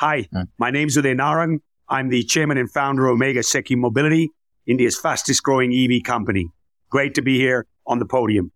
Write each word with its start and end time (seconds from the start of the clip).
Hi, 0.00 0.26
mm. 0.34 0.48
my 0.56 0.70
name's 0.70 0.96
Uday 0.96 1.14
Narang. 1.14 1.58
I'm 1.86 2.08
the 2.08 2.22
chairman 2.22 2.56
and 2.56 2.72
founder 2.72 3.06
of 3.06 3.16
Omega 3.16 3.40
Seiki 3.40 3.76
Mobility, 3.76 4.30
India's 4.66 4.98
fastest 4.98 5.42
growing 5.42 5.74
EV 5.74 6.02
company. 6.02 6.48
Great 6.88 7.14
to 7.16 7.20
be 7.20 7.36
here 7.36 7.66
on 7.86 7.98
the 7.98 8.06
podium. 8.06 8.50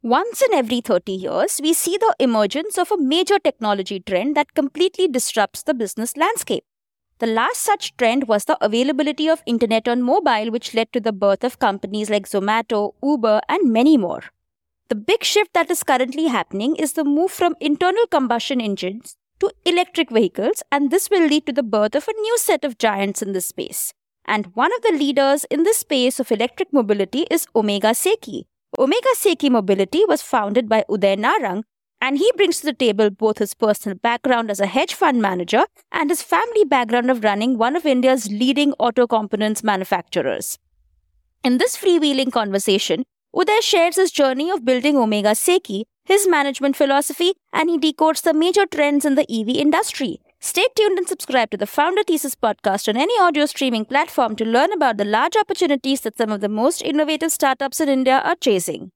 Once 0.00 0.40
in 0.40 0.54
every 0.54 0.80
30 0.80 1.12
years, 1.12 1.60
we 1.62 1.74
see 1.74 1.98
the 1.98 2.16
emergence 2.18 2.78
of 2.78 2.90
a 2.90 2.96
major 2.96 3.38
technology 3.38 4.00
trend 4.00 4.34
that 4.34 4.54
completely 4.54 5.06
disrupts 5.06 5.64
the 5.64 5.74
business 5.74 6.16
landscape. 6.16 6.64
The 7.20 7.26
last 7.26 7.60
such 7.60 7.96
trend 7.96 8.28
was 8.28 8.46
the 8.46 8.56
availability 8.64 9.28
of 9.28 9.42
internet 9.46 9.86
on 9.86 10.02
mobile, 10.02 10.50
which 10.50 10.74
led 10.74 10.92
to 10.92 11.00
the 11.00 11.12
birth 11.12 11.44
of 11.44 11.58
companies 11.58 12.10
like 12.10 12.26
Zomato, 12.26 12.94
Uber, 13.02 13.40
and 13.48 13.72
many 13.72 13.96
more. 13.96 14.22
The 14.88 14.94
big 14.94 15.22
shift 15.22 15.52
that 15.52 15.70
is 15.70 15.82
currently 15.82 16.26
happening 16.26 16.76
is 16.76 16.94
the 16.94 17.04
move 17.04 17.30
from 17.30 17.56
internal 17.60 18.06
combustion 18.06 18.60
engines 18.60 19.16
to 19.38 19.52
electric 19.64 20.10
vehicles, 20.10 20.62
and 20.72 20.90
this 20.90 21.10
will 21.10 21.26
lead 21.26 21.46
to 21.46 21.52
the 21.52 21.62
birth 21.62 21.94
of 21.94 22.08
a 22.08 22.20
new 22.20 22.38
set 22.38 22.64
of 22.64 22.78
giants 22.78 23.22
in 23.22 23.32
this 23.32 23.46
space. 23.46 23.92
And 24.24 24.46
one 24.54 24.72
of 24.74 24.82
the 24.82 24.98
leaders 24.98 25.44
in 25.50 25.62
this 25.62 25.78
space 25.78 26.18
of 26.20 26.32
electric 26.32 26.72
mobility 26.72 27.26
is 27.30 27.46
Omega 27.54 27.88
Seiki, 27.88 28.44
Omega 28.78 29.08
Seiki 29.16 29.50
Mobility 29.50 30.04
was 30.06 30.22
founded 30.22 30.68
by 30.68 30.84
Uday 30.88 31.18
Narang, 31.18 31.64
and 32.00 32.18
he 32.18 32.30
brings 32.36 32.60
to 32.60 32.66
the 32.66 32.72
table 32.72 33.10
both 33.10 33.38
his 33.38 33.54
personal 33.54 33.96
background 33.98 34.50
as 34.50 34.60
a 34.60 34.66
hedge 34.66 34.94
fund 34.94 35.20
manager 35.20 35.64
and 35.92 36.10
his 36.10 36.22
family 36.22 36.64
background 36.64 37.10
of 37.10 37.22
running 37.24 37.58
one 37.58 37.76
of 37.76 37.86
India's 37.86 38.30
leading 38.30 38.72
auto 38.74 39.06
components 39.06 39.62
manufacturers. 39.62 40.58
In 41.44 41.58
this 41.58 41.76
freewheeling 41.76 42.32
conversation, 42.32 43.04
Uday 43.34 43.62
shares 43.62 43.96
his 43.96 44.10
journey 44.10 44.50
of 44.50 44.64
building 44.64 44.96
Omega 44.96 45.30
Seiki, 45.30 45.84
his 46.04 46.26
management 46.26 46.74
philosophy, 46.74 47.34
and 47.52 47.70
he 47.70 47.78
decodes 47.78 48.22
the 48.22 48.34
major 48.34 48.66
trends 48.66 49.04
in 49.04 49.14
the 49.14 49.26
EV 49.30 49.48
industry. 49.56 50.20
Stay 50.40 50.66
tuned 50.74 50.98
and 50.98 51.06
subscribe 51.06 51.50
to 51.50 51.56
the 51.56 51.66
Founder 51.66 52.02
Thesis 52.02 52.34
podcast 52.34 52.88
on 52.88 52.96
any 52.96 53.14
audio 53.20 53.46
streaming 53.46 53.84
platform 53.84 54.34
to 54.36 54.44
learn 54.44 54.72
about 54.72 54.96
the 54.96 55.04
large 55.04 55.36
opportunities 55.36 56.00
that 56.00 56.16
some 56.16 56.32
of 56.32 56.40
the 56.40 56.48
most 56.48 56.82
innovative 56.82 57.30
startups 57.30 57.78
in 57.78 57.88
India 57.88 58.20
are 58.24 58.36
chasing. 58.36 58.90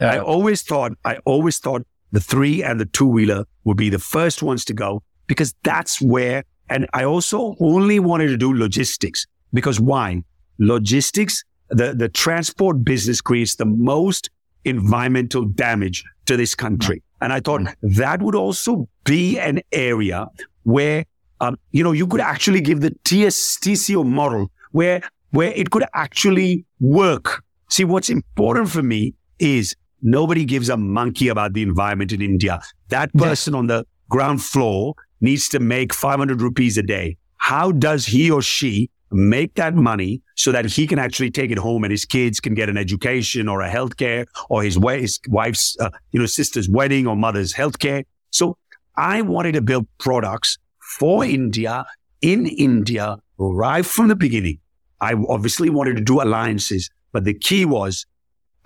I 0.00 0.18
always 0.18 0.62
thought, 0.62 0.92
I 1.04 1.18
always 1.24 1.58
thought 1.58 1.86
the 2.12 2.20
three 2.20 2.62
and 2.62 2.80
the 2.80 2.86
two 2.86 3.06
wheeler 3.06 3.44
would 3.64 3.76
be 3.76 3.90
the 3.90 3.98
first 3.98 4.42
ones 4.42 4.64
to 4.66 4.74
go 4.74 5.02
because 5.26 5.54
that's 5.62 6.00
where, 6.00 6.44
and 6.70 6.86
I 6.92 7.04
also 7.04 7.56
only 7.60 7.98
wanted 7.98 8.28
to 8.28 8.36
do 8.36 8.52
logistics 8.54 9.26
because 9.52 9.80
why? 9.80 10.22
Logistics 10.58 11.44
the, 11.70 11.94
the 11.94 12.08
transport 12.08 12.84
business 12.84 13.20
creates 13.20 13.56
the 13.56 13.66
most 13.66 14.30
environmental 14.64 15.44
damage 15.44 16.04
to 16.26 16.36
this 16.36 16.54
country. 16.54 17.02
And 17.20 17.32
I 17.32 17.40
thought 17.40 17.62
that 17.82 18.22
would 18.22 18.34
also 18.34 18.88
be 19.04 19.38
an 19.38 19.60
area 19.72 20.26
where, 20.62 21.04
um, 21.40 21.58
you 21.72 21.82
know, 21.82 21.92
you 21.92 22.06
could 22.06 22.20
actually 22.20 22.60
give 22.60 22.80
the 22.80 22.94
TS, 23.04 23.58
TCO 23.58 24.04
model 24.06 24.50
where, 24.72 25.02
where 25.30 25.52
it 25.52 25.70
could 25.70 25.84
actually 25.94 26.64
work. 26.80 27.42
See, 27.70 27.84
what's 27.84 28.10
important 28.10 28.68
for 28.70 28.82
me 28.82 29.14
is 29.38 29.74
nobody 30.02 30.44
gives 30.44 30.68
a 30.68 30.76
monkey 30.76 31.28
about 31.28 31.52
the 31.52 31.62
environment 31.62 32.12
in 32.12 32.22
India. 32.22 32.60
That 32.88 33.12
person 33.14 33.54
yes. 33.54 33.58
on 33.58 33.66
the 33.66 33.86
ground 34.08 34.42
floor 34.42 34.94
needs 35.20 35.48
to 35.50 35.58
make 35.58 35.92
500 35.92 36.40
rupees 36.40 36.78
a 36.78 36.82
day. 36.82 37.16
How 37.36 37.72
does 37.72 38.06
he 38.06 38.30
or 38.30 38.42
she 38.42 38.90
make 39.10 39.54
that 39.54 39.74
money 39.74 40.22
so 40.34 40.52
that 40.52 40.66
he 40.66 40.86
can 40.86 40.98
actually 40.98 41.30
take 41.30 41.50
it 41.50 41.58
home 41.58 41.84
and 41.84 41.90
his 41.90 42.04
kids 42.04 42.40
can 42.40 42.54
get 42.54 42.68
an 42.68 42.76
education 42.76 43.48
or 43.48 43.60
a 43.60 43.70
health 43.70 43.96
care 43.96 44.26
or 44.50 44.62
his, 44.62 44.76
his 44.76 45.18
wife's, 45.28 45.76
uh, 45.80 45.90
you 46.12 46.20
know, 46.20 46.26
sister's 46.26 46.68
wedding 46.68 47.06
or 47.06 47.16
mother's 47.16 47.52
health 47.52 47.78
care. 47.78 48.04
So 48.30 48.56
I 48.96 49.22
wanted 49.22 49.52
to 49.52 49.62
build 49.62 49.86
products 49.98 50.58
for 50.98 51.24
India 51.24 51.86
in 52.20 52.46
India 52.46 53.16
right 53.38 53.86
from 53.86 54.08
the 54.08 54.16
beginning. 54.16 54.58
I 55.00 55.14
obviously 55.28 55.70
wanted 55.70 55.96
to 55.96 56.02
do 56.02 56.20
alliances, 56.20 56.90
but 57.12 57.24
the 57.24 57.34
key 57.34 57.64
was 57.64 58.04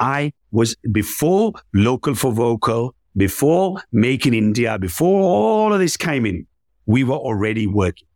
I 0.03 0.33
was 0.51 0.75
before 0.91 1.53
local 1.73 2.17
for 2.17 2.33
vocal, 2.33 2.97
before 3.17 3.81
making 3.93 4.35
India, 4.35 4.77
before 4.77 5.23
all 5.23 5.73
of 5.73 5.79
this 5.79 5.97
came 5.97 6.27
in, 6.27 6.45
we 6.87 7.05
were 7.05 7.17
already 7.17 7.69
working. 7.69 8.09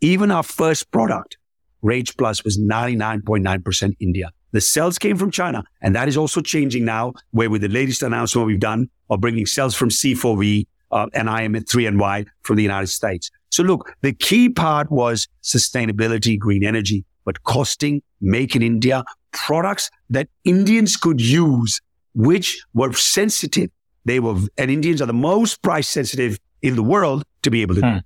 Even 0.00 0.32
our 0.32 0.42
first 0.42 0.90
product, 0.90 1.38
Rage 1.80 2.16
Plus 2.16 2.42
was 2.42 2.58
99.9% 2.58 3.96
India. 4.00 4.32
The 4.50 4.60
cells 4.60 4.98
came 4.98 5.16
from 5.16 5.30
China, 5.30 5.62
and 5.80 5.94
that 5.94 6.08
is 6.08 6.16
also 6.16 6.40
changing 6.40 6.84
now, 6.84 7.12
where 7.30 7.48
with 7.48 7.60
the 7.60 7.68
latest 7.68 8.02
announcement 8.02 8.48
we've 8.48 8.58
done 8.58 8.90
of 9.08 9.20
bringing 9.20 9.46
cells 9.46 9.76
from 9.76 9.90
C4V 9.90 10.66
uh, 10.90 11.06
and 11.14 11.28
IM3NY 11.28 12.26
from 12.42 12.56
the 12.56 12.62
United 12.64 12.88
States. 12.88 13.30
So 13.50 13.62
look, 13.62 13.94
the 14.00 14.12
key 14.12 14.48
part 14.48 14.90
was 14.90 15.28
sustainability, 15.44 16.36
green 16.36 16.64
energy, 16.64 17.04
but 17.24 17.44
costing, 17.44 18.02
make 18.20 18.56
in 18.56 18.62
India, 18.62 19.04
products 19.32 19.90
that 20.10 20.28
Indians 20.44 20.96
could 20.96 21.20
use, 21.20 21.80
which 22.14 22.60
were 22.74 22.92
sensitive. 22.92 23.70
They 24.04 24.20
were, 24.20 24.36
and 24.56 24.70
Indians 24.70 25.02
are 25.02 25.06
the 25.06 25.12
most 25.12 25.62
price 25.62 25.88
sensitive 25.88 26.38
in 26.62 26.76
the 26.76 26.82
world 26.82 27.24
to 27.42 27.50
be 27.50 27.62
able 27.62 27.76
to 27.76 27.80
hmm 27.82 27.98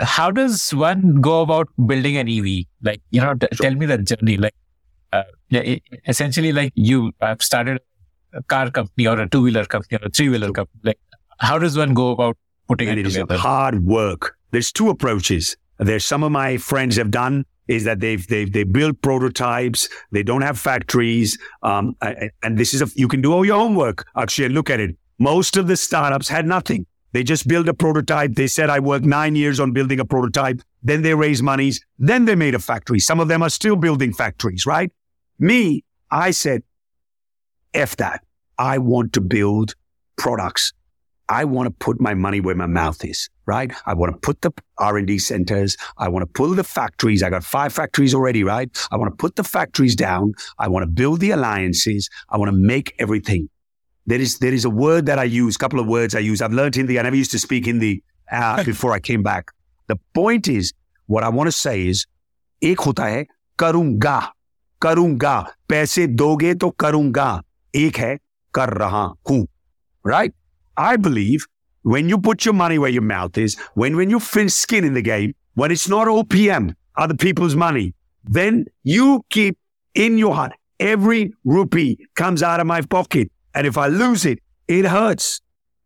how 0.00 0.30
does 0.30 0.70
one 0.74 1.20
go 1.20 1.40
about 1.42 1.68
building 1.86 2.16
an 2.16 2.28
EV? 2.28 2.64
Like, 2.82 3.00
you 3.10 3.20
know, 3.20 3.34
t- 3.34 3.48
tell 3.60 3.74
me 3.74 3.86
that 3.86 4.04
journey. 4.04 4.36
Like, 4.36 4.54
uh, 5.12 5.24
essentially, 6.06 6.52
like 6.52 6.72
you 6.74 7.12
have 7.20 7.42
started 7.42 7.80
a 8.32 8.42
car 8.44 8.70
company 8.70 9.06
or 9.06 9.18
a 9.20 9.28
two 9.28 9.42
wheeler 9.42 9.64
company 9.64 9.98
or 10.00 10.06
a 10.06 10.10
three 10.10 10.28
wheeler 10.28 10.52
company. 10.52 10.80
Like, 10.84 10.98
how 11.40 11.58
does 11.58 11.76
one 11.76 11.94
go 11.94 12.10
about 12.10 12.36
putting 12.68 12.88
and 12.88 12.98
it, 12.98 13.06
it 13.06 13.10
together? 13.10 13.36
Hard 13.38 13.84
work. 13.84 14.36
There's 14.50 14.70
two 14.70 14.88
approaches. 14.90 15.56
There's 15.78 16.04
some 16.04 16.22
of 16.22 16.32
my 16.32 16.56
friends 16.56 16.96
have 16.96 17.10
done 17.10 17.44
is 17.68 17.84
that 17.84 18.00
they've 18.00 18.26
they've 18.26 18.52
they 18.52 18.64
build 18.64 19.00
prototypes. 19.02 19.88
They 20.10 20.22
don't 20.22 20.42
have 20.42 20.58
factories, 20.58 21.38
um, 21.62 21.94
and 22.42 22.58
this 22.58 22.74
is 22.74 22.82
a 22.82 22.88
you 22.96 23.08
can 23.08 23.20
do 23.20 23.32
all 23.32 23.44
your 23.44 23.58
homework 23.58 24.06
actually 24.16 24.46
and 24.46 24.54
look 24.54 24.70
at 24.70 24.80
it. 24.80 24.96
Most 25.18 25.56
of 25.56 25.66
the 25.66 25.76
startups 25.76 26.28
had 26.28 26.46
nothing. 26.46 26.86
They 27.12 27.22
just 27.22 27.48
built 27.48 27.68
a 27.68 27.74
prototype. 27.74 28.34
They 28.34 28.46
said, 28.46 28.68
I 28.70 28.80
worked 28.80 29.04
nine 29.04 29.34
years 29.34 29.60
on 29.60 29.72
building 29.72 29.98
a 29.98 30.04
prototype. 30.04 30.60
Then 30.82 31.02
they 31.02 31.14
raised 31.14 31.42
monies. 31.42 31.84
Then 31.98 32.26
they 32.26 32.34
made 32.34 32.54
a 32.54 32.58
factory. 32.58 33.00
Some 33.00 33.18
of 33.18 33.28
them 33.28 33.42
are 33.42 33.48
still 33.48 33.76
building 33.76 34.12
factories, 34.12 34.66
right? 34.66 34.92
Me, 35.38 35.84
I 36.10 36.32
said, 36.32 36.62
F 37.74 37.96
that. 37.96 38.22
I 38.58 38.78
want 38.78 39.12
to 39.14 39.20
build 39.20 39.74
products. 40.16 40.72
I 41.28 41.44
want 41.44 41.66
to 41.66 41.70
put 41.70 42.00
my 42.00 42.14
money 42.14 42.40
where 42.40 42.54
my 42.54 42.66
mouth 42.66 43.04
is, 43.04 43.28
right? 43.47 43.71
I 43.85 43.93
want 43.93 44.13
to 44.13 44.19
put 44.19 44.41
the 44.41 44.51
R&D 44.77 45.19
centers. 45.19 45.77
I 45.97 46.07
want 46.07 46.23
to 46.23 46.27
pull 46.27 46.49
the 46.49 46.63
factories. 46.63 47.23
I 47.23 47.29
got 47.29 47.43
five 47.43 47.73
factories 47.73 48.13
already, 48.13 48.43
right? 48.43 48.69
I 48.91 48.97
want 48.97 49.11
to 49.11 49.15
put 49.15 49.35
the 49.35 49.43
factories 49.43 49.95
down. 49.95 50.33
I 50.59 50.67
want 50.67 50.83
to 50.83 50.87
build 50.87 51.19
the 51.19 51.31
alliances. 51.31 52.09
I 52.29 52.37
want 52.37 52.49
to 52.51 52.57
make 52.57 52.95
everything. 52.99 53.49
There 54.05 54.19
is 54.19 54.39
there 54.39 54.53
is 54.53 54.65
a 54.65 54.69
word 54.69 55.05
that 55.05 55.17
I 55.17 55.23
use, 55.23 55.55
a 55.55 55.59
couple 55.59 55.79
of 55.79 55.87
words 55.87 56.15
I 56.15 56.19
use. 56.19 56.41
I've 56.41 56.53
learned 56.53 56.75
Hindi. 56.75 56.99
I 56.99 57.03
never 57.03 57.15
used 57.15 57.31
to 57.31 57.39
speak 57.39 57.65
Hindi 57.65 58.03
uh, 58.31 58.63
before 58.63 58.91
I 58.93 58.99
came 58.99 59.23
back. 59.23 59.51
The 59.87 59.97
point 60.13 60.47
is, 60.47 60.73
what 61.07 61.23
I 61.23 61.29
want 61.29 61.47
to 61.47 61.51
say 61.51 61.87
is, 61.87 62.05
एक 62.63 62.79
होता 62.79 63.05
है 63.05 63.25
करूंगा 63.59 64.19
करूंगा 64.81 65.39
पैसे 65.69 66.05
दोगे 66.19 66.53
तो 66.63 66.69
करूंगा 66.69 67.41
एक 67.75 67.97
है 67.97 68.17
कर 68.55 68.69
रहा 68.83 69.03
हूं 69.29 69.45
right 70.05 70.33
I 70.77 70.95
believe 70.97 71.45
when 71.82 72.08
you 72.08 72.18
put 72.18 72.44
your 72.44 72.54
money 72.54 72.78
where 72.78 72.90
your 72.90 73.02
mouth 73.02 73.36
is 73.38 73.56
when 73.74 73.96
when 73.96 74.10
you 74.10 74.20
fin 74.20 74.48
skin 74.48 74.84
in 74.84 74.94
the 74.94 75.02
game 75.02 75.34
when 75.54 75.70
it's 75.70 75.88
not 75.88 76.06
OPM 76.06 76.74
other 76.96 77.14
people's 77.14 77.54
money 77.54 77.94
then 78.24 78.66
you 78.82 79.24
keep 79.30 79.58
in 79.94 80.18
your 80.18 80.34
heart 80.34 80.52
every 80.80 81.32
rupee 81.44 81.98
comes 82.14 82.42
out 82.42 82.60
of 82.60 82.66
my 82.66 82.80
pocket 82.80 83.30
and 83.54 83.66
if 83.66 83.76
I 83.76 83.88
lose 83.88 84.24
it, 84.24 84.40
it 84.68 84.84
hurts. 84.84 85.40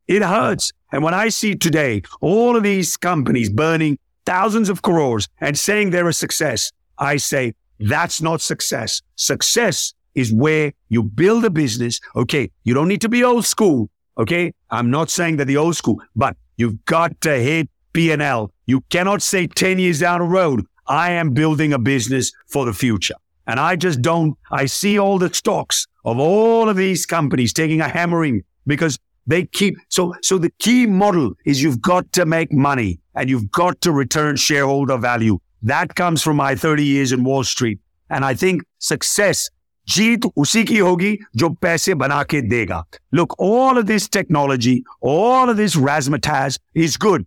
It 0.07 0.23
hurts. 0.23 0.73
And 0.93 1.03
when 1.03 1.15
I 1.15 1.31
see 1.31 1.55
today 1.55 2.03
all 2.21 2.57
of 2.57 2.63
these 2.63 2.97
companies 2.97 3.49
burning 3.49 3.99
thousands 4.27 4.69
of 4.69 4.83
crores 4.83 5.29
and 5.41 5.59
saying 5.59 5.91
they're 5.91 6.09
a 6.09 6.13
success, 6.13 6.71
I 6.99 7.17
say 7.17 7.55
that's 7.81 8.21
not 8.21 8.41
success. 8.41 9.01
Success 9.17 9.95
is 10.15 10.33
where 10.33 10.73
you 10.91 11.03
build 11.03 11.45
a 11.47 11.51
business. 11.51 11.99
Okay. 12.15 12.51
You 12.65 12.75
don't 12.75 12.89
need 12.89 13.01
to 13.01 13.09
be 13.09 13.25
old 13.25 13.47
school. 13.47 13.89
Okay. 14.19 14.53
I'm 14.71 14.91
not 14.91 15.11
saying 15.11 15.37
that 15.39 15.47
the 15.47 15.57
old 15.57 15.77
school, 15.77 16.01
but 16.15 16.37
you've 16.57 16.85
got 16.85 17.21
to 17.23 17.35
hit 17.39 17.69
P&L. 17.93 18.51
You 18.67 18.81
cannot 18.91 19.23
say 19.23 19.47
10 19.47 19.79
years 19.79 20.01
down 20.01 20.21
the 20.21 20.27
road, 20.27 20.67
I 20.87 21.13
am 21.13 21.31
building 21.31 21.73
a 21.73 21.79
business 21.79 22.33
for 22.49 22.65
the 22.65 22.73
future. 22.73 23.15
And 23.47 23.59
I 23.59 23.77
just 23.77 24.03
don't, 24.03 24.37
I 24.51 24.67
see 24.67 24.99
all 24.99 25.19
the 25.19 25.33
stocks 25.33 25.87
of 26.05 26.19
all 26.19 26.69
of 26.69 26.77
these 26.77 27.07
companies 27.07 27.53
taking 27.53 27.81
a 27.81 27.89
hammering 27.89 28.43
because 28.67 28.99
they 29.27 29.47
keep, 29.47 29.77
so, 29.89 30.15
so 30.23 30.39
the 30.39 30.51
key 30.59 30.87
model 30.87 31.33
is 31.45 31.63
you've 31.63 31.81
got 31.81 32.11
to 32.13 32.27
make 32.27 32.53
money 32.53 33.01
and 33.15 33.29
you've 33.29 33.51
got 33.51 33.81
to 33.83 33.93
return 33.93 34.37
shareholder 34.37 34.97
value. 34.97 35.39
That 35.63 35.95
comes 35.95 36.23
from 36.23 36.37
my 36.37 36.55
30 36.55 36.85
years 36.85 37.13
in 37.13 37.25
Wall 37.25 37.45
Street. 37.45 37.79
And 38.11 38.25
I 38.25 38.35
think 38.35 38.63
success 38.79 39.49
जीत 39.90 40.26
उसी 40.38 40.64
की 40.70 40.78
होगी 40.78 41.18
जो 41.36 41.50
पैसे 41.64 41.94
बना 42.04 42.24
के 42.32 42.42
देगा 42.54 42.84
look 43.18 43.36
all 43.48 43.78
of 43.82 43.86
this 43.90 44.08
technology 44.16 44.76
all 45.12 45.52
of 45.54 45.58
this 45.60 45.76
razzmatazz 45.84 46.58
is 46.86 46.98
good 47.06 47.26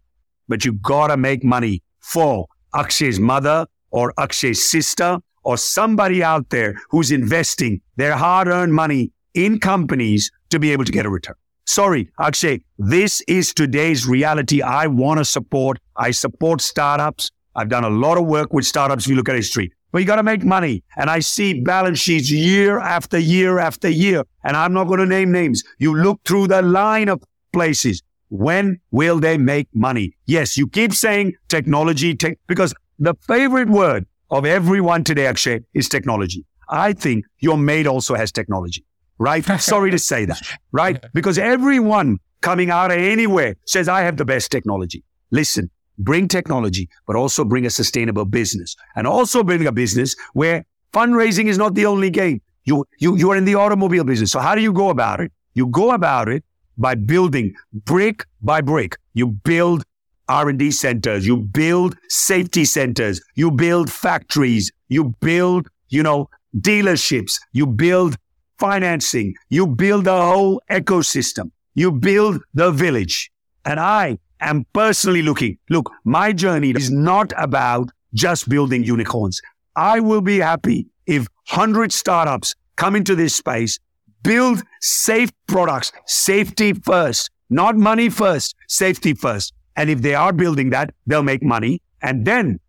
but 0.52 0.66
you 0.66 0.72
gotta 0.90 1.16
make 1.16 1.46
money 1.52 1.72
for 2.12 2.46
Akshay's 2.82 3.20
mother 3.30 3.56
or 3.90 4.12
Akshay's 4.24 4.64
sister 4.74 5.10
or 5.42 5.56
somebody 5.56 6.22
out 6.32 6.50
there 6.50 6.74
who's 6.90 7.10
investing 7.10 7.80
their 7.96 8.16
hard-earned 8.24 8.74
money 8.74 9.00
in 9.46 9.58
companies 9.58 10.30
to 10.50 10.58
be 10.58 10.72
able 10.72 10.84
to 10.84 10.96
get 10.98 11.06
a 11.06 11.14
return 11.16 11.36
sorry 11.64 12.06
Akshay 12.28 12.54
this 12.78 13.20
is 13.38 13.54
today's 13.64 14.06
reality 14.06 14.62
I 14.76 14.86
want 14.86 15.18
to 15.18 15.24
support 15.24 15.78
I 15.96 16.10
support 16.22 16.60
startups 16.60 17.30
I've 17.56 17.68
done 17.76 17.84
a 17.84 17.94
lot 18.06 18.18
of 18.18 18.26
work 18.26 18.52
with 18.52 18.66
startups 18.66 19.06
if 19.06 19.10
you 19.10 19.16
look 19.16 19.28
at 19.28 19.36
history 19.44 19.72
but 19.95 20.01
you 20.01 20.07
got 20.07 20.17
to 20.17 20.23
make 20.23 20.43
money. 20.43 20.83
And 20.97 21.09
I 21.09 21.19
see 21.19 21.61
balance 21.61 21.99
sheets 21.99 22.29
year 22.29 22.79
after 22.79 23.17
year 23.17 23.59
after 23.59 23.87
year. 23.87 24.25
And 24.43 24.57
I'm 24.57 24.73
not 24.73 24.89
going 24.89 24.99
to 24.99 25.05
name 25.05 25.31
names. 25.31 25.63
You 25.79 25.95
look 25.95 26.19
through 26.25 26.47
the 26.47 26.61
line 26.61 27.07
of 27.07 27.23
places. 27.53 28.01
When 28.27 28.81
will 28.91 29.21
they 29.21 29.37
make 29.37 29.69
money? 29.73 30.17
Yes, 30.25 30.57
you 30.57 30.67
keep 30.67 30.93
saying 30.93 31.35
technology, 31.47 32.13
tech, 32.13 32.39
because 32.45 32.73
the 32.99 33.13
favorite 33.21 33.69
word 33.69 34.05
of 34.31 34.45
everyone 34.45 35.05
today, 35.05 35.27
Akshay, 35.27 35.61
is 35.73 35.87
technology. 35.87 36.43
I 36.67 36.91
think 36.91 37.23
your 37.39 37.57
maid 37.57 37.87
also 37.87 38.15
has 38.15 38.33
technology, 38.33 38.83
right? 39.17 39.45
Sorry 39.61 39.91
to 39.91 39.97
say 39.97 40.25
that, 40.25 40.41
right? 40.73 41.01
Because 41.13 41.37
everyone 41.37 42.19
coming 42.41 42.69
out 42.69 42.91
of 42.91 42.97
anywhere 42.97 43.55
says, 43.65 43.87
I 43.87 44.01
have 44.01 44.17
the 44.17 44.25
best 44.25 44.51
technology. 44.51 45.05
Listen, 45.31 45.71
bring 45.97 46.27
technology, 46.27 46.89
but 47.07 47.15
also 47.15 47.43
bring 47.43 47.65
a 47.65 47.69
sustainable 47.69 48.25
business 48.25 48.75
and 48.95 49.07
also 49.07 49.43
bring 49.43 49.65
a 49.67 49.71
business 49.71 50.15
where 50.33 50.65
fundraising 50.93 51.45
is 51.45 51.57
not 51.57 51.75
the 51.75 51.85
only 51.85 52.09
game. 52.09 52.41
You, 52.65 52.85
you, 52.99 53.15
you 53.15 53.31
are 53.31 53.37
in 53.37 53.45
the 53.45 53.55
automobile 53.55 54.03
business. 54.03 54.31
So 54.31 54.39
how 54.39 54.55
do 54.55 54.61
you 54.61 54.73
go 54.73 54.89
about 54.89 55.19
it? 55.19 55.31
You 55.53 55.67
go 55.67 55.91
about 55.91 56.27
it 56.29 56.43
by 56.77 56.95
building 56.95 57.53
brick 57.73 58.25
by 58.41 58.61
brick. 58.61 58.97
You 59.13 59.27
build 59.27 59.83
R&D 60.27 60.71
centers. 60.71 61.25
You 61.25 61.37
build 61.37 61.95
safety 62.09 62.65
centers. 62.65 63.21
You 63.35 63.51
build 63.51 63.91
factories. 63.91 64.71
You 64.89 65.15
build, 65.21 65.67
you 65.89 66.03
know, 66.03 66.29
dealerships. 66.59 67.39
You 67.53 67.67
build 67.67 68.17
financing. 68.57 69.35
You 69.49 69.67
build 69.67 70.05
the 70.05 70.21
whole 70.21 70.61
ecosystem. 70.69 71.51
You 71.75 71.91
build 71.91 72.41
the 72.53 72.71
village. 72.71 73.31
And 73.65 73.79
I 73.79 74.17
am 74.39 74.65
personally 74.73 75.21
looking, 75.21 75.57
look, 75.69 75.91
my 76.03 76.31
journey 76.31 76.71
is 76.71 76.91
not 76.91 77.33
about 77.37 77.89
just 78.13 78.49
building 78.49 78.83
unicorns. 78.83 79.41
I 79.75 79.99
will 79.99 80.21
be 80.21 80.39
happy 80.39 80.87
if 81.05 81.27
100 81.49 81.91
startups 81.91 82.55
come 82.75 82.95
into 82.95 83.15
this 83.15 83.35
space, 83.35 83.79
build 84.23 84.63
safe 84.81 85.31
products, 85.47 85.91
safety 86.05 86.73
first, 86.73 87.29
not 87.49 87.75
money 87.75 88.09
first, 88.09 88.55
safety 88.67 89.13
first. 89.13 89.53
And 89.75 89.89
if 89.89 90.01
they 90.01 90.15
are 90.15 90.33
building 90.33 90.69
that, 90.71 90.93
they'll 91.05 91.23
make 91.23 91.43
money 91.43 91.81
and 92.01 92.25
then 92.25 92.59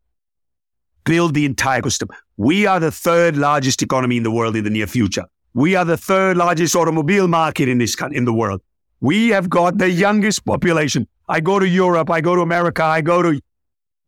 build 1.05 1.35
the 1.35 1.45
entire 1.45 1.81
ecosystem. 1.81 2.11
We 2.37 2.67
are 2.67 2.81
the 2.81 2.91
third 2.91 3.37
largest 3.37 3.83
economy 3.83 4.17
in 4.19 4.23
the 4.23 4.31
world 4.31 4.57
in 4.57 4.65
the 4.65 4.71
near 4.71 4.87
future. 4.87 5.25
We 5.55 5.75
are 5.75 5.85
the 5.85 5.97
third 5.97 6.37
largest 6.37 6.77
automobile 6.77 7.29
market 7.29 7.69
in 7.69 7.79
this 7.79 7.97
in 8.13 8.25
the 8.27 8.35
world. 8.35 8.61
We 9.01 9.29
have 9.29 9.49
got 9.49 9.79
the 9.79 9.89
youngest 9.89 10.45
population. 10.45 11.07
I 11.29 11.41
go 11.41 11.59
to 11.59 11.67
Europe, 11.67 12.11
I 12.11 12.21
go 12.21 12.35
to 12.37 12.43
America, 12.43 12.85
I 12.85 13.01
go 13.01 13.23
to 13.23 13.41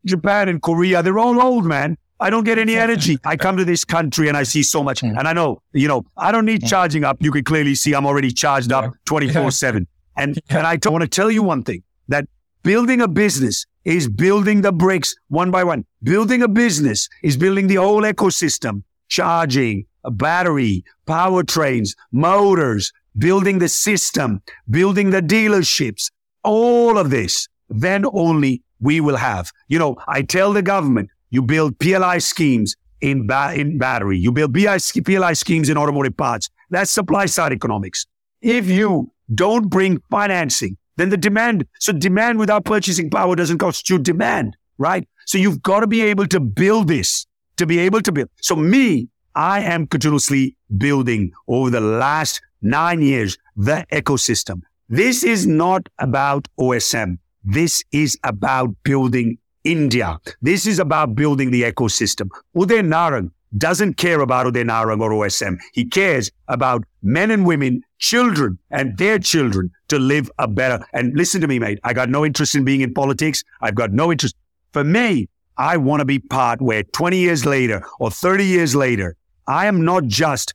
Japan 0.05 0.49
and 0.49 0.63
Korea. 0.63 1.03
They're 1.03 1.19
all 1.19 1.41
old, 1.41 1.65
man. 1.65 1.97
I 2.21 2.31
don't 2.31 2.45
get 2.45 2.59
any 2.59 2.77
energy. 2.77 3.19
I 3.25 3.37
come 3.37 3.57
to 3.57 3.65
this 3.65 3.85
country 3.85 4.29
and 4.29 4.37
I 4.37 4.43
see 4.43 4.63
so 4.63 4.83
much. 4.83 5.03
And 5.03 5.19
I 5.19 5.33
know, 5.33 5.63
you 5.73 5.87
know, 5.87 6.05
I 6.17 6.33
don't 6.33 6.47
need 6.47 6.67
charging 6.67 7.05
up. 7.05 7.17
You 7.21 7.31
can 7.31 7.45
clearly 7.45 7.75
see 7.75 7.95
I'm 7.95 8.07
already 8.07 8.33
charged 8.33 8.73
up 8.73 8.93
24 9.05 9.53
7. 9.53 9.87
And, 10.17 10.39
and 10.51 10.67
I 10.67 10.79
want 10.87 11.03
to 11.03 11.09
tell 11.09 11.31
you 11.31 11.45
one 11.45 11.63
thing 11.63 11.85
that 12.09 12.27
building 12.65 13.01
a 13.01 13.09
business 13.09 13.67
is 13.85 14.09
building 14.09 14.63
the 14.63 14.73
bricks 14.73 15.15
one 15.29 15.51
by 15.53 15.63
one. 15.63 15.85
Building 16.03 16.43
a 16.43 16.49
business 16.49 17.09
is 17.23 17.37
building 17.37 17.69
the 17.69 17.77
whole 17.77 18.03
ecosystem, 18.03 18.83
charging, 19.09 19.87
a 20.05 20.11
battery, 20.11 20.85
powertrains, 21.07 21.91
motors, 22.11 22.93
building 23.17 23.59
the 23.59 23.69
system, 23.69 24.43
building 24.69 25.11
the 25.11 25.23
dealerships, 25.23 26.11
all 26.45 26.99
of 26.99 27.11
this, 27.11 27.49
then 27.69 28.05
only 28.13 28.63
we 28.81 29.01
will 29.01 29.17
have. 29.17 29.51
You 29.69 29.79
know, 29.79 29.97
I 30.07 30.23
tell 30.23 30.53
the 30.53 30.63
government, 30.63 31.11
you 31.31 31.43
build 31.43 31.79
PLI 31.79 32.19
schemes 32.19 32.77
in, 33.01 33.27
ba- 33.27 33.55
in 33.55 33.79
battery, 33.79 34.19
you 34.19 34.33
build 34.33 34.53
BI, 34.53 34.79
PLI 34.79 35.33
schemes 35.35 35.69
in 35.69 35.77
automotive 35.77 36.17
parts. 36.17 36.49
That's 36.71 36.91
supply 36.91 37.27
side 37.27 37.53
economics. 37.53 38.07
If 38.41 38.67
you 38.67 39.13
don't 39.35 39.69
bring 39.69 40.01
financing, 40.11 40.77
then 40.97 41.11
the 41.11 41.17
demand, 41.17 41.67
so 41.79 41.93
demand 41.93 42.39
without 42.39 42.65
purchasing 42.65 43.11
power 43.11 43.37
doesn't 43.37 43.59
constitute 43.59 44.03
demand, 44.03 44.57
right? 44.79 45.09
So 45.27 45.39
you've 45.39 45.63
got 45.63 45.81
to 45.81 45.87
be 45.87 46.03
able 46.03 46.27
to 46.29 46.41
build 46.41 46.89
this 46.89 47.27
to 47.57 47.67
be 47.67 47.79
able 47.81 48.01
to 48.03 48.13
build. 48.13 48.31
So 48.41 48.57
me, 48.57 49.09
I 49.35 49.61
am 49.61 49.87
continuously 49.87 50.57
building 50.77 51.33
over 51.47 51.71
the 51.71 51.81
last 51.81 52.41
nine 52.63 53.03
years 53.03 53.39
the 53.57 53.87
ecosystem. 53.93 54.63
This 54.91 55.23
is 55.23 55.47
not 55.47 55.87
about 55.99 56.49
OSM. 56.59 57.19
This 57.45 57.85
is 57.93 58.19
about 58.25 58.75
building 58.85 59.37
India. 59.63 60.19
This 60.41 60.67
is 60.67 60.79
about 60.79 61.15
building 61.15 61.51
the 61.51 61.65
ecosystem. 61.65 62.31
Uday 62.57 62.81
Narang 62.81 63.31
doesn't 63.59 63.99
care 63.99 64.23
about 64.23 64.47
Uday 64.47 64.65
Narang 64.65 65.03
or 65.03 65.11
OSM. 65.11 65.59
He 65.75 65.85
cares 65.85 66.31
about 66.49 66.85
men 67.03 67.31
and 67.31 67.45
women, 67.45 67.83
children 67.99 68.59
and 68.71 68.97
their 68.97 69.19
children 69.19 69.71
to 69.89 69.99
live 69.99 70.31
a 70.39 70.49
better. 70.49 70.83
And 70.95 71.15
listen 71.15 71.43
to 71.43 71.49
me, 71.49 71.59
mate. 71.59 71.81
I 71.85 71.93
got 71.93 72.09
no 72.09 72.25
interest 72.25 72.55
in 72.55 72.65
being 72.65 72.81
in 72.81 72.95
politics. 72.95 73.45
I've 73.61 73.75
got 73.75 73.93
no 73.93 74.11
interest. 74.11 74.37
For 74.73 74.85
me, 74.85 75.29
I 75.59 75.77
want 75.77 76.01
to 76.01 76.07
be 76.07 76.19
part 76.19 76.63
where 76.63 76.83
20 76.83 77.19
years 77.19 77.45
later 77.45 77.83
or 78.01 78.11
30 78.11 78.43
years 78.47 78.75
later, 78.75 79.17
I 79.47 79.67
am 79.67 79.85
not 79.85 80.07
just 80.07 80.55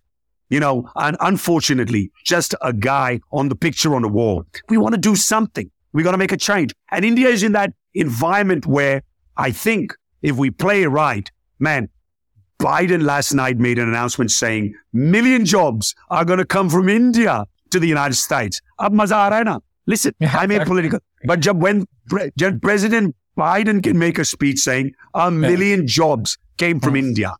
you 0.53 0.59
know, 0.63 0.73
and 1.05 1.17
unfortunately, 1.29 2.03
just 2.31 2.53
a 2.71 2.73
guy 2.87 3.19
on 3.39 3.49
the 3.49 3.55
picture 3.65 3.95
on 3.97 4.03
the 4.07 4.11
wall. 4.17 4.45
We 4.69 4.77
want 4.83 4.93
to 4.97 5.01
do 5.09 5.15
something. 5.15 5.69
We 5.93 6.03
got 6.07 6.11
to 6.17 6.21
make 6.23 6.31
a 6.31 6.37
change. 6.37 6.73
And 6.91 7.03
India 7.11 7.29
is 7.37 7.43
in 7.47 7.53
that 7.53 7.71
environment 8.05 8.67
where 8.75 9.01
I 9.47 9.49
think 9.65 9.95
if 10.21 10.35
we 10.43 10.51
play 10.51 10.83
it 10.83 10.89
right, 10.89 11.31
man, 11.59 11.89
Biden 12.59 13.03
last 13.03 13.33
night 13.33 13.57
made 13.57 13.79
an 13.79 13.89
announcement 13.89 14.31
saying 14.31 14.73
million 14.93 15.45
jobs 15.53 15.95
are 16.09 16.23
going 16.23 16.39
to 16.39 16.45
come 16.45 16.69
from 16.69 16.87
India 16.87 17.45
to 17.71 17.79
the 17.79 17.87
United 17.87 18.15
States. 18.15 18.61
Ab 18.79 18.93
maza 18.93 19.15
aa 19.15 19.29
raha 19.35 19.45
na? 19.51 19.59
Listen, 19.93 20.13
I'm 20.21 20.49
apolitical. 20.59 20.99
But 21.25 21.39
jab 21.47 21.61
when 21.67 21.85
jab 22.43 22.61
President 22.61 23.15
Biden 23.37 23.81
can 23.87 23.97
make 24.07 24.19
a 24.19 24.25
speech 24.33 24.59
saying 24.59 24.91
a 25.13 25.29
million 25.31 25.87
jobs 25.87 26.37
came 26.65 26.79
from 26.79 26.95
India, 26.95 27.31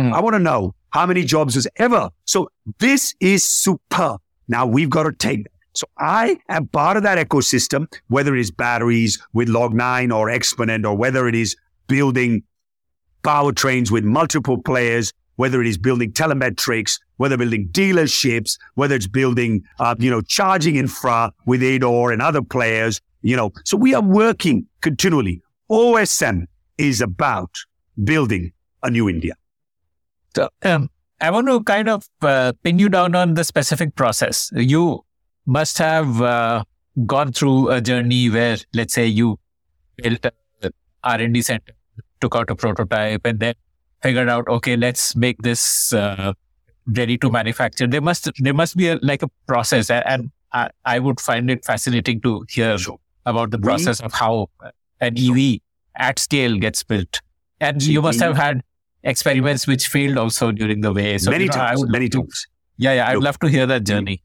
Mhm. 0.00 0.12
I 0.16 0.20
want 0.24 0.34
to 0.34 0.44
know 0.50 0.60
how 0.90 1.06
many 1.06 1.24
jobs 1.24 1.56
was 1.56 1.66
ever. 1.76 2.10
So 2.24 2.50
this 2.78 3.14
is 3.20 3.44
super. 3.44 4.18
Now 4.48 4.66
we've 4.66 4.90
got 4.90 5.04
to 5.04 5.12
take 5.12 5.44
that. 5.44 5.52
So 5.72 5.86
I 5.98 6.36
am 6.48 6.66
part 6.66 6.96
of 6.96 7.04
that 7.04 7.24
ecosystem, 7.24 7.86
whether 8.08 8.34
it 8.34 8.40
is 8.40 8.50
batteries 8.50 9.18
with 9.32 9.48
Log9 9.48 10.12
or 10.12 10.28
Exponent, 10.28 10.84
or 10.84 10.96
whether 10.96 11.28
it 11.28 11.34
is 11.34 11.56
building 11.86 12.42
powertrains 13.22 13.90
with 13.90 14.04
multiple 14.04 14.58
players, 14.58 15.12
whether 15.36 15.60
it 15.60 15.66
is 15.66 15.78
building 15.78 16.12
telemetrics, 16.12 16.98
whether 17.16 17.36
building 17.36 17.68
dealerships, 17.68 18.58
whether 18.74 18.94
it's 18.94 19.06
building, 19.06 19.62
uh, 19.78 19.94
you 19.98 20.10
know, 20.10 20.20
charging 20.22 20.76
infra 20.76 21.32
with 21.46 21.62
ADOR 21.62 22.12
and 22.12 22.20
other 22.20 22.42
players, 22.42 23.00
you 23.22 23.36
know. 23.36 23.52
So 23.64 23.76
we 23.76 23.94
are 23.94 24.02
working 24.02 24.66
continually. 24.80 25.40
OSM 25.70 26.46
is 26.78 27.00
about 27.00 27.54
building 28.02 28.52
a 28.82 28.90
new 28.90 29.08
India. 29.08 29.34
So, 30.36 30.48
um, 30.62 30.90
I 31.20 31.30
want 31.30 31.48
to 31.48 31.62
kind 31.64 31.88
of 31.88 32.06
uh, 32.22 32.52
pin 32.62 32.78
you 32.78 32.88
down 32.88 33.14
on 33.14 33.34
the 33.34 33.44
specific 33.44 33.94
process. 33.96 34.50
You 34.54 35.04
must 35.46 35.78
have 35.78 36.22
uh, 36.22 36.64
gone 37.06 37.32
through 37.32 37.70
a 37.70 37.80
journey 37.80 38.30
where, 38.30 38.56
let's 38.74 38.94
say, 38.94 39.06
you 39.06 39.38
built 39.96 40.24
a 40.24 40.32
R&D 41.04 41.42
center, 41.42 41.72
took 42.20 42.36
out 42.36 42.50
a 42.50 42.54
prototype, 42.54 43.22
and 43.26 43.40
then 43.40 43.54
figured 44.02 44.28
out, 44.28 44.46
okay, 44.48 44.76
let's 44.76 45.14
make 45.16 45.42
this 45.42 45.92
uh, 45.92 46.32
ready 46.86 47.18
to 47.18 47.30
manufacture. 47.30 47.86
There 47.86 48.00
must 48.00 48.30
there 48.38 48.54
must 48.54 48.76
be 48.76 48.88
a, 48.88 48.96
like 49.02 49.22
a 49.22 49.28
process, 49.46 49.90
and 49.90 50.30
I, 50.52 50.70
I 50.84 50.98
would 51.00 51.20
find 51.20 51.50
it 51.50 51.64
fascinating 51.64 52.20
to 52.22 52.44
hear 52.48 52.76
about 53.26 53.50
the 53.50 53.58
We- 53.58 53.64
process 53.64 54.00
of 54.00 54.12
how 54.12 54.48
an 55.00 55.18
EV 55.18 55.58
at 55.96 56.18
scale 56.18 56.56
gets 56.56 56.82
built. 56.82 57.20
And 57.60 57.82
you 57.82 58.00
must 58.00 58.20
We- 58.20 58.26
have 58.26 58.36
had 58.36 58.62
experiments 59.02 59.66
which 59.66 59.86
failed 59.86 60.18
also 60.18 60.52
during 60.52 60.80
the 60.80 60.92
way. 60.92 61.18
So, 61.18 61.30
many 61.30 61.44
you 61.44 61.50
know, 61.50 61.56
times, 61.56 61.88
many 61.88 62.08
times. 62.08 62.46
Yeah, 62.76 62.94
yeah. 62.94 63.08
I'd 63.08 63.14
Look, 63.14 63.24
love 63.24 63.38
to 63.40 63.48
hear 63.48 63.66
that 63.66 63.84
journey. 63.84 64.22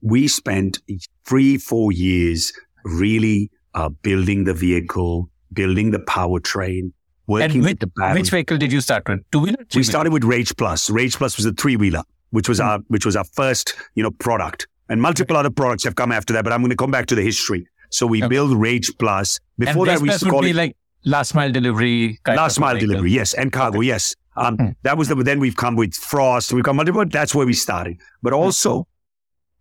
We 0.00 0.28
spent 0.28 0.78
three, 1.24 1.58
four 1.58 1.92
years 1.92 2.52
really 2.84 3.50
uh, 3.74 3.88
building 3.88 4.44
the 4.44 4.54
vehicle, 4.54 5.28
building 5.52 5.90
the 5.90 5.98
powertrain, 5.98 6.92
working 7.26 7.62
which, 7.62 7.70
with 7.70 7.78
the 7.80 7.86
battery. 7.88 8.20
Which 8.20 8.30
vehicle 8.30 8.58
did 8.58 8.72
you 8.72 8.80
start 8.80 9.08
with? 9.08 9.28
Two 9.30 9.40
wheeler. 9.40 9.64
We 9.74 9.82
started 9.82 10.12
with 10.12 10.24
Rage 10.24 10.56
Plus. 10.56 10.90
Rage 10.90 11.16
Plus 11.16 11.36
was 11.36 11.46
a 11.46 11.52
three 11.52 11.76
wheeler, 11.76 12.02
which 12.30 12.48
was 12.48 12.60
mm. 12.60 12.64
our 12.64 12.78
which 12.88 13.04
was 13.04 13.16
our 13.16 13.24
first 13.24 13.74
you 13.94 14.02
know 14.02 14.10
product, 14.10 14.66
and 14.88 15.00
multiple 15.00 15.36
other 15.36 15.50
products 15.50 15.84
have 15.84 15.96
come 15.96 16.12
after 16.12 16.32
that. 16.34 16.44
But 16.44 16.52
I'm 16.52 16.60
going 16.60 16.70
to 16.70 16.76
come 16.76 16.90
back 16.90 17.06
to 17.06 17.14
the 17.14 17.22
history. 17.22 17.66
So 17.90 18.06
we 18.06 18.22
okay. 18.22 18.28
build 18.28 18.56
Rage 18.56 18.90
Plus. 18.98 19.38
Before 19.58 19.86
that, 19.86 20.00
we 20.00 20.10
used 20.10 20.24
to 20.24 20.30
call 20.30 20.44
it 20.44 20.54
like 20.54 20.76
last 21.06 21.34
mile 21.34 21.50
delivery. 21.50 22.18
last 22.26 22.60
mile 22.60 22.74
vehicle. 22.74 22.88
delivery, 22.88 23.12
yes, 23.12 23.32
and 23.32 23.50
cargo, 23.52 23.78
okay. 23.78 23.86
yes. 23.86 24.14
Um, 24.36 24.58
mm. 24.58 24.74
That 24.82 24.98
was 24.98 25.08
the. 25.08 25.14
Then 25.14 25.40
we've 25.40 25.56
come 25.56 25.76
with 25.76 25.94
Frost. 25.94 26.52
We've 26.52 26.64
come 26.64 26.76
multiple. 26.76 27.06
That's 27.06 27.34
where 27.34 27.46
we 27.46 27.54
started. 27.54 27.98
But 28.22 28.34
hmm. 28.34 28.40
also, 28.40 28.86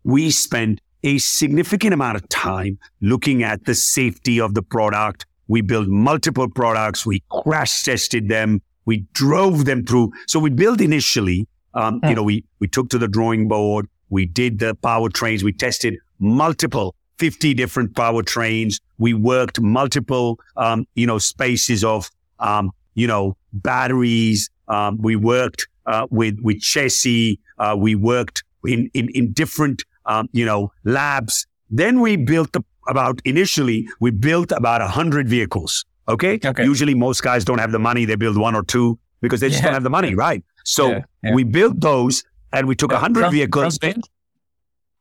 we 0.03 0.31
spent 0.31 0.81
a 1.03 1.17
significant 1.19 1.93
amount 1.93 2.17
of 2.17 2.27
time 2.27 2.77
looking 2.99 3.43
at 3.43 3.63
the 3.65 3.75
safety 3.75 4.41
of 4.41 4.53
the 4.53 4.61
product. 4.61 5.25
We 5.47 5.61
built 5.61 5.87
multiple 5.87 6.49
products. 6.49 7.05
We 7.05 7.23
crash 7.29 7.83
tested 7.83 8.27
them. 8.27 8.61
We 8.85 9.05
drove 9.13 9.65
them 9.65 9.85
through. 9.85 10.11
So 10.27 10.39
we 10.39 10.49
built 10.49 10.81
initially, 10.81 11.47
um, 11.73 11.99
you 12.03 12.09
hmm. 12.09 12.15
know, 12.15 12.23
we, 12.23 12.43
we 12.59 12.67
took 12.67 12.89
to 12.89 12.97
the 12.97 13.07
drawing 13.07 13.47
board. 13.47 13.87
We 14.09 14.25
did 14.25 14.59
the 14.59 14.75
powertrains. 14.75 15.43
We 15.43 15.53
tested 15.53 15.97
multiple 16.19 16.95
50 17.17 17.53
different 17.53 17.93
powertrains. 17.93 18.75
We 18.97 19.13
worked 19.13 19.59
multiple, 19.61 20.39
um, 20.57 20.87
you 20.95 21.07
know, 21.07 21.17
spaces 21.17 21.83
of, 21.83 22.09
um, 22.39 22.71
you 22.93 23.07
know, 23.07 23.37
batteries. 23.53 24.49
Um, 24.67 24.97
we 24.97 25.15
worked, 25.15 25.67
uh, 25.85 26.07
with, 26.09 26.39
with 26.41 26.61
chassis. 26.61 27.39
Uh, 27.57 27.75
we 27.77 27.95
worked 27.95 28.43
in, 28.65 28.89
in, 28.93 29.09
in 29.09 29.31
different 29.31 29.83
um, 30.05 30.29
you 30.31 30.45
know, 30.45 30.71
labs. 30.83 31.47
Then 31.69 31.99
we 32.01 32.15
built 32.15 32.51
the, 32.53 32.63
about 32.87 33.19
initially 33.25 33.87
we 33.99 34.11
built 34.11 34.51
about 34.51 34.81
a 34.81 34.87
hundred 34.87 35.27
vehicles. 35.27 35.85
Okay? 36.07 36.39
okay? 36.43 36.63
Usually 36.63 36.93
most 36.93 37.23
guys 37.23 37.43
don't 37.43 37.57
have 37.57 37.71
the 37.71 37.79
money; 37.79 38.05
they 38.05 38.15
build 38.15 38.37
one 38.37 38.55
or 38.55 38.63
two 38.63 38.99
because 39.21 39.39
they 39.39 39.49
just 39.49 39.61
yeah. 39.61 39.67
don't 39.67 39.73
have 39.73 39.83
the 39.83 39.89
money, 39.89 40.13
right? 40.13 40.43
So 40.63 40.89
yeah, 40.89 41.01
yeah. 41.23 41.33
we 41.33 41.43
built 41.43 41.79
those, 41.79 42.23
and 42.53 42.67
we 42.67 42.75
took 42.75 42.91
a 42.91 42.99
hundred 42.99 43.31
vehicles 43.31 43.77
from, 43.79 44.01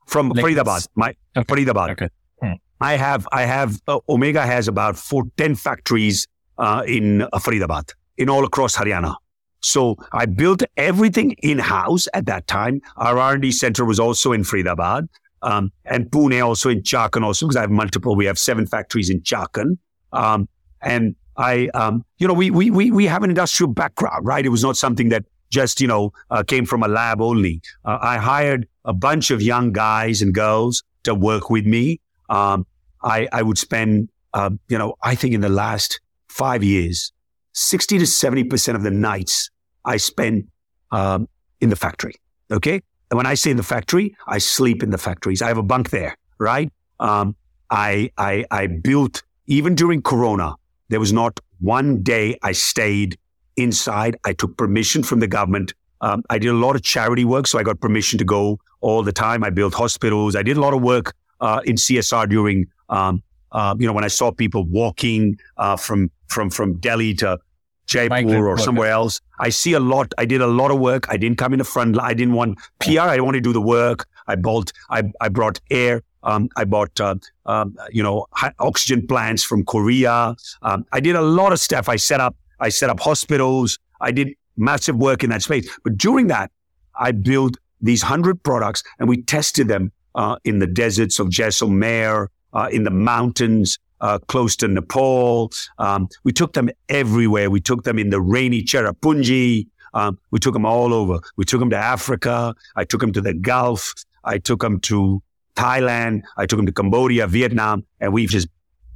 from 0.05 0.29
like 0.29 0.45
Faridabad. 0.45 0.87
My 0.95 1.15
okay. 1.35 1.53
Faridabad. 1.53 1.91
Okay. 1.91 2.09
Hmm. 2.41 2.53
I 2.81 2.97
have 2.97 3.27
I 3.31 3.43
have 3.43 3.81
uh, 3.87 3.99
Omega 4.09 4.45
has 4.45 4.67
about 4.67 4.97
four, 4.97 5.23
10 5.37 5.55
factories 5.55 6.27
uh, 6.57 6.83
in 6.87 7.21
uh, 7.21 7.27
Faridabad, 7.35 7.93
in 8.17 8.29
all 8.29 8.45
across 8.45 8.75
Haryana. 8.75 9.15
So 9.61 9.95
I 10.11 10.27
built 10.27 10.61
everything 10.77 11.31
in 11.41 11.57
house 11.57 12.07
at 12.13 12.27
that 12.27 12.45
time. 12.45 12.81
Our 12.97 13.17
R&D 13.17 13.51
center 13.51 13.83
was 13.83 13.99
also 13.99 14.31
in 14.31 14.43
Faridabad. 14.43 15.07
Um, 15.41 15.71
and 15.85 16.09
Pune 16.11 16.43
also 16.45 16.69
in 16.69 16.81
Chakan 16.81 17.23
also 17.23 17.45
because 17.45 17.55
I 17.55 17.61
have 17.61 17.71
multiple. 17.71 18.15
We 18.15 18.25
have 18.25 18.37
seven 18.37 18.67
factories 18.67 19.09
in 19.09 19.21
Chakan. 19.21 19.77
Um, 20.13 20.47
and 20.81 21.15
I, 21.37 21.69
um, 21.73 22.03
you 22.19 22.27
know, 22.27 22.33
we, 22.33 22.51
we, 22.51 22.69
we, 22.69 22.91
we 22.91 23.05
have 23.05 23.23
an 23.23 23.29
industrial 23.29 23.73
background, 23.73 24.25
right? 24.25 24.45
It 24.45 24.49
was 24.49 24.63
not 24.63 24.77
something 24.77 25.09
that 25.09 25.25
just, 25.55 25.79
you 25.79 25.87
know, 25.87 26.11
uh, 26.29 26.43
came 26.43 26.65
from 26.65 26.83
a 26.83 26.87
lab 26.87 27.21
only. 27.21 27.61
Uh, 27.85 27.97
I 28.01 28.17
hired 28.17 28.67
a 28.83 28.93
bunch 28.93 29.31
of 29.31 29.41
young 29.41 29.71
guys 29.71 30.21
and 30.21 30.33
girls 30.33 30.83
to 31.03 31.15
work 31.15 31.49
with 31.49 31.65
me. 31.65 32.01
Um, 32.29 32.67
I, 33.01 33.27
I 33.31 33.41
would 33.41 33.57
spend, 33.57 34.09
uh, 34.33 34.49
you 34.67 34.77
know, 34.77 34.95
I 35.01 35.15
think 35.15 35.33
in 35.33 35.41
the 35.41 35.55
last 35.63 36.01
five 36.27 36.61
years, 36.63 37.13
60 37.53 37.99
to 37.99 38.03
70% 38.03 38.75
of 38.75 38.83
the 38.83 38.91
nights 38.91 39.49
I 39.85 39.95
spend 39.97 40.47
um, 40.91 41.29
in 41.61 41.69
the 41.69 41.77
factory. 41.77 42.15
Okay. 42.51 42.81
And 43.09 43.17
when 43.17 43.25
I 43.25 43.35
say 43.35 43.51
in 43.51 43.57
the 43.57 43.63
factory, 43.63 44.15
I 44.27 44.39
sleep 44.39 44.83
in 44.83 44.89
the 44.89 44.97
factories. 44.97 45.41
I 45.41 45.47
have 45.47 45.57
a 45.57 45.63
bunk 45.63 45.89
there, 45.89 46.17
right? 46.37 46.69
Um, 46.99 47.35
I, 47.69 48.11
I, 48.17 48.45
I 48.51 48.67
built, 48.67 49.23
even 49.47 49.73
during 49.75 50.01
Corona, 50.01 50.55
there 50.89 50.99
was 50.99 51.13
not 51.13 51.39
one 51.59 52.03
day 52.03 52.37
I 52.43 52.51
stayed 52.51 53.17
inside. 53.57 54.17
I 54.25 54.33
took 54.33 54.57
permission 54.57 55.03
from 55.03 55.19
the 55.19 55.27
government. 55.27 55.73
Um, 56.01 56.23
I 56.29 56.37
did 56.37 56.49
a 56.49 56.53
lot 56.53 56.75
of 56.75 56.83
charity 56.83 57.25
work, 57.25 57.47
so 57.47 57.57
I 57.57 57.63
got 57.63 57.79
permission 57.79 58.19
to 58.19 58.25
go 58.25 58.59
all 58.81 59.01
the 59.03 59.13
time. 59.13 59.43
I 59.43 59.49
built 59.49 59.73
hospitals. 59.73 60.35
I 60.35 60.43
did 60.43 60.57
a 60.57 60.61
lot 60.61 60.73
of 60.73 60.81
work 60.81 61.13
uh, 61.41 61.61
in 61.65 61.75
CSR 61.75 62.29
during, 62.29 62.67
um, 62.89 63.23
uh, 63.51 63.75
you 63.79 63.87
know, 63.87 63.93
when 63.93 64.03
I 64.03 64.09
saw 64.09 64.31
people 64.31 64.65
walking 64.65 65.37
uh, 65.57 65.77
from 65.77 66.11
from 66.27 66.49
from 66.49 66.77
Delhi 66.77 67.13
to 67.15 67.39
Jaipur 67.87 68.47
or 68.47 68.57
somewhere 68.57 68.89
else. 68.89 69.21
I 69.39 69.49
see 69.49 69.73
a 69.73 69.79
lot. 69.79 70.13
I 70.17 70.25
did 70.25 70.41
a 70.41 70.47
lot 70.47 70.71
of 70.71 70.79
work. 70.79 71.05
I 71.09 71.17
didn't 71.17 71.37
come 71.37 71.53
in 71.53 71.59
the 71.59 71.65
front. 71.65 71.99
I 71.99 72.13
didn't 72.13 72.33
want 72.33 72.57
PR. 72.79 73.01
I 73.01 73.19
wanted 73.19 73.43
to 73.43 73.49
do 73.49 73.53
the 73.53 73.61
work. 73.61 74.07
I 74.27 74.35
bought. 74.35 74.71
I, 74.89 75.03
I 75.21 75.29
brought 75.29 75.59
air. 75.69 76.01
Um, 76.23 76.49
I 76.55 76.65
bought, 76.65 76.99
uh, 76.99 77.15
um, 77.45 77.77
you 77.91 78.01
know, 78.01 78.25
oxygen 78.57 79.05
plants 79.05 79.43
from 79.43 79.63
Korea. 79.63 80.35
Um, 80.63 80.83
I 80.91 80.99
did 80.99 81.15
a 81.15 81.21
lot 81.21 81.53
of 81.53 81.59
stuff. 81.59 81.87
I 81.87 81.97
set 81.97 82.19
up. 82.19 82.35
I 82.59 82.69
set 82.69 82.89
up 82.89 82.99
hospitals. 82.99 83.79
I 84.01 84.11
did 84.11 84.35
massive 84.57 84.95
work 84.95 85.23
in 85.23 85.29
that 85.31 85.41
space. 85.41 85.69
But 85.83 85.97
during 85.97 86.27
that, 86.27 86.51
I 86.99 87.11
built 87.11 87.57
these 87.81 88.01
hundred 88.01 88.41
products, 88.43 88.83
and 88.99 89.09
we 89.09 89.21
tested 89.21 89.67
them 89.67 89.91
uh, 90.15 90.37
in 90.43 90.59
the 90.59 90.67
deserts 90.67 91.19
of 91.19 91.27
Jaisalmer, 91.27 92.27
uh, 92.53 92.69
in 92.71 92.83
the 92.83 92.91
mountains 92.91 93.77
uh, 94.01 94.19
close 94.19 94.55
to 94.57 94.67
Nepal. 94.67 95.51
Um, 95.77 96.07
we 96.23 96.31
took 96.31 96.53
them 96.53 96.69
everywhere. 96.89 97.49
We 97.49 97.61
took 97.61 97.83
them 97.83 97.99
in 97.99 98.09
the 98.09 98.21
rainy 98.21 98.63
Cherrapunji. 98.63 99.67
Um, 99.93 100.19
we 100.31 100.39
took 100.39 100.53
them 100.53 100.65
all 100.65 100.93
over. 100.93 101.19
We 101.37 101.45
took 101.45 101.59
them 101.59 101.69
to 101.69 101.77
Africa. 101.77 102.53
I 102.75 102.83
took 102.83 103.01
them 103.01 103.13
to 103.13 103.21
the 103.21 103.33
Gulf. 103.33 103.93
I 104.23 104.37
took 104.37 104.61
them 104.61 104.79
to 104.81 105.21
Thailand. 105.55 106.23
I 106.37 106.45
took 106.45 106.57
them 106.57 106.65
to 106.65 106.73
Cambodia, 106.73 107.27
Vietnam, 107.27 107.85
and 107.99 108.11
we've 108.11 108.29
just 108.29 108.47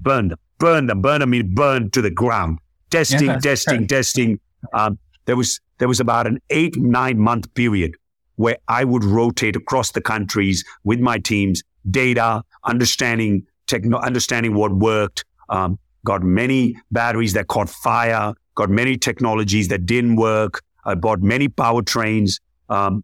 burned 0.02 0.32
them, 0.32 0.40
burned 0.58 0.90
them, 0.90 1.02
burned 1.02 1.22
them, 1.22 1.54
burned 1.54 1.94
to 1.94 2.02
the 2.02 2.12
ground. 2.12 2.60
Testing, 2.90 3.28
yeah, 3.28 3.40
testing, 3.40 3.88
testing. 3.88 4.40
Um, 4.74 4.98
there 5.26 5.36
was 5.36 5.60
there 5.78 5.88
was 5.88 6.00
about 6.00 6.28
an 6.28 6.40
eight 6.50 6.76
nine 6.78 7.20
month 7.20 7.54
period 7.54 7.96
where 8.36 8.58
I 8.68 8.84
would 8.84 9.04
rotate 9.04 9.56
across 9.56 9.92
the 9.92 10.02
countries 10.02 10.64
with 10.84 11.00
my 11.00 11.20
teams, 11.20 11.62
data, 11.90 12.42
understanding 12.64 13.46
techno- 13.68 14.00
understanding 14.00 14.54
what 14.56 14.74
worked, 14.74 15.26
um, 15.50 15.78
got 16.06 16.24
many 16.24 16.76
batteries 16.92 17.34
that 17.34 17.48
caught 17.48 17.70
fire, 17.70 18.34
got 18.56 18.70
many 18.70 18.98
technologies 18.98 19.68
that 19.70 19.86
didn't 19.86 20.16
work. 20.16 20.62
I 20.86 20.96
bought 20.96 21.22
many 21.22 21.48
powertrains, 21.48 22.40
um, 22.70 23.04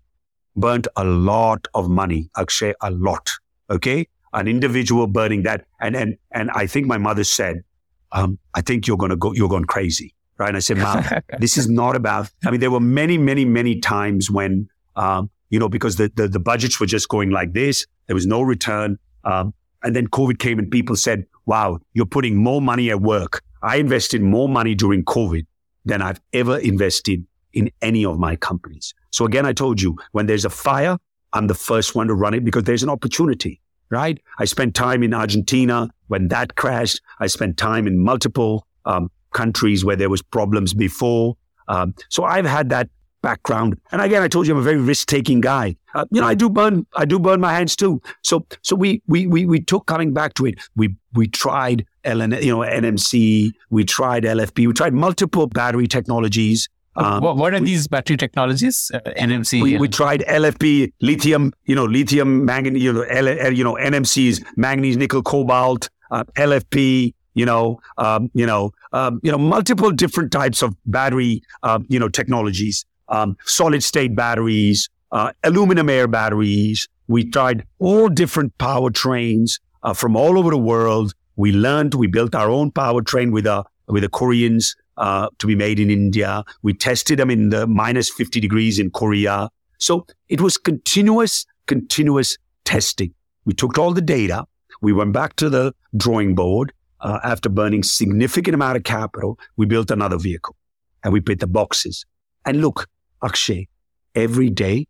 burnt 0.55 0.87
a 0.95 1.03
lot 1.03 1.67
of 1.73 1.89
money, 1.89 2.29
Akshay, 2.37 2.73
a 2.81 2.91
lot. 2.91 3.29
Okay. 3.69 4.07
An 4.33 4.47
individual 4.47 5.07
burning 5.07 5.43
that. 5.43 5.65
And, 5.79 5.95
and, 5.95 6.17
and 6.31 6.49
I 6.51 6.67
think 6.67 6.87
my 6.87 6.97
mother 6.97 7.23
said, 7.23 7.63
um, 8.11 8.37
I 8.53 8.61
think 8.61 8.87
you're 8.87 8.97
going 8.97 9.11
to 9.11 9.15
go, 9.15 9.33
you're 9.33 9.49
going 9.49 9.65
crazy. 9.65 10.13
Right. 10.37 10.49
And 10.49 10.57
I 10.57 10.59
said, 10.59 10.77
Mom, 10.77 11.03
this 11.39 11.57
is 11.57 11.69
not 11.69 11.95
about, 11.95 12.29
I 12.45 12.51
mean, 12.51 12.59
there 12.59 12.71
were 12.71 12.81
many, 12.81 13.17
many, 13.17 13.45
many 13.45 13.79
times 13.79 14.29
when, 14.29 14.67
um, 14.95 15.29
you 15.49 15.59
know, 15.59 15.69
because 15.69 15.95
the, 15.95 16.11
the, 16.15 16.27
the 16.27 16.39
budgets 16.39 16.79
were 16.79 16.85
just 16.85 17.07
going 17.07 17.29
like 17.29 17.53
this. 17.53 17.85
There 18.07 18.15
was 18.15 18.25
no 18.25 18.41
return. 18.41 18.97
Um, 19.23 19.53
and 19.83 19.95
then 19.95 20.07
COVID 20.07 20.39
came 20.39 20.59
and 20.59 20.69
people 20.69 20.95
said, 20.95 21.25
wow, 21.45 21.79
you're 21.93 22.05
putting 22.05 22.35
more 22.35 22.61
money 22.61 22.89
at 22.89 23.01
work. 23.01 23.43
I 23.61 23.77
invested 23.77 24.21
more 24.21 24.49
money 24.49 24.75
during 24.75 25.05
COVID 25.05 25.45
than 25.85 26.01
I've 26.01 26.19
ever 26.33 26.57
invested 26.57 27.25
in 27.53 27.71
any 27.81 28.05
of 28.05 28.19
my 28.19 28.35
companies. 28.35 28.93
So 29.11 29.25
again, 29.25 29.45
I 29.45 29.53
told 29.53 29.81
you 29.81 29.95
when 30.11 30.25
there's 30.25 30.45
a 30.45 30.49
fire, 30.49 30.97
I'm 31.33 31.47
the 31.47 31.53
first 31.53 31.95
one 31.95 32.07
to 32.07 32.13
run 32.13 32.33
it 32.33 32.43
because 32.43 32.63
there's 32.63 32.83
an 32.83 32.89
opportunity, 32.89 33.61
right? 33.89 34.19
I 34.39 34.45
spent 34.45 34.75
time 34.75 35.03
in 35.03 35.13
Argentina 35.13 35.89
when 36.07 36.27
that 36.29 36.55
crashed. 36.55 37.01
I 37.19 37.27
spent 37.27 37.57
time 37.57 37.87
in 37.87 37.99
multiple 37.99 38.65
um, 38.85 39.09
countries 39.33 39.83
where 39.83 39.95
there 39.95 40.09
was 40.09 40.21
problems 40.21 40.73
before. 40.73 41.37
Um, 41.67 41.95
so 42.09 42.23
I've 42.23 42.45
had 42.45 42.69
that 42.69 42.89
background. 43.21 43.75
And 43.91 44.01
again, 44.01 44.21
I 44.21 44.27
told 44.27 44.45
you 44.45 44.53
I'm 44.53 44.59
a 44.59 44.63
very 44.63 44.77
risk 44.77 45.07
taking 45.07 45.41
guy. 45.41 45.75
Uh, 45.95 46.05
you 46.11 46.21
know, 46.21 46.27
I 46.27 46.35
do 46.35 46.47
burn, 46.47 46.85
I 46.95 47.05
do 47.05 47.17
burn 47.17 47.41
my 47.41 47.53
hands 47.53 47.75
too. 47.75 47.99
So, 48.21 48.45
so 48.61 48.75
we, 48.75 49.01
we, 49.07 49.25
we, 49.25 49.47
we 49.47 49.61
took 49.61 49.87
coming 49.87 50.13
back 50.13 50.35
to 50.35 50.45
it. 50.45 50.59
We, 50.75 50.95
we 51.13 51.27
tried 51.27 51.87
LN, 52.05 52.43
you 52.43 52.51
know, 52.51 52.59
NMC. 52.59 53.51
We 53.71 53.83
tried 53.83 54.23
LFP. 54.23 54.67
We 54.67 54.73
tried 54.73 54.93
multiple 54.93 55.47
battery 55.47 55.87
technologies. 55.87 56.69
Um, 56.97 57.21
what, 57.21 57.37
what, 57.37 57.53
are 57.53 57.59
we, 57.59 57.65
these 57.65 57.87
battery 57.87 58.17
technologies? 58.17 58.91
Uh, 58.93 58.99
NMC. 59.17 59.61
We, 59.61 59.77
we, 59.77 59.87
tried 59.87 60.21
LFP, 60.21 60.93
lithium, 61.01 61.53
you 61.65 61.75
know, 61.75 61.85
lithium, 61.85 62.45
manganese, 62.45 62.81
you 62.81 62.93
know, 62.93 63.01
L, 63.01 63.51
you 63.51 63.63
know, 63.63 63.75
NMC's 63.75 64.41
manganese, 64.55 64.95
nickel, 64.95 65.21
cobalt, 65.21 65.89
uh, 66.11 66.23
LFP, 66.35 67.13
you 67.33 67.45
know, 67.45 67.81
um, 67.97 68.31
you 68.33 68.45
know, 68.45 68.71
um, 68.93 69.19
you 69.23 69.31
know, 69.31 69.37
multiple 69.37 69.91
different 69.91 70.31
types 70.31 70.61
of 70.61 70.73
battery, 70.85 71.41
uh, 71.63 71.79
you 71.89 71.99
know, 71.99 72.07
technologies 72.07 72.85
um, 73.09 73.37
solid 73.45 73.83
state 73.83 74.15
batteries, 74.15 74.89
uh, 75.11 75.31
aluminum 75.43 75.89
air 75.89 76.07
batteries. 76.07 76.87
We 77.07 77.29
tried 77.29 77.65
all 77.79 78.09
different 78.09 78.57
powertrains 78.57 79.59
uh, 79.83 79.93
from 79.93 80.15
all 80.15 80.37
over 80.37 80.49
the 80.49 80.57
world. 80.57 81.13
We 81.35 81.51
learned, 81.51 81.93
we 81.93 82.07
built 82.07 82.33
our 82.33 82.49
own 82.49 82.71
powertrain 82.71 83.31
with, 83.31 83.45
uh, 83.45 83.63
with 83.87 84.03
the 84.03 84.09
Koreans. 84.09 84.75
Uh, 84.97 85.29
to 85.39 85.47
be 85.47 85.55
made 85.55 85.79
in 85.79 85.89
India. 85.89 86.43
We 86.61 86.73
tested 86.73 87.19
them 87.19 87.29
in 87.29 87.49
the 87.49 87.67
minus 87.67 88.09
50 88.09 88.39
degrees 88.39 88.79
in 88.79 88.91
Korea. 88.91 89.49
So 89.77 90.05
it 90.29 90.41
was 90.41 90.57
continuous, 90.57 91.45
continuous 91.67 92.37
testing. 92.63 93.13
We 93.45 93.53
took 93.53 93.77
all 93.77 93.93
the 93.93 94.01
data. 94.01 94.45
We 94.81 94.93
went 94.93 95.13
back 95.13 95.35
to 95.37 95.49
the 95.49 95.73
drawing 95.95 96.35
board. 96.35 96.73
Uh, 97.01 97.19
after 97.23 97.49
burning 97.49 97.83
significant 97.83 98.55
amount 98.55 98.77
of 98.77 98.83
capital, 98.83 99.37
we 99.57 99.65
built 99.65 99.91
another 99.91 100.17
vehicle 100.17 100.55
and 101.03 101.13
we 101.13 101.21
put 101.21 101.39
the 101.39 101.47
boxes. 101.47 102.05
And 102.45 102.61
look, 102.61 102.87
Akshay, 103.23 103.67
every 104.15 104.49
day 104.49 104.87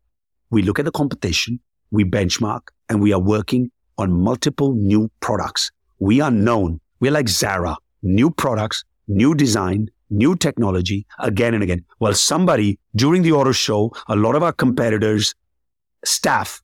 we 0.50 0.62
look 0.62 0.80
at 0.80 0.86
the 0.86 0.92
competition, 0.92 1.60
we 1.92 2.06
benchmark, 2.06 2.62
and 2.90 3.02
we 3.02 3.12
are 3.12 3.20
working 3.20 3.72
on 3.98 4.12
multiple 4.12 4.74
new 4.74 5.10
products. 5.20 5.72
We 6.00 6.22
are 6.22 6.32
known. 6.32 6.80
We're 7.00 7.12
like 7.12 7.28
Zara, 7.28 7.76
new 8.02 8.30
products, 8.30 8.84
new 9.08 9.36
design, 9.36 9.90
new 10.16 10.36
technology 10.36 11.06
again 11.20 11.54
and 11.54 11.64
again. 11.64 11.84
Well, 12.00 12.14
somebody 12.14 12.80
during 12.96 13.22
the 13.22 13.32
auto 13.32 13.52
show, 13.52 13.92
a 14.08 14.16
lot 14.16 14.36
of 14.36 14.44
our 14.44 14.54
competitors, 14.54 15.36
staff, 16.04 16.62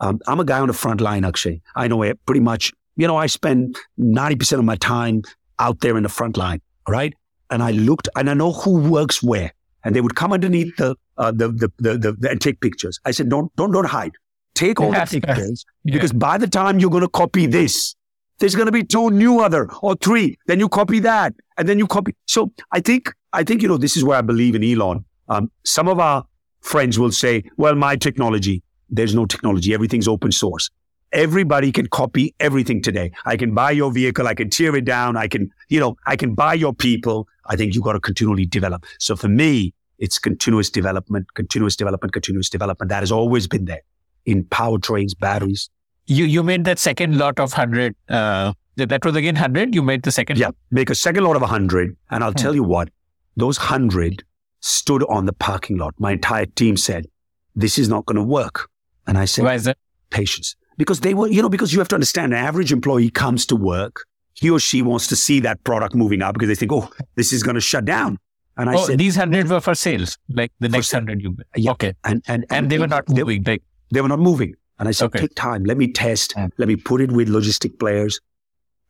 um, 0.00 0.18
I'm 0.26 0.40
a 0.40 0.44
guy 0.44 0.58
on 0.58 0.66
the 0.66 0.74
front 0.74 1.00
line, 1.00 1.24
Akshay. 1.24 1.62
I 1.76 1.86
know 1.86 2.02
it 2.02 2.18
pretty 2.26 2.40
much, 2.40 2.72
you 2.96 3.06
know, 3.06 3.16
I 3.16 3.26
spend 3.26 3.76
90% 3.98 4.58
of 4.58 4.64
my 4.64 4.76
time 4.76 5.22
out 5.58 5.80
there 5.80 5.96
in 5.96 6.02
the 6.02 6.08
front 6.08 6.36
line, 6.36 6.60
right? 6.88 7.14
And 7.50 7.62
I 7.62 7.70
looked 7.70 8.08
and 8.16 8.28
I 8.28 8.34
know 8.34 8.52
who 8.52 8.90
works 8.90 9.22
where. 9.22 9.52
And 9.84 9.94
they 9.94 10.00
would 10.00 10.16
come 10.16 10.32
underneath 10.32 10.76
the, 10.76 10.96
uh, 11.18 11.30
the, 11.30 11.48
the, 11.48 11.72
the, 11.78 11.98
the, 11.98 12.12
the, 12.12 12.30
and 12.30 12.40
take 12.40 12.60
pictures. 12.60 12.98
I 13.04 13.12
said, 13.12 13.28
don't, 13.28 13.54
don't, 13.56 13.70
don't 13.72 13.86
hide. 13.86 14.12
Take 14.54 14.80
all 14.80 14.92
the 14.92 15.06
pictures 15.06 15.64
yeah. 15.84 15.94
because 15.94 16.12
by 16.12 16.36
the 16.36 16.46
time 16.46 16.78
you're 16.78 16.90
going 16.90 17.02
to 17.02 17.08
copy 17.08 17.46
this, 17.46 17.94
there's 18.38 18.54
going 18.54 18.66
to 18.66 18.72
be 18.72 18.82
two 18.82 19.10
new 19.10 19.40
other 19.40 19.70
or 19.82 19.94
three. 19.94 20.36
Then 20.46 20.58
you 20.58 20.68
copy 20.68 20.98
that 21.00 21.32
and 21.62 21.68
then 21.68 21.78
you 21.78 21.86
copy. 21.86 22.12
So 22.26 22.52
I 22.72 22.80
think, 22.80 23.14
I 23.32 23.44
think, 23.44 23.62
you 23.62 23.68
know, 23.68 23.76
this 23.76 23.96
is 23.96 24.02
where 24.02 24.18
I 24.18 24.20
believe 24.20 24.56
in 24.56 24.64
Elon. 24.64 25.04
Um, 25.28 25.48
some 25.64 25.86
of 25.86 26.00
our 26.00 26.24
friends 26.60 26.98
will 26.98 27.12
say, 27.12 27.44
well, 27.56 27.76
my 27.76 27.94
technology, 27.94 28.64
there's 28.90 29.14
no 29.14 29.26
technology. 29.26 29.72
Everything's 29.72 30.08
open 30.08 30.32
source. 30.32 30.70
Everybody 31.12 31.70
can 31.70 31.86
copy 31.86 32.34
everything 32.40 32.82
today. 32.82 33.12
I 33.26 33.36
can 33.36 33.54
buy 33.54 33.70
your 33.70 33.92
vehicle. 33.92 34.26
I 34.26 34.34
can 34.34 34.50
tear 34.50 34.74
it 34.74 34.84
down. 34.84 35.16
I 35.16 35.28
can, 35.28 35.52
you 35.68 35.78
know, 35.78 35.96
I 36.04 36.16
can 36.16 36.34
buy 36.34 36.54
your 36.54 36.74
people. 36.74 37.28
I 37.46 37.54
think 37.54 37.76
you've 37.76 37.84
got 37.84 37.92
to 37.92 38.00
continually 38.00 38.44
develop. 38.44 38.84
So 38.98 39.14
for 39.14 39.28
me, 39.28 39.72
it's 40.00 40.18
continuous 40.18 40.68
development, 40.68 41.32
continuous 41.34 41.76
development, 41.76 42.12
continuous 42.12 42.50
development. 42.50 42.88
That 42.88 43.04
has 43.04 43.12
always 43.12 43.46
been 43.46 43.66
there 43.66 43.82
in 44.26 44.42
powertrains, 44.42 45.16
batteries. 45.16 45.70
You 46.06 46.24
you 46.24 46.42
made 46.42 46.64
that 46.64 46.80
second 46.80 47.18
lot 47.18 47.38
of 47.38 47.52
hundred. 47.52 47.94
Uh, 48.08 48.54
that 48.76 49.04
was 49.04 49.16
again 49.16 49.36
hundred. 49.36 49.74
You 49.74 49.82
made 49.82 50.02
the 50.02 50.12
second. 50.12 50.38
Yeah, 50.38 50.50
make 50.70 50.90
a 50.90 50.94
second 50.94 51.24
lot 51.24 51.36
of 51.36 51.42
hundred, 51.42 51.96
and 52.10 52.24
I'll 52.24 52.32
hmm. 52.32 52.36
tell 52.36 52.54
you 52.54 52.64
what, 52.64 52.88
those 53.36 53.56
hundred 53.56 54.24
stood 54.60 55.02
on 55.04 55.26
the 55.26 55.32
parking 55.32 55.78
lot. 55.78 55.94
My 55.98 56.12
entire 56.12 56.46
team 56.46 56.76
said, 56.76 57.06
"This 57.54 57.78
is 57.78 57.88
not 57.88 58.06
going 58.06 58.16
to 58.16 58.22
work," 58.22 58.68
and 59.06 59.18
I 59.18 59.24
said, 59.24 59.44
"Why 59.44 59.54
is 59.54 59.64
that?" 59.64 59.78
Patience, 60.10 60.56
because 60.76 61.00
they 61.00 61.14
were, 61.14 61.28
you 61.28 61.40
know, 61.40 61.48
because 61.48 61.72
you 61.72 61.78
have 61.78 61.88
to 61.88 61.96
understand, 61.96 62.34
an 62.34 62.38
average 62.38 62.70
employee 62.70 63.08
comes 63.08 63.46
to 63.46 63.56
work, 63.56 64.04
he 64.34 64.50
or 64.50 64.60
she 64.60 64.82
wants 64.82 65.06
to 65.06 65.16
see 65.16 65.40
that 65.40 65.64
product 65.64 65.94
moving 65.94 66.20
up 66.20 66.34
because 66.34 66.48
they 66.48 66.54
think, 66.54 66.72
"Oh, 66.72 66.90
this 67.14 67.32
is 67.32 67.42
going 67.42 67.54
to 67.54 67.60
shut 67.60 67.84
down." 67.84 68.18
And 68.56 68.68
I 68.68 68.74
oh, 68.74 68.86
said, 68.86 68.98
"These 68.98 69.16
hundred 69.16 69.48
were 69.48 69.60
for 69.60 69.74
sales, 69.74 70.18
like 70.28 70.52
the 70.60 70.68
next 70.68 70.92
hundred 70.92 71.22
you." 71.22 71.36
Yeah. 71.56 71.72
Okay, 71.72 71.94
and 72.04 72.22
and 72.26 72.44
and, 72.44 72.52
and 72.52 72.70
they 72.70 72.78
were 72.78 72.88
not 72.88 73.08
moving. 73.08 73.42
They, 73.42 73.52
like 73.52 73.62
they 73.92 74.00
were 74.00 74.08
not 74.08 74.18
moving. 74.18 74.54
And 74.78 74.88
I 74.88 74.92
said, 74.92 75.06
okay. 75.06 75.20
take 75.20 75.34
time. 75.36 75.62
Let 75.62 75.76
me 75.76 75.92
test. 75.92 76.34
Let 76.58 76.66
me 76.66 76.74
put 76.74 77.00
it 77.00 77.12
with 77.12 77.28
logistic 77.28 77.78
players. 77.78 78.18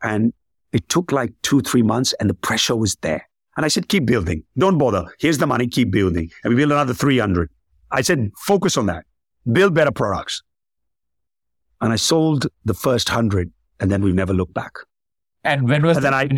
And 0.03 0.33
it 0.73 0.89
took 0.89 1.13
like 1.13 1.33
two, 1.43 1.61
three 1.61 1.83
months 1.83 2.15
and 2.15 2.29
the 2.29 2.35
pressure 2.35 2.77
was 2.77 2.97
there. 2.97 3.29
And 3.57 3.67
I 3.67 3.69
said, 3.69 3.89
keep 3.89 4.07
building. 4.07 4.45
Don't 4.57 4.79
bother. 4.79 5.05
Here's 5.19 5.39
the 5.39 5.47
money. 5.47 5.67
Keep 5.67 5.91
building. 5.91 6.31
And 6.43 6.55
we 6.55 6.61
built 6.61 6.73
another 6.73 6.95
300. 6.95 7.51
I 7.91 8.01
said, 8.01 8.31
focus 8.39 8.77
on 8.77 8.87
that. 8.87 9.05
Build 9.51 9.75
better 9.75 9.91
products. 9.91 10.43
And 11.81 11.93
I 11.93 11.97
sold 11.97 12.47
the 12.65 12.75
first 12.75 13.11
100 13.11 13.53
and 13.81 13.91
then 13.91 14.03
we've 14.03 14.15
never 14.15 14.33
looked 14.33 14.55
back. 14.55 14.73
And 15.45 15.69
when 15.69 15.83
was 15.83 15.97
and 15.97 16.07
then 16.07 16.15
I, 16.15 16.29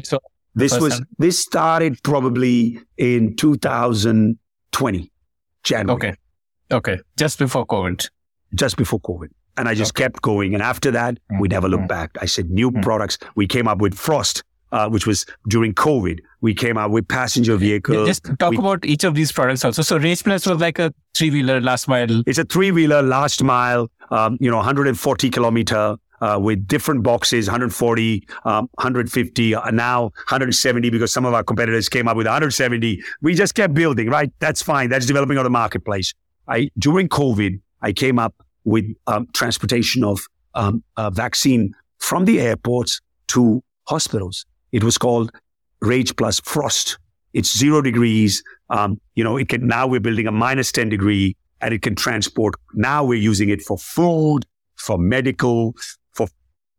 this 0.55 0.79
was, 0.81 1.03
this 1.19 1.39
started 1.39 2.03
probably 2.03 2.81
in 2.97 3.37
2020, 3.37 5.13
January. 5.63 5.95
Okay. 5.95 6.15
Okay. 6.73 6.99
Just 7.17 7.39
before 7.39 7.67
COVID 7.67 8.09
just 8.55 8.77
before 8.77 9.01
COVID. 9.01 9.29
And 9.57 9.69
I 9.69 9.75
just 9.75 9.93
okay. 9.93 10.05
kept 10.05 10.23
going. 10.23 10.55
And 10.55 10.63
after 10.63 10.91
that, 10.91 11.15
mm-hmm. 11.15 11.39
we 11.39 11.49
never 11.49 11.69
looked 11.69 11.83
mm-hmm. 11.83 11.89
back. 11.89 12.17
I 12.21 12.27
said, 12.27 12.51
new 12.51 12.71
mm-hmm. 12.71 12.81
products. 12.81 13.19
We 13.37 13.47
came 13.47 13.69
up 13.69 13.79
with 13.79 13.95
Frost, 13.95 14.43
uh, 14.75 14.89
which 14.89 15.07
was 15.07 15.25
during 15.49 15.73
COVID. 15.73 16.19
We 16.41 16.53
came 16.53 16.77
out 16.77 16.91
with 16.91 17.07
passenger 17.07 17.57
vehicles. 17.57 18.09
Just 18.09 18.25
talk 18.39 18.51
we, 18.51 18.59
about 18.59 18.85
each 18.85 19.05
of 19.05 19.15
these 19.15 19.31
products 19.31 19.65
also. 19.65 19.83
So 19.83 19.99
Rage 19.99 20.25
Plus 20.25 20.47
was 20.47 20.61
like 20.61 20.81
a 20.81 20.93
three 21.15 21.31
wheeler 21.31 21.61
last 21.61 21.87
mile. 21.87 22.23
It's 22.27 22.39
a 22.39 22.45
three 22.45 22.73
wheeler 22.73 23.01
last 23.01 23.43
mile, 23.43 23.89
um, 24.11 24.37
you 24.41 24.51
know, 24.51 24.57
140 24.57 25.31
kilometer. 25.31 25.97
Uh, 26.21 26.39
with 26.39 26.67
different 26.67 27.03
boxes 27.03 27.49
140 27.49 28.27
um, 28.45 28.71
150 28.75 29.55
uh, 29.55 29.71
now 29.73 30.05
170 30.05 30.89
because 30.89 31.13
some 31.13 31.27
of 31.27 31.35
our 31.35 31.43
competitors 31.43 31.89
came 31.89 32.07
up 32.09 32.17
with 32.17 32.25
170 32.25 33.03
we 33.21 33.35
just 33.35 33.55
kept 33.55 33.75
building 33.75 34.09
right 34.09 34.33
that's 34.39 34.63
fine 34.63 34.89
that's 34.89 35.05
developing 35.07 35.37
on 35.37 35.45
the 35.45 35.51
marketplace 35.51 36.15
I 36.49 36.71
during 36.79 37.09
covid 37.09 37.61
I 37.83 37.93
came 37.93 38.19
up 38.19 38.44
with 38.65 38.87
um, 39.07 39.27
transportation 39.33 40.05
of 40.05 40.21
um, 40.55 40.83
a 40.97 41.11
vaccine 41.11 41.75
from 41.99 42.25
the 42.25 42.41
airports 42.41 43.01
to 43.29 43.63
hospitals. 43.89 44.45
It 44.73 44.83
was 44.83 44.99
called 44.99 45.31
Rage 45.81 46.17
Plus 46.17 46.41
Frost. 46.41 46.99
It's 47.33 47.57
zero 47.57 47.83
degrees. 47.83 48.43
Um, 48.71 49.01
you 49.15 49.25
know, 49.25 49.37
it 49.37 49.49
can 49.49 49.67
now 49.67 49.87
we're 49.87 50.01
building 50.01 50.27
a 50.27 50.33
minus 50.33 50.73
10 50.73 50.89
degree 50.89 51.37
and 51.61 51.75
it 51.75 51.83
can 51.83 51.95
transport. 51.95 52.55
Now 52.75 53.05
we're 53.05 53.21
using 53.21 53.49
it 53.49 53.63
for 53.63 53.79
food, 53.79 54.47
for 54.77 54.99
medical, 54.99 55.75
for 56.13 56.29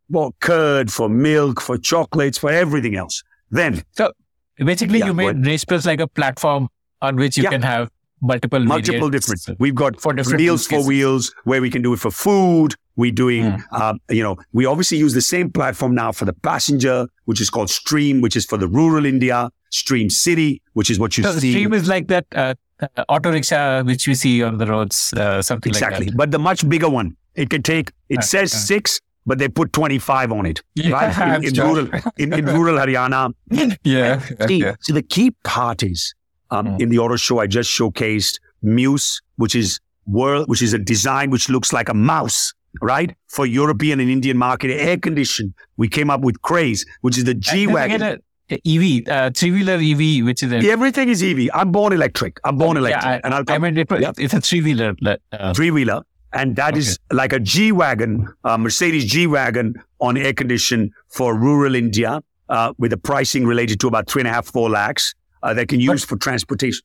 well, 0.10 0.36
curd, 0.40 0.92
for 0.92 1.10
milk, 1.10 1.62
for 1.62 1.78
chocolates, 1.78 2.38
for 2.38 2.52
everything 2.52 2.96
else. 2.96 3.24
Then, 3.52 3.84
so 3.92 4.12
basically, 4.58 5.00
yeah, 5.00 5.08
you 5.08 5.14
made 5.14 5.46
Rage 5.46 5.66
Plus 5.68 5.86
like 5.86 6.00
a 6.00 6.08
platform 6.08 6.70
on 7.02 7.16
which 7.18 7.38
you 7.38 7.44
yeah. 7.44 7.50
can 7.50 7.62
have 7.62 7.90
multiple 8.22 8.60
multiple 8.60 9.10
different. 9.10 9.42
We've 9.60 9.76
got 9.76 10.00
for 10.00 10.14
different 10.14 10.40
Meals 10.40 10.68
for 10.68 10.84
Wheels 10.86 11.34
where 11.44 11.62
we 11.62 11.70
can 11.70 11.82
do 11.82 11.94
it 11.94 12.00
for 12.00 12.12
food. 12.12 12.76
We're 12.98 13.12
doing, 13.12 13.44
mm. 13.44 13.62
uh, 13.72 13.96
you 14.10 14.24
know, 14.24 14.38
we 14.54 14.66
obviously 14.66 14.98
use 14.98 15.14
the 15.14 15.22
same 15.22 15.52
platform 15.52 15.94
now 15.94 16.14
for 16.14 16.24
the 16.24 16.32
passenger, 16.32 17.08
which 17.26 17.42
is 17.42 17.50
called 17.50 17.70
Stream, 17.70 18.22
which 18.22 18.38
is 18.38 18.46
for 18.46 18.58
the 18.58 18.68
rural 18.68 19.06
India. 19.06 19.50
Stream 19.72 20.10
City, 20.10 20.62
which 20.72 20.90
is 20.90 21.00
what 21.00 21.18
you 21.18 21.24
so 21.24 21.34
see. 21.34 21.52
Stream 21.52 21.74
is 21.74 21.90
like 21.90 22.08
that 22.08 22.26
uh, 22.34 22.54
uh, 22.80 23.04
auto 23.10 23.32
rickshaw 23.32 23.84
which 23.84 24.08
we 24.08 24.16
see 24.16 24.42
on 24.42 24.58
the 24.58 24.66
roads, 24.66 25.14
uh, 25.14 25.42
something 25.42 25.70
exactly. 25.70 26.06
like 26.06 26.12
that. 26.12 26.18
But 26.18 26.32
the 26.32 26.40
much 26.40 26.68
bigger 26.68 26.90
one. 26.90 27.18
It 27.36 27.50
can 27.50 27.64
take. 27.64 27.92
It 28.08 28.24
says 28.24 28.54
six, 28.54 29.02
but 29.26 29.40
they 29.40 29.50
put 29.50 29.74
25 29.74 30.32
on 30.32 30.46
it, 30.46 30.62
yeah, 30.76 30.92
right? 30.92 31.44
In, 31.44 31.48
in 31.48 31.54
rural, 31.54 31.90
in, 32.18 32.34
in, 32.34 32.46
rural 32.46 32.78
Haryana. 32.78 33.34
Yeah. 33.84 34.20
See, 34.48 34.62
yeah. 34.62 34.76
so 34.80 34.94
the 34.94 35.02
key 35.02 35.32
part 35.44 35.84
is 35.84 36.14
um, 36.52 36.68
mm. 36.68 36.82
In 36.82 36.90
the 36.90 37.00
auto 37.00 37.16
show, 37.16 37.40
I 37.40 37.48
just 37.48 37.70
showcased 37.70 38.40
Muse, 38.62 39.22
which 39.38 39.56
is 39.56 39.80
world, 40.08 40.48
which 40.48 40.62
is 40.62 40.74
a 40.74 40.80
design 40.80 41.30
which 41.30 41.50
looks 41.50 41.74
like 41.74 41.90
a 41.90 41.94
mouse, 41.94 42.54
right? 42.82 43.16
For 43.28 43.46
European 43.46 44.00
and 44.00 44.10
Indian 44.10 44.38
market, 44.38 44.72
air 44.72 44.98
conditioned. 44.98 45.54
We 45.78 45.88
came 45.88 46.10
up 46.10 46.22
with 46.22 46.42
Craze, 46.42 46.86
which 47.02 47.18
is 47.18 47.24
the 47.24 47.34
G 47.34 47.68
wagon. 47.68 48.22
EV, 48.48 49.08
uh, 49.08 49.32
three 49.34 49.50
wheeler 49.50 49.80
EV, 49.82 50.24
which 50.24 50.44
is 50.44 50.52
a, 50.52 50.58
everything 50.70 51.10
is 51.10 51.24
EV. 51.24 51.50
I'm 51.52 51.72
born 51.72 51.94
electric. 51.94 52.40
I'm 52.44 52.60
born 52.60 52.78
electric, 52.78 53.04
yeah, 53.04 53.10
I, 53.10 53.22
and 53.24 53.34
I'll 53.34 53.44
come, 53.44 53.56
I 53.56 53.72
mean, 53.72 53.78
it, 53.80 53.88
yeah. 54.00 54.12
it's 54.20 54.36
a 54.36 54.42
three 54.42 54.62
wheeler. 54.62 54.96
Uh, 55.32 55.52
three 55.52 55.72
wheeler, 55.72 56.04
and 56.32 56.56
that 56.58 56.74
okay. 56.74 56.80
is 56.80 57.00
like 57.12 57.34
a 57.34 57.40
G 57.40 57.72
wagon, 57.72 58.32
uh, 58.44 58.56
Mercedes 58.56 59.06
G 59.06 59.26
wagon 59.26 59.82
on 60.00 60.16
air 60.16 60.32
condition 60.32 60.94
for 61.10 61.36
rural 61.36 61.74
India, 61.74 62.22
uh, 62.50 62.72
with 62.78 62.94
a 62.94 62.98
pricing 62.98 63.48
related 63.48 63.80
to 63.80 63.88
about 63.88 64.08
three 64.08 64.22
and 64.22 64.28
a 64.28 64.32
half, 64.32 64.46
four 64.46 64.70
lakhs 64.70 65.16
uh, 65.46 65.54
they 65.54 65.66
can 65.66 65.80
use 65.80 66.04
for 66.04 66.18
transportation. 66.18 66.82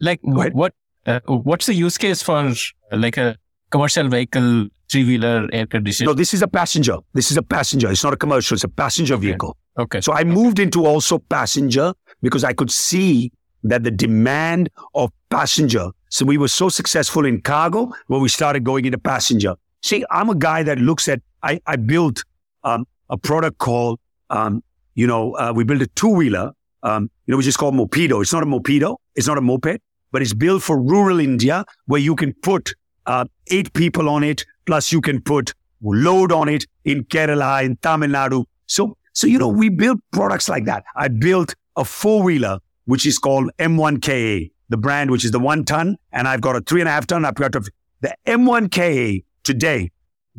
Like 0.00 0.20
what? 0.22 0.74
Uh, 1.06 1.20
what's 1.26 1.64
the 1.66 1.74
use 1.74 1.96
case 1.96 2.22
for 2.22 2.36
uh, 2.36 2.54
like 2.92 3.16
a 3.16 3.36
commercial 3.70 4.08
vehicle 4.08 4.68
three 4.90 5.04
wheeler 5.04 5.48
air 5.52 5.66
conditioner? 5.66 6.10
No, 6.10 6.14
this 6.14 6.34
is 6.34 6.42
a 6.42 6.48
passenger. 6.48 6.98
This 7.14 7.30
is 7.30 7.38
a 7.38 7.42
passenger. 7.42 7.90
It's 7.90 8.04
not 8.04 8.12
a 8.12 8.16
commercial. 8.16 8.54
It's 8.54 8.64
a 8.64 8.68
passenger 8.68 9.14
okay. 9.14 9.26
vehicle. 9.26 9.56
Okay. 9.78 10.02
So 10.02 10.12
I 10.12 10.24
moved 10.24 10.58
into 10.58 10.84
also 10.84 11.18
passenger 11.18 11.94
because 12.20 12.44
I 12.44 12.52
could 12.52 12.70
see 12.70 13.32
that 13.64 13.82
the 13.82 13.90
demand 13.90 14.68
of 14.94 15.10
passenger. 15.30 15.88
So 16.10 16.26
we 16.26 16.36
were 16.36 16.48
so 16.48 16.68
successful 16.68 17.24
in 17.24 17.40
cargo 17.40 17.90
where 18.08 18.20
we 18.20 18.28
started 18.28 18.64
going 18.64 18.84
into 18.84 18.98
passenger. 18.98 19.54
See, 19.82 20.04
I'm 20.10 20.28
a 20.28 20.34
guy 20.34 20.62
that 20.64 20.78
looks 20.78 21.08
at. 21.08 21.22
I 21.42 21.60
I 21.66 21.76
built 21.76 22.24
um, 22.64 22.86
a 23.08 23.16
product 23.16 23.56
called 23.56 24.00
um, 24.28 24.62
you 24.94 25.06
know 25.06 25.34
uh, 25.36 25.52
we 25.56 25.64
built 25.64 25.80
a 25.80 25.86
two 25.86 26.08
wheeler 26.08 26.52
um, 26.82 27.10
you 27.26 27.32
know, 27.32 27.36
which 27.38 27.46
is 27.46 27.56
called 27.56 27.74
Mopedo. 27.74 28.22
It's 28.22 28.32
not 28.32 28.42
a 28.42 28.46
Mopedo. 28.46 28.96
It's 29.14 29.26
not 29.26 29.38
a 29.38 29.40
moped, 29.40 29.80
but 30.12 30.22
it's 30.22 30.34
built 30.34 30.62
for 30.62 30.80
rural 30.80 31.20
India 31.20 31.64
where 31.86 32.00
you 32.00 32.14
can 32.14 32.32
put 32.34 32.74
uh, 33.06 33.24
eight 33.48 33.72
people 33.72 34.08
on 34.08 34.22
it, 34.22 34.44
plus 34.66 34.92
you 34.92 35.00
can 35.00 35.20
put 35.20 35.54
load 35.82 36.32
on 36.32 36.48
it 36.48 36.66
in 36.84 37.04
Kerala, 37.04 37.64
in 37.64 37.76
Tamil 37.76 38.10
Nadu. 38.10 38.44
So, 38.66 38.96
so, 39.12 39.26
you 39.26 39.38
know, 39.38 39.48
we 39.48 39.68
build 39.68 39.98
products 40.12 40.48
like 40.48 40.66
that. 40.66 40.84
I 40.94 41.08
built 41.08 41.54
a 41.76 41.84
four 41.84 42.22
wheeler, 42.22 42.58
which 42.84 43.06
is 43.06 43.18
called 43.18 43.50
M1KA, 43.58 44.50
the 44.68 44.76
brand, 44.76 45.10
which 45.10 45.24
is 45.24 45.30
the 45.30 45.40
one 45.40 45.64
ton, 45.64 45.96
and 46.12 46.28
I've 46.28 46.40
got 46.40 46.56
a 46.56 46.60
three 46.60 46.80
and 46.80 46.88
a 46.88 46.92
half 46.92 47.06
ton. 47.06 47.24
I've 47.24 47.34
got 47.34 47.54
a, 47.54 47.62
the 48.00 48.14
M1KA 48.26 49.24
today 49.42 49.90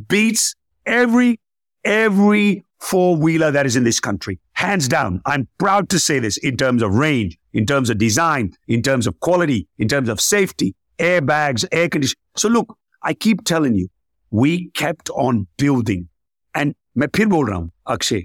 beats 0.08 0.56
every, 0.86 1.40
every 1.84 2.64
four 2.80 3.18
wheeler 3.18 3.52
that 3.52 3.66
is 3.66 3.76
in 3.76 3.84
this 3.84 4.00
country 4.00 4.40
Hands 4.59 4.89
down. 4.89 5.21
I'm 5.27 5.47
proud 5.59 5.89
to 5.91 5.99
say 5.99 6.19
this 6.19 6.37
in 6.39 6.57
terms 6.57 6.83
of 6.83 6.95
range, 6.95 7.39
in 7.53 7.67
terms 7.67 7.91
of 7.91 7.99
design, 7.99 8.53
in 8.69 8.83
terms 8.83 9.07
of 9.07 9.19
quality, 9.21 9.67
in 9.79 9.89
terms 9.89 10.09
of 10.09 10.21
safety, 10.21 10.75
airbags, 10.99 11.65
air 11.73 11.89
conditioning. 11.89 12.23
So 12.37 12.49
look, 12.49 12.77
I 13.03 13.15
keep 13.15 13.45
telling 13.45 13.75
you, 13.75 13.89
we 14.33 14.71
kept 14.71 15.11
on 15.11 15.47
building. 15.59 16.09
And 16.55 16.75
मैं 16.99 17.07
फिर 17.17 17.27
बोल 17.27 17.49
रहा 17.49 17.59
हूं 17.59 17.69
अक्षय 17.87 18.25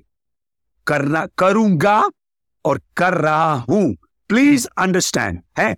करना 0.87 1.25
करूंगा 1.37 2.09
और 2.65 2.81
कर 2.97 3.13
रहा 3.13 3.53
हूं 3.53 3.93
प्लीज 4.29 4.67
अंडरस्टैंड 4.77 5.41
है 5.59 5.75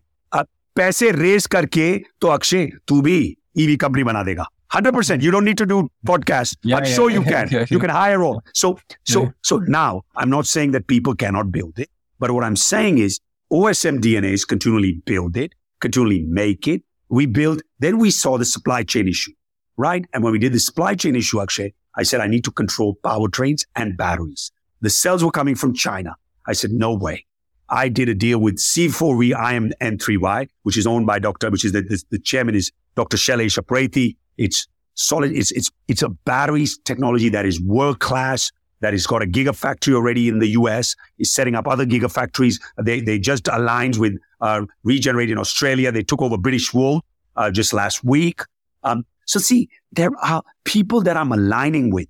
पैसे 0.76 1.12
रेस 1.12 1.46
करके 1.48 1.98
तो 2.22 2.28
अक्षय 2.28 2.70
तू 2.88 3.02
भी 3.02 3.38
ईवी 3.58 3.78
कंपनी 3.78 4.04
बना 4.04 4.24
देगा 4.24 4.46
100% 4.77 5.23
you 5.23 5.31
don't 5.31 5.45
need 5.45 5.59
to 5.59 5.67
do 5.67 5.89
podcast 6.07 6.57
Yeah, 6.63 6.77
i'm 6.77 6.85
yeah, 6.85 6.95
sure 6.95 7.11
you 7.11 7.23
can 7.23 7.49
yeah, 7.57 7.67
you 7.71 7.79
can 7.79 7.91
hire 7.91 8.23
all 8.23 8.43
so 8.53 8.79
so 9.05 9.23
Yeah. 9.23 9.31
so 9.43 9.59
now 9.59 10.03
i'm 10.17 10.31
not 10.31 10.47
saying 10.47 10.73
that 10.73 10.87
people 10.87 11.15
cannot 11.15 11.51
build 11.53 11.79
it 11.79 11.91
but 12.19 12.31
what 12.31 12.45
i'm 12.45 12.57
saying 12.57 12.99
is 12.99 13.21
osm 13.53 14.01
DNA 14.07 14.33
is 14.33 14.45
continually 14.45 14.93
build 15.13 15.37
it 15.37 15.55
continually 15.81 16.23
make 16.43 16.69
it 16.69 16.83
we 17.09 17.27
build 17.27 17.63
then 17.79 17.99
we 17.99 18.11
saw 18.11 18.37
the 18.39 18.45
supply 18.45 18.83
chain 18.83 19.09
issue 19.09 19.33
right 19.77 20.05
and 20.13 20.23
when 20.25 20.33
we 20.33 20.39
did 20.39 20.53
the 20.53 20.65
supply 20.69 20.95
chain 20.95 21.17
issue 21.23 21.41
akshay 21.41 21.73
i 21.95 22.03
said 22.03 22.21
i 22.21 22.27
need 22.27 22.45
to 22.45 22.51
control 22.51 22.99
powertrains 23.05 23.65
and 23.77 23.97
batteries 23.97 24.51
the 24.81 24.91
cells 24.91 25.25
were 25.25 25.31
coming 25.41 25.55
from 25.55 25.73
china 25.75 26.17
i 26.47 26.53
said 26.53 26.71
no 26.71 26.93
way 26.95 27.25
I 27.69 27.89
did 27.89 28.09
a 28.09 28.15
deal 28.15 28.39
with 28.39 28.59
C4V 28.59 29.33
IM3NY, 29.35 30.49
which 30.63 30.79
is 30.79 30.87
owned 30.87 31.05
by 31.05 31.19
Dr. 31.19 31.51
which 31.51 31.65
is 31.65 31.73
the, 31.73 31.83
the, 31.83 32.01
the 32.11 32.19
chairman 32.21 32.55
is 32.55 32.71
Dr. 32.95 33.17
Shailesh 33.17 33.59
Upreti. 33.59 34.15
It's 34.39 34.67
solid. 34.95 35.33
It's, 35.33 35.51
it's, 35.53 35.71
it's 35.89 36.03
a 36.03 36.09
batteries 36.09 36.79
technology 36.79 37.29
that 37.31 37.47
is 37.47 37.61
world 37.61 38.01
class, 38.01 38.51
that 38.81 38.93
has 38.93 39.07
got 39.07 39.23
a 39.23 39.27
gigafactory 39.27 39.95
already 39.95 40.29
in 40.29 40.39
the 40.39 40.49
US, 40.49 40.95
is 41.19 41.33
setting 41.33 41.55
up 41.55 41.67
other 41.67 41.87
gigafactories. 41.87 42.61
They, 42.83 43.01
they 43.01 43.19
just 43.19 43.49
aligned 43.49 43.97
with 43.97 44.19
uh, 44.41 44.63
Regenerate 44.85 45.31
in 45.31 45.39
Australia. 45.39 45.91
They 45.91 46.03
took 46.03 46.21
over 46.21 46.37
Britishvolt 46.37 47.01
uh, 47.37 47.51
just 47.51 47.73
last 47.73 48.05
week. 48.05 48.43
Um, 48.83 49.05
so 49.25 49.41
see, 49.41 49.69
there 49.93 50.11
are 50.23 50.43
people 50.65 51.01
that 51.03 51.17
I'm 51.17 51.33
aligning 51.33 51.91
with 51.91 52.09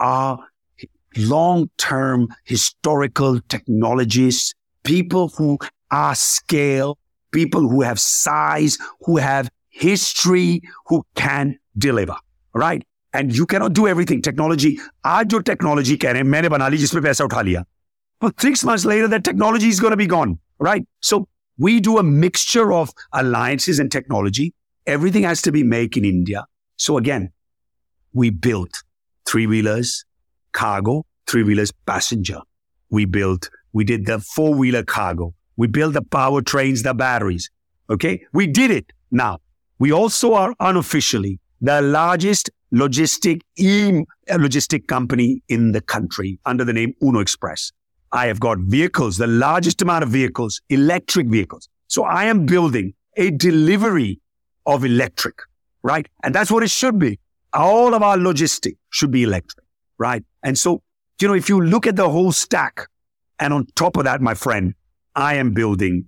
are 0.00 0.38
long-term 1.16 2.28
historical 2.44 3.40
technologists, 3.48 4.54
people 4.82 5.28
who 5.28 5.58
are 5.90 6.14
scale, 6.14 6.98
people 7.30 7.68
who 7.68 7.82
have 7.82 8.00
size, 8.00 8.78
who 9.02 9.16
have 9.18 9.50
history, 9.71 10.61
who 10.87 11.03
can 11.15 11.57
deliver, 11.77 12.15
right? 12.53 12.83
And 13.13 13.35
you 13.35 13.45
cannot 13.45 13.73
do 13.73 13.87
everything. 13.87 14.21
Technology, 14.21 14.77
आज 15.05 15.25
जो 15.25 15.39
technology 15.41 15.97
कह 15.97 16.11
रहे 16.11 16.21
हैं 16.21 16.29
मैंने 16.29 16.49
बना 16.49 16.67
ली 16.67 16.77
जिसपे 16.77 17.01
पैसा 17.01 17.23
उठा 17.23 17.41
लिया. 17.41 17.63
But 18.19 18.41
six 18.41 18.63
months 18.63 18.85
later, 18.85 19.07
that 19.07 19.23
technology 19.23 19.69
is 19.69 19.79
going 19.79 19.91
to 19.91 19.97
be 19.97 20.07
gone, 20.07 20.39
right? 20.59 20.85
So 21.01 21.27
we 21.57 21.79
do 21.79 21.97
a 21.97 22.03
mixture 22.03 22.71
of 22.73 22.91
alliances 23.13 23.79
and 23.79 23.91
technology. 23.91 24.53
Everything 24.85 25.23
has 25.23 25.41
to 25.41 25.51
be 25.51 25.63
made 25.63 25.97
in 25.97 26.05
India. 26.05 26.45
So 26.77 26.97
again, 26.97 27.31
we 28.13 28.29
built 28.29 28.83
three 29.25 29.47
wheelers, 29.47 30.05
cargo, 30.53 31.05
three 31.27 31.43
wheelers, 31.43 31.71
passenger. 31.85 32.41
We 32.89 33.05
built, 33.05 33.49
we 33.73 33.83
did 33.83 34.05
the 34.05 34.19
four 34.19 34.53
wheeler 34.53 34.83
cargo. 34.83 35.33
We 35.57 35.67
built 35.67 35.93
the 35.93 36.01
powertrains, 36.01 36.83
the 36.83 36.93
batteries. 36.93 37.49
Okay. 37.89 38.25
We 38.33 38.47
did 38.47 38.71
it. 38.71 38.93
Now, 39.11 39.39
we 39.82 39.90
also 39.90 40.34
are 40.34 40.54
unofficially 40.60 41.40
the 41.60 41.82
largest 41.82 42.50
logistic 42.72 43.40
e 43.56 44.04
logistic 44.30 44.86
company 44.86 45.42
in 45.48 45.72
the 45.72 45.80
country 45.80 46.38
under 46.46 46.64
the 46.64 46.72
name 46.72 46.94
Uno 47.02 47.18
Express. 47.18 47.72
I 48.12 48.26
have 48.26 48.38
got 48.38 48.58
vehicles, 48.60 49.16
the 49.16 49.26
largest 49.26 49.82
amount 49.82 50.04
of 50.04 50.10
vehicles, 50.10 50.60
electric 50.68 51.26
vehicles. 51.26 51.68
So 51.88 52.04
I 52.04 52.26
am 52.26 52.46
building 52.46 52.94
a 53.16 53.32
delivery 53.32 54.20
of 54.66 54.84
electric, 54.84 55.34
right? 55.82 56.06
And 56.22 56.32
that's 56.32 56.52
what 56.52 56.62
it 56.62 56.70
should 56.70 57.00
be. 57.00 57.18
All 57.52 57.92
of 57.92 58.04
our 58.04 58.16
logistic 58.16 58.76
should 58.90 59.10
be 59.10 59.24
electric, 59.24 59.64
right? 59.98 60.24
And 60.44 60.56
so, 60.56 60.80
you 61.20 61.26
know, 61.26 61.34
if 61.34 61.48
you 61.48 61.60
look 61.60 61.88
at 61.88 61.96
the 61.96 62.08
whole 62.08 62.30
stack, 62.30 62.86
and 63.40 63.52
on 63.52 63.66
top 63.74 63.96
of 63.96 64.04
that, 64.04 64.20
my 64.20 64.34
friend, 64.34 64.74
I 65.16 65.34
am 65.34 65.54
building, 65.54 66.04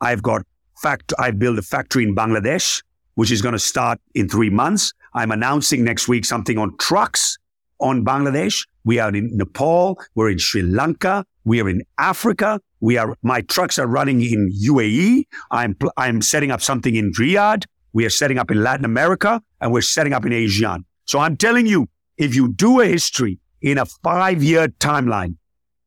I've 0.00 0.22
got 0.22 0.46
fact, 0.80 1.12
I 1.18 1.30
built 1.32 1.58
a 1.58 1.62
factory 1.62 2.04
in 2.04 2.14
Bangladesh, 2.14 2.82
which 3.18 3.32
is 3.32 3.42
going 3.42 3.52
to 3.52 3.58
start 3.58 3.98
in 4.14 4.28
three 4.28 4.48
months. 4.48 4.92
I'm 5.12 5.32
announcing 5.32 5.82
next 5.82 6.06
week 6.06 6.24
something 6.24 6.56
on 6.56 6.76
trucks 6.76 7.36
on 7.80 8.04
Bangladesh. 8.04 8.64
We 8.84 9.00
are 9.00 9.12
in 9.12 9.36
Nepal. 9.36 9.98
We're 10.14 10.30
in 10.30 10.38
Sri 10.38 10.62
Lanka. 10.62 11.24
We 11.44 11.60
are 11.60 11.68
in 11.68 11.82
Africa. 11.98 12.60
We 12.78 12.96
are, 12.96 13.16
my 13.22 13.40
trucks 13.40 13.76
are 13.76 13.88
running 13.88 14.22
in 14.22 14.52
UAE. 14.64 15.24
I'm, 15.50 15.76
I'm 15.96 16.22
setting 16.22 16.52
up 16.52 16.62
something 16.62 16.94
in 16.94 17.10
Riyadh. 17.10 17.64
We 17.92 18.06
are 18.06 18.10
setting 18.10 18.38
up 18.38 18.52
in 18.52 18.62
Latin 18.62 18.84
America 18.84 19.42
and 19.60 19.72
we're 19.72 19.80
setting 19.80 20.12
up 20.12 20.24
in 20.24 20.30
ASEAN. 20.30 20.84
So 21.04 21.18
I'm 21.18 21.36
telling 21.36 21.66
you, 21.66 21.88
if 22.18 22.36
you 22.36 22.52
do 22.52 22.80
a 22.80 22.86
history 22.86 23.40
in 23.60 23.78
a 23.78 23.86
five 24.04 24.44
year 24.44 24.68
timeline, 24.68 25.34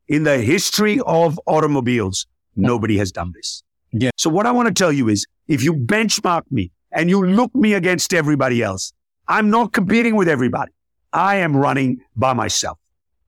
in 0.06 0.24
the 0.24 0.36
history 0.36 1.00
of 1.06 1.40
automobiles, 1.46 2.26
nobody 2.56 2.98
has 2.98 3.10
done 3.10 3.32
this. 3.34 3.62
Yeah. 3.90 4.10
So 4.18 4.28
what 4.28 4.44
I 4.44 4.50
want 4.50 4.68
to 4.68 4.74
tell 4.74 4.92
you 4.92 5.08
is 5.08 5.24
if 5.48 5.64
you 5.64 5.72
benchmark 5.72 6.42
me 6.50 6.70
and 6.92 7.08
you 7.10 7.24
look 7.24 7.54
me 7.54 7.74
against 7.74 8.12
everybody 8.14 8.62
else, 8.62 8.92
I'm 9.28 9.50
not 9.50 9.72
competing 9.72 10.16
with 10.16 10.28
everybody. 10.28 10.72
I 11.12 11.36
am 11.36 11.56
running 11.56 12.00
by 12.16 12.32
myself. 12.32 12.78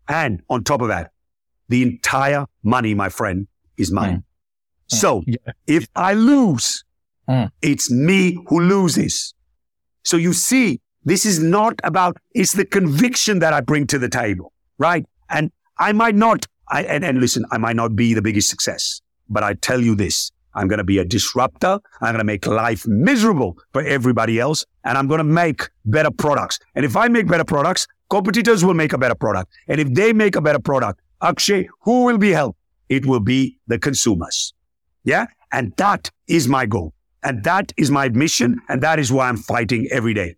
And 0.09 0.43
on 0.51 0.65
top 0.65 0.81
of 0.83 0.89
that, 0.89 1.11
the 1.69 1.83
entire 1.83 2.47
money, 2.63 2.95
my 2.95 3.09
friend, 3.09 3.47
is 3.77 3.91
mine. 3.91 4.25
So 4.89 5.23
Yeah. 5.27 5.37
if 5.67 5.89
I 5.97 6.13
lose, 6.15 6.85
Mm. 7.29 7.51
it's 7.63 7.91
me 7.91 8.39
who 8.49 8.61
loses. 8.61 9.33
So 10.03 10.19
you 10.19 10.35
see, 10.35 10.81
this 11.05 11.25
is 11.25 11.39
not 11.43 11.75
about, 11.85 12.19
it's 12.35 12.53
the 12.53 12.67
conviction 12.67 13.39
that 13.39 13.53
I 13.55 13.61
bring 13.63 13.87
to 13.89 13.99
the 13.99 14.09
table, 14.11 14.53
right? 14.79 15.07
And 15.31 15.51
I 15.79 15.93
might 15.93 16.15
not, 16.15 16.47
I, 16.69 16.83
and, 16.85 17.03
and 17.05 17.19
listen, 17.21 17.45
I 17.51 17.57
might 17.59 17.77
not 17.77 17.97
be 17.97 18.13
the 18.13 18.21
biggest 18.23 18.51
success, 18.51 19.01
but 19.29 19.43
I 19.43 19.55
tell 19.55 19.81
you 19.81 19.95
this, 19.95 20.31
I'm 20.55 20.69
going 20.69 20.79
to 20.79 20.85
be 20.85 20.99
a 20.99 21.05
disruptor. 21.05 21.81
I'm 22.01 22.13
going 22.13 22.19
to 22.19 22.25
make 22.25 22.47
life 22.47 22.87
miserable 22.87 23.59
for 23.73 23.83
everybody 23.83 24.39
else. 24.39 24.65
And 24.85 24.97
I'm 24.99 25.09
going 25.09 25.19
to 25.19 25.25
make 25.25 25.69
better 25.85 26.11
products. 26.11 26.59
And 26.75 26.85
if 26.85 26.97
I 26.97 27.09
make 27.09 27.27
better 27.27 27.45
products, 27.45 27.87
competitors 28.11 28.65
will 28.65 28.75
make 28.75 28.93
a 28.93 28.99
better 28.99 29.15
product. 29.15 29.53
And 29.69 29.81
if 29.81 29.93
they 29.93 30.13
make 30.13 30.37
a 30.37 30.41
better 30.41 30.59
product, 30.61 31.01
Akshay, 31.23 31.69
who 31.83 32.05
will 32.05 32.19
be 32.19 32.31
helped? 32.31 32.59
It 32.89 33.07
will 33.07 33.21
be 33.21 33.59
the 33.67 33.79
consumers. 33.79 34.53
Yeah. 35.05 35.27
And 35.53 35.73
that 35.77 36.11
is 36.29 36.49
my 36.49 36.67
goal. 36.67 36.93
And 37.23 37.43
that 37.45 37.73
is 37.77 37.91
my 37.91 38.09
mission. 38.11 38.61
And 38.69 38.83
that 38.83 38.99
is 38.99 39.11
why 39.11 39.29
I'm 39.29 39.39
fighting 39.39 39.89
every 39.91 40.15
day. 40.15 40.37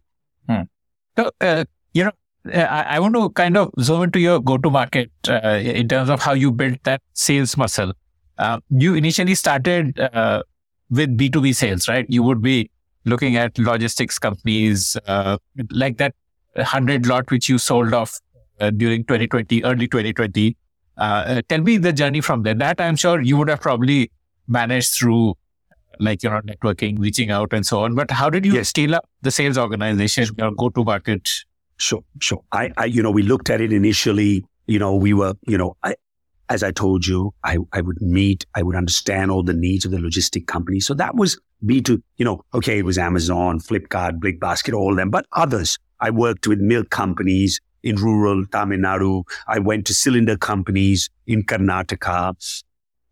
So, 1.18 1.30
uh, 1.40 1.64
you 1.94 2.04
know, 2.04 2.12
uh, 2.52 2.58
I, 2.58 2.82
I 2.82 3.00
want 3.00 3.14
to 3.14 3.30
kind 3.30 3.56
of 3.56 3.70
zoom 3.80 4.02
into 4.02 4.20
your 4.20 4.38
go-to-market 4.38 5.10
uh, 5.28 5.60
in 5.62 5.88
terms 5.88 6.10
of 6.10 6.20
how 6.20 6.34
you 6.34 6.52
built 6.52 6.78
that 6.84 7.00
sales 7.14 7.56
muscle. 7.56 7.94
Uh, 8.38 8.60
you 8.70 8.94
initially 8.94 9.34
started 9.34 9.98
uh, 9.98 10.42
with 10.90 11.16
B2B 11.16 11.54
sales, 11.54 11.88
right? 11.88 12.06
You 12.08 12.22
would 12.22 12.42
be 12.42 12.70
looking 13.04 13.36
at 13.36 13.58
logistics 13.58 14.18
companies 14.18 14.96
uh, 15.06 15.38
like 15.70 15.96
that 15.98 16.14
100 16.54 17.06
lot 17.06 17.30
which 17.30 17.48
you 17.48 17.58
sold 17.58 17.94
off 17.94 18.18
uh, 18.60 18.70
during 18.70 19.04
2020, 19.04 19.64
early 19.64 19.86
2020. 19.86 20.56
Uh, 20.96 21.42
tell 21.48 21.60
me 21.60 21.76
the 21.76 21.92
journey 21.92 22.20
from 22.20 22.42
there. 22.42 22.54
That 22.54 22.80
I'm 22.80 22.96
sure 22.96 23.20
you 23.20 23.36
would 23.36 23.48
have 23.48 23.60
probably 23.60 24.10
managed 24.48 24.94
through 24.94 25.34
like, 25.98 26.22
you 26.22 26.30
know, 26.30 26.40
networking, 26.40 26.98
reaching 26.98 27.30
out 27.30 27.52
and 27.52 27.66
so 27.66 27.80
on. 27.84 27.94
But 27.94 28.10
how 28.10 28.28
did 28.30 28.44
you 28.44 28.54
Yes. 28.54 28.68
scale 28.68 28.94
up 28.94 29.08
the 29.22 29.30
sales 29.30 29.56
organization, 29.58 30.26
your 30.38 30.50
go-to-market? 30.52 31.28
Sure, 31.78 32.02
sure. 32.20 32.42
I, 32.52 32.70
I, 32.76 32.84
you 32.86 33.02
know, 33.02 33.10
we 33.10 33.22
looked 33.22 33.50
at 33.50 33.60
it 33.60 33.72
initially. 33.72 34.44
You 34.66 34.78
know, 34.78 34.94
we 34.94 35.12
were, 35.12 35.34
you 35.46 35.56
know, 35.58 35.76
I, 35.82 35.94
as 36.48 36.62
I 36.62 36.70
told 36.70 37.06
you, 37.06 37.32
I, 37.44 37.58
I 37.72 37.80
would 37.80 38.00
meet, 38.00 38.46
I 38.54 38.62
would 38.62 38.76
understand 38.76 39.30
all 39.30 39.42
the 39.42 39.54
needs 39.54 39.84
of 39.84 39.90
the 39.90 39.98
logistic 39.98 40.46
company. 40.46 40.80
So 40.80 40.94
that 40.94 41.14
was 41.14 41.38
B2, 41.64 42.02
you 42.16 42.24
know, 42.24 42.42
okay, 42.54 42.78
it 42.78 42.84
was 42.84 42.98
Amazon, 42.98 43.58
Flipkart, 43.58 44.20
Big 44.20 44.38
Basket, 44.40 44.74
all 44.74 44.94
them, 44.94 45.10
but 45.10 45.26
others. 45.32 45.78
I 46.00 46.10
worked 46.10 46.46
with 46.46 46.60
milk 46.60 46.90
companies 46.90 47.60
in 47.82 47.96
rural 47.96 48.44
Tamil 48.46 48.78
Nadu. 48.78 49.22
I 49.48 49.58
went 49.58 49.86
to 49.86 49.94
cylinder 49.94 50.36
companies 50.36 51.08
in 51.26 51.42
Karnataka. 51.44 52.62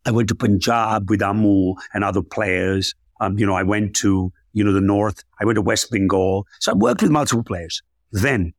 I 0.06 0.10
went 0.10 0.28
to 0.28 0.34
Punjab 0.34 1.08
with 1.08 1.22
Amu 1.22 1.74
and 1.94 2.04
other 2.04 2.22
players. 2.22 2.94
Um, 3.20 3.38
you 3.38 3.46
know, 3.46 3.54
I 3.54 3.62
went 3.62 3.94
to, 3.96 4.32
you 4.52 4.64
know, 4.64 4.72
the 4.72 4.80
North. 4.80 5.24
I 5.40 5.44
went 5.44 5.56
to 5.56 5.62
West 5.62 5.90
Bengal. 5.90 6.46
So 6.60 6.72
I 6.72 6.74
worked 6.74 7.02
with 7.02 7.10
multiple 7.10 7.44
players. 7.44 7.82
Then 8.12 8.52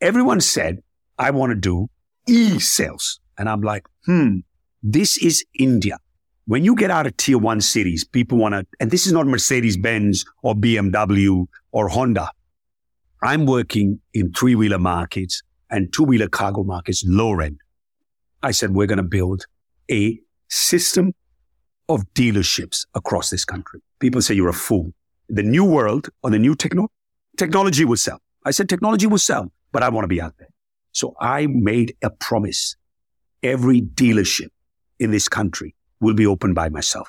everyone 0.00 0.40
said, 0.40 0.82
I 1.18 1.30
want 1.30 1.50
to 1.50 1.56
do 1.56 1.88
e-sales. 2.28 3.19
And 3.40 3.48
I'm 3.48 3.62
like, 3.62 3.86
hmm, 4.04 4.40
this 4.82 5.16
is 5.18 5.44
India. 5.58 5.96
when 6.50 6.64
you 6.64 6.74
get 6.74 6.90
out 6.90 7.06
of 7.06 7.16
tier 7.16 7.38
one 7.38 7.60
cities, 7.60 8.04
people 8.04 8.36
want 8.36 8.54
to, 8.54 8.66
and 8.80 8.90
this 8.90 9.06
is 9.06 9.12
not 9.12 9.26
Mercedes 9.26 9.76
Benz 9.76 10.24
or 10.42 10.54
BMW 10.54 11.46
or 11.70 11.88
Honda. 11.88 12.28
I'm 13.22 13.46
working 13.46 14.00
in 14.14 14.32
three 14.32 14.54
wheeler 14.56 14.78
markets 14.78 15.42
and 15.70 15.92
two 15.92 16.02
wheeler 16.02 16.28
cargo 16.28 16.64
markets, 16.64 17.04
lower 17.06 17.40
end. 17.42 17.60
I 18.42 18.50
said, 18.50 18.74
we're 18.74 18.88
going 18.88 18.98
to 18.98 19.04
build 19.18 19.46
a 19.90 20.18
system 20.48 21.14
of 21.88 22.02
dealerships 22.14 22.84
across 22.94 23.30
this 23.30 23.44
country. 23.44 23.80
People 24.00 24.20
say 24.20 24.34
you're 24.34 24.48
a 24.48 24.52
fool. 24.52 24.92
The 25.28 25.44
new 25.44 25.64
world 25.64 26.08
or 26.22 26.30
the 26.30 26.38
new 26.38 26.54
techno- 26.56 26.90
technology 27.36 27.84
will 27.84 27.96
sell. 27.96 28.18
I 28.44 28.50
said 28.50 28.68
technology 28.68 29.06
will 29.06 29.18
sell, 29.18 29.52
but 29.72 29.82
I 29.84 29.88
want 29.88 30.04
to 30.04 30.08
be 30.08 30.20
out 30.20 30.34
there. 30.38 30.48
So 30.92 31.14
I 31.20 31.46
made 31.46 31.94
a 32.02 32.10
promise. 32.10 32.76
Every 33.42 33.80
dealership 33.80 34.48
in 34.98 35.10
this 35.10 35.28
country 35.28 35.74
will 36.00 36.14
be 36.14 36.26
opened 36.26 36.54
by 36.54 36.68
myself. 36.68 37.08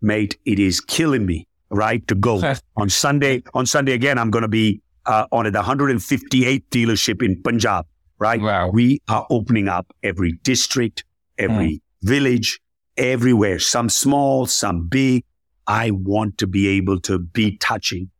Mate, 0.00 0.38
it 0.44 0.58
is 0.58 0.80
killing 0.80 1.26
me, 1.26 1.46
right? 1.70 2.06
To 2.08 2.14
go 2.14 2.54
on 2.76 2.88
Sunday. 2.88 3.42
On 3.54 3.66
Sunday 3.66 3.92
again, 3.92 4.18
I'm 4.18 4.30
going 4.30 4.42
to 4.42 4.48
be 4.48 4.80
uh, 5.06 5.26
on 5.32 5.44
the 5.44 5.62
158th 5.62 6.64
dealership 6.70 7.22
in 7.22 7.42
Punjab, 7.42 7.86
right? 8.18 8.40
Wow. 8.40 8.70
We 8.70 9.00
are 9.08 9.26
opening 9.30 9.68
up 9.68 9.92
every 10.02 10.32
district, 10.42 11.04
every 11.38 11.74
mm. 11.74 11.80
village, 12.02 12.60
everywhere, 12.96 13.58
some 13.58 13.88
small, 13.88 14.46
some 14.46 14.88
big. 14.88 15.24
I 15.66 15.90
want 15.90 16.38
to 16.38 16.46
be 16.46 16.68
able 16.68 17.00
to 17.00 17.18
be 17.18 17.56
touching. 17.58 18.10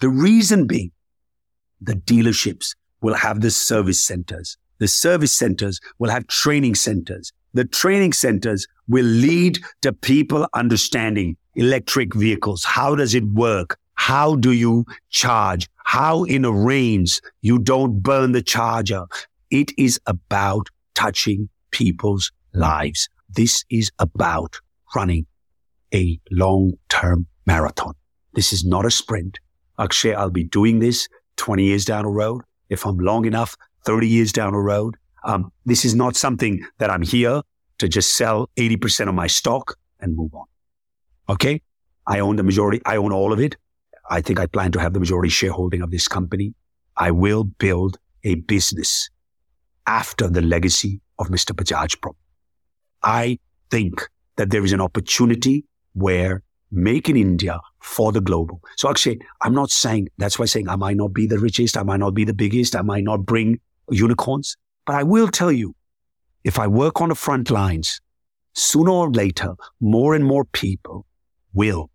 The 0.00 0.08
reason 0.08 0.66
being, 0.66 0.92
the 1.80 1.94
dealerships 1.94 2.74
will 3.00 3.14
have 3.14 3.40
the 3.40 3.50
service 3.50 4.04
centers. 4.04 4.56
The 4.80 4.88
service 4.88 5.32
centers 5.32 5.78
will 5.98 6.10
have 6.10 6.26
training 6.26 6.74
centers. 6.74 7.32
The 7.54 7.66
training 7.66 8.14
centers 8.14 8.66
will 8.88 9.04
lead 9.04 9.58
to 9.82 9.92
people 9.92 10.48
understanding 10.54 11.36
electric 11.54 12.14
vehicles. 12.14 12.64
How 12.64 12.94
does 12.94 13.14
it 13.14 13.24
work? 13.24 13.78
How 13.94 14.36
do 14.36 14.52
you 14.52 14.86
charge? 15.10 15.68
How 15.84 16.24
in 16.24 16.46
a 16.46 16.50
range 16.50 17.20
you 17.42 17.58
don't 17.58 18.00
burn 18.00 18.32
the 18.32 18.42
charger? 18.42 19.04
It 19.50 19.70
is 19.76 20.00
about 20.06 20.68
touching 20.94 21.50
people's 21.70 22.32
lives. 22.54 23.08
This 23.28 23.64
is 23.68 23.90
about 23.98 24.58
running 24.96 25.26
a 25.92 26.18
long 26.30 26.72
term 26.88 27.26
marathon. 27.46 27.94
This 28.32 28.52
is 28.52 28.64
not 28.64 28.86
a 28.86 28.90
sprint. 28.90 29.38
Akshay, 29.78 30.14
I'll 30.14 30.30
be 30.30 30.44
doing 30.44 30.78
this 30.78 31.08
20 31.36 31.64
years 31.64 31.84
down 31.84 32.04
the 32.04 32.10
road. 32.10 32.42
If 32.70 32.86
I'm 32.86 32.98
long 32.98 33.24
enough, 33.24 33.56
30 33.84 34.08
years 34.08 34.32
down 34.32 34.52
the 34.52 34.58
road. 34.58 34.96
Um, 35.24 35.52
this 35.66 35.84
is 35.84 35.94
not 35.94 36.16
something 36.16 36.64
that 36.78 36.90
I'm 36.90 37.02
here 37.02 37.42
to 37.78 37.88
just 37.88 38.16
sell 38.16 38.48
80% 38.56 39.08
of 39.08 39.14
my 39.14 39.26
stock 39.26 39.76
and 40.00 40.16
move 40.16 40.34
on. 40.34 40.46
Okay. 41.28 41.62
I 42.06 42.20
own 42.20 42.36
the 42.36 42.42
majority. 42.42 42.80
I 42.84 42.96
own 42.96 43.12
all 43.12 43.32
of 43.32 43.40
it. 43.40 43.56
I 44.10 44.20
think 44.20 44.40
I 44.40 44.46
plan 44.46 44.72
to 44.72 44.80
have 44.80 44.92
the 44.92 45.00
majority 45.00 45.28
shareholding 45.28 45.82
of 45.82 45.90
this 45.90 46.08
company. 46.08 46.54
I 46.96 47.10
will 47.10 47.44
build 47.44 47.98
a 48.24 48.34
business 48.34 49.08
after 49.86 50.28
the 50.28 50.42
legacy 50.42 51.00
of 51.18 51.28
Mr. 51.28 51.52
Bajaj 51.52 52.00
Pro. 52.00 52.16
I 53.02 53.38
think 53.70 54.08
that 54.36 54.50
there 54.50 54.64
is 54.64 54.72
an 54.72 54.80
opportunity 54.80 55.64
where 55.94 56.42
make 56.70 57.08
in 57.08 57.16
India 57.16 57.58
for 57.80 58.12
the 58.12 58.20
global. 58.20 58.60
So 58.76 58.88
actually, 58.90 59.20
I'm 59.40 59.54
not 59.54 59.70
saying, 59.70 60.08
that's 60.18 60.38
why 60.38 60.44
I'm 60.44 60.48
saying 60.48 60.68
I 60.68 60.76
might 60.76 60.96
not 60.96 61.12
be 61.12 61.26
the 61.26 61.38
richest, 61.38 61.76
I 61.76 61.82
might 61.82 62.00
not 62.00 62.14
be 62.14 62.24
the 62.24 62.34
biggest, 62.34 62.76
I 62.76 62.82
might 62.82 63.04
not 63.04 63.26
bring 63.26 63.60
unicorns, 63.90 64.56
but 64.86 64.94
I 64.94 65.02
will 65.02 65.28
tell 65.28 65.52
you, 65.52 65.74
if 66.44 66.58
I 66.58 66.66
work 66.66 67.00
on 67.00 67.10
the 67.10 67.14
front 67.14 67.50
lines, 67.50 68.00
sooner 68.54 68.90
or 68.90 69.10
later, 69.10 69.54
more 69.80 70.14
and 70.14 70.24
more 70.24 70.44
people 70.44 71.06
will 71.52 71.90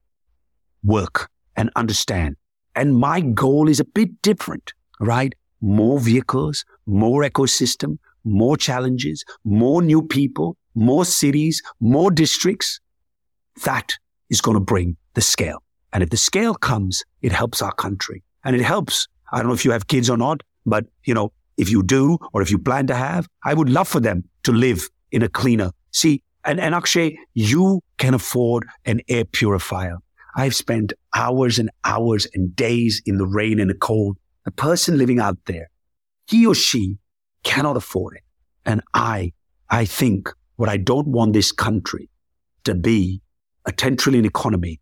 work 0.84 1.30
and 1.56 1.70
understand. 1.76 2.36
And 2.76 2.96
my 2.96 3.22
goal 3.22 3.70
is 3.70 3.80
a 3.80 3.86
bit 3.86 4.22
different, 4.22 4.74
right? 5.00 5.34
More 5.62 6.00
vehicles, 6.00 6.66
more 6.86 7.24
ecosystem, 7.24 7.98
more 8.24 8.58
challenges, 8.58 9.24
more 9.44 9.82
new 9.82 10.02
people, 10.02 10.58
more 10.76 11.06
cities, 11.06 11.62
more 11.80 12.12
districts. 12.12 12.80
That 13.64 13.94
is 14.30 14.42
going 14.42 14.56
to 14.56 14.62
bring 14.62 14.98
the 15.14 15.22
scale. 15.22 15.64
And 15.94 16.04
if 16.04 16.10
the 16.10 16.18
scale 16.18 16.56
comes, 16.56 17.04
it 17.22 17.32
helps 17.32 17.62
our 17.62 17.74
country 17.74 18.24
and 18.44 18.56
it 18.56 18.62
helps. 18.62 19.08
I 19.32 19.38
don't 19.38 19.48
know 19.48 19.54
if 19.54 19.64
you 19.64 19.72
have 19.72 19.88
kids 19.88 20.10
or 20.10 20.18
not, 20.18 20.42
but 20.66 20.86
you 21.06 21.14
know, 21.14 21.32
if 21.58 21.70
you 21.70 21.84
do, 21.84 22.18
or 22.34 22.42
if 22.42 22.52
you 22.52 22.58
plan 22.58 22.88
to 22.88 22.96
have, 22.96 23.28
I 23.44 23.54
would 23.54 23.70
love 23.70 23.88
for 23.88 24.00
them 24.00 24.24
to 24.44 24.52
live 24.52 24.88
in 25.12 25.22
a 25.24 25.30
cleaner. 25.30 25.72
See, 25.92 26.24
and, 26.44 26.60
and 26.60 26.76
Akshay, 26.76 27.18
you 27.34 27.82
can 27.98 28.14
afford 28.14 28.66
an 28.86 29.02
air 29.08 29.26
purifier. 29.26 29.98
I've 30.36 30.56
spent 30.56 30.94
hours 31.16 31.58
and 31.60 31.70
hours 31.84 32.28
and 32.34 32.56
days 32.56 33.02
in 33.06 33.18
the 33.18 33.26
rain 33.26 33.60
and 33.60 33.70
the 33.70 33.76
cold. 33.76 34.18
A 34.46 34.52
person 34.52 34.98
living 34.98 35.20
out 35.20 35.38
there, 35.46 35.70
he 36.28 36.46
or 36.46 36.54
she 36.54 36.98
cannot 37.44 37.78
afford 37.78 38.18
it. 38.18 38.24
And 38.66 38.82
I, 38.94 39.32
I 39.70 39.86
think 39.86 40.30
what 40.58 40.70
I 40.70 40.78
don't 40.78 41.08
want 41.08 41.34
this 41.34 41.52
country 41.52 42.10
to 42.66 42.76
be 42.76 43.22
a 43.66 43.72
10 43.72 43.98
trillion 43.98 44.26
economy 44.26 44.80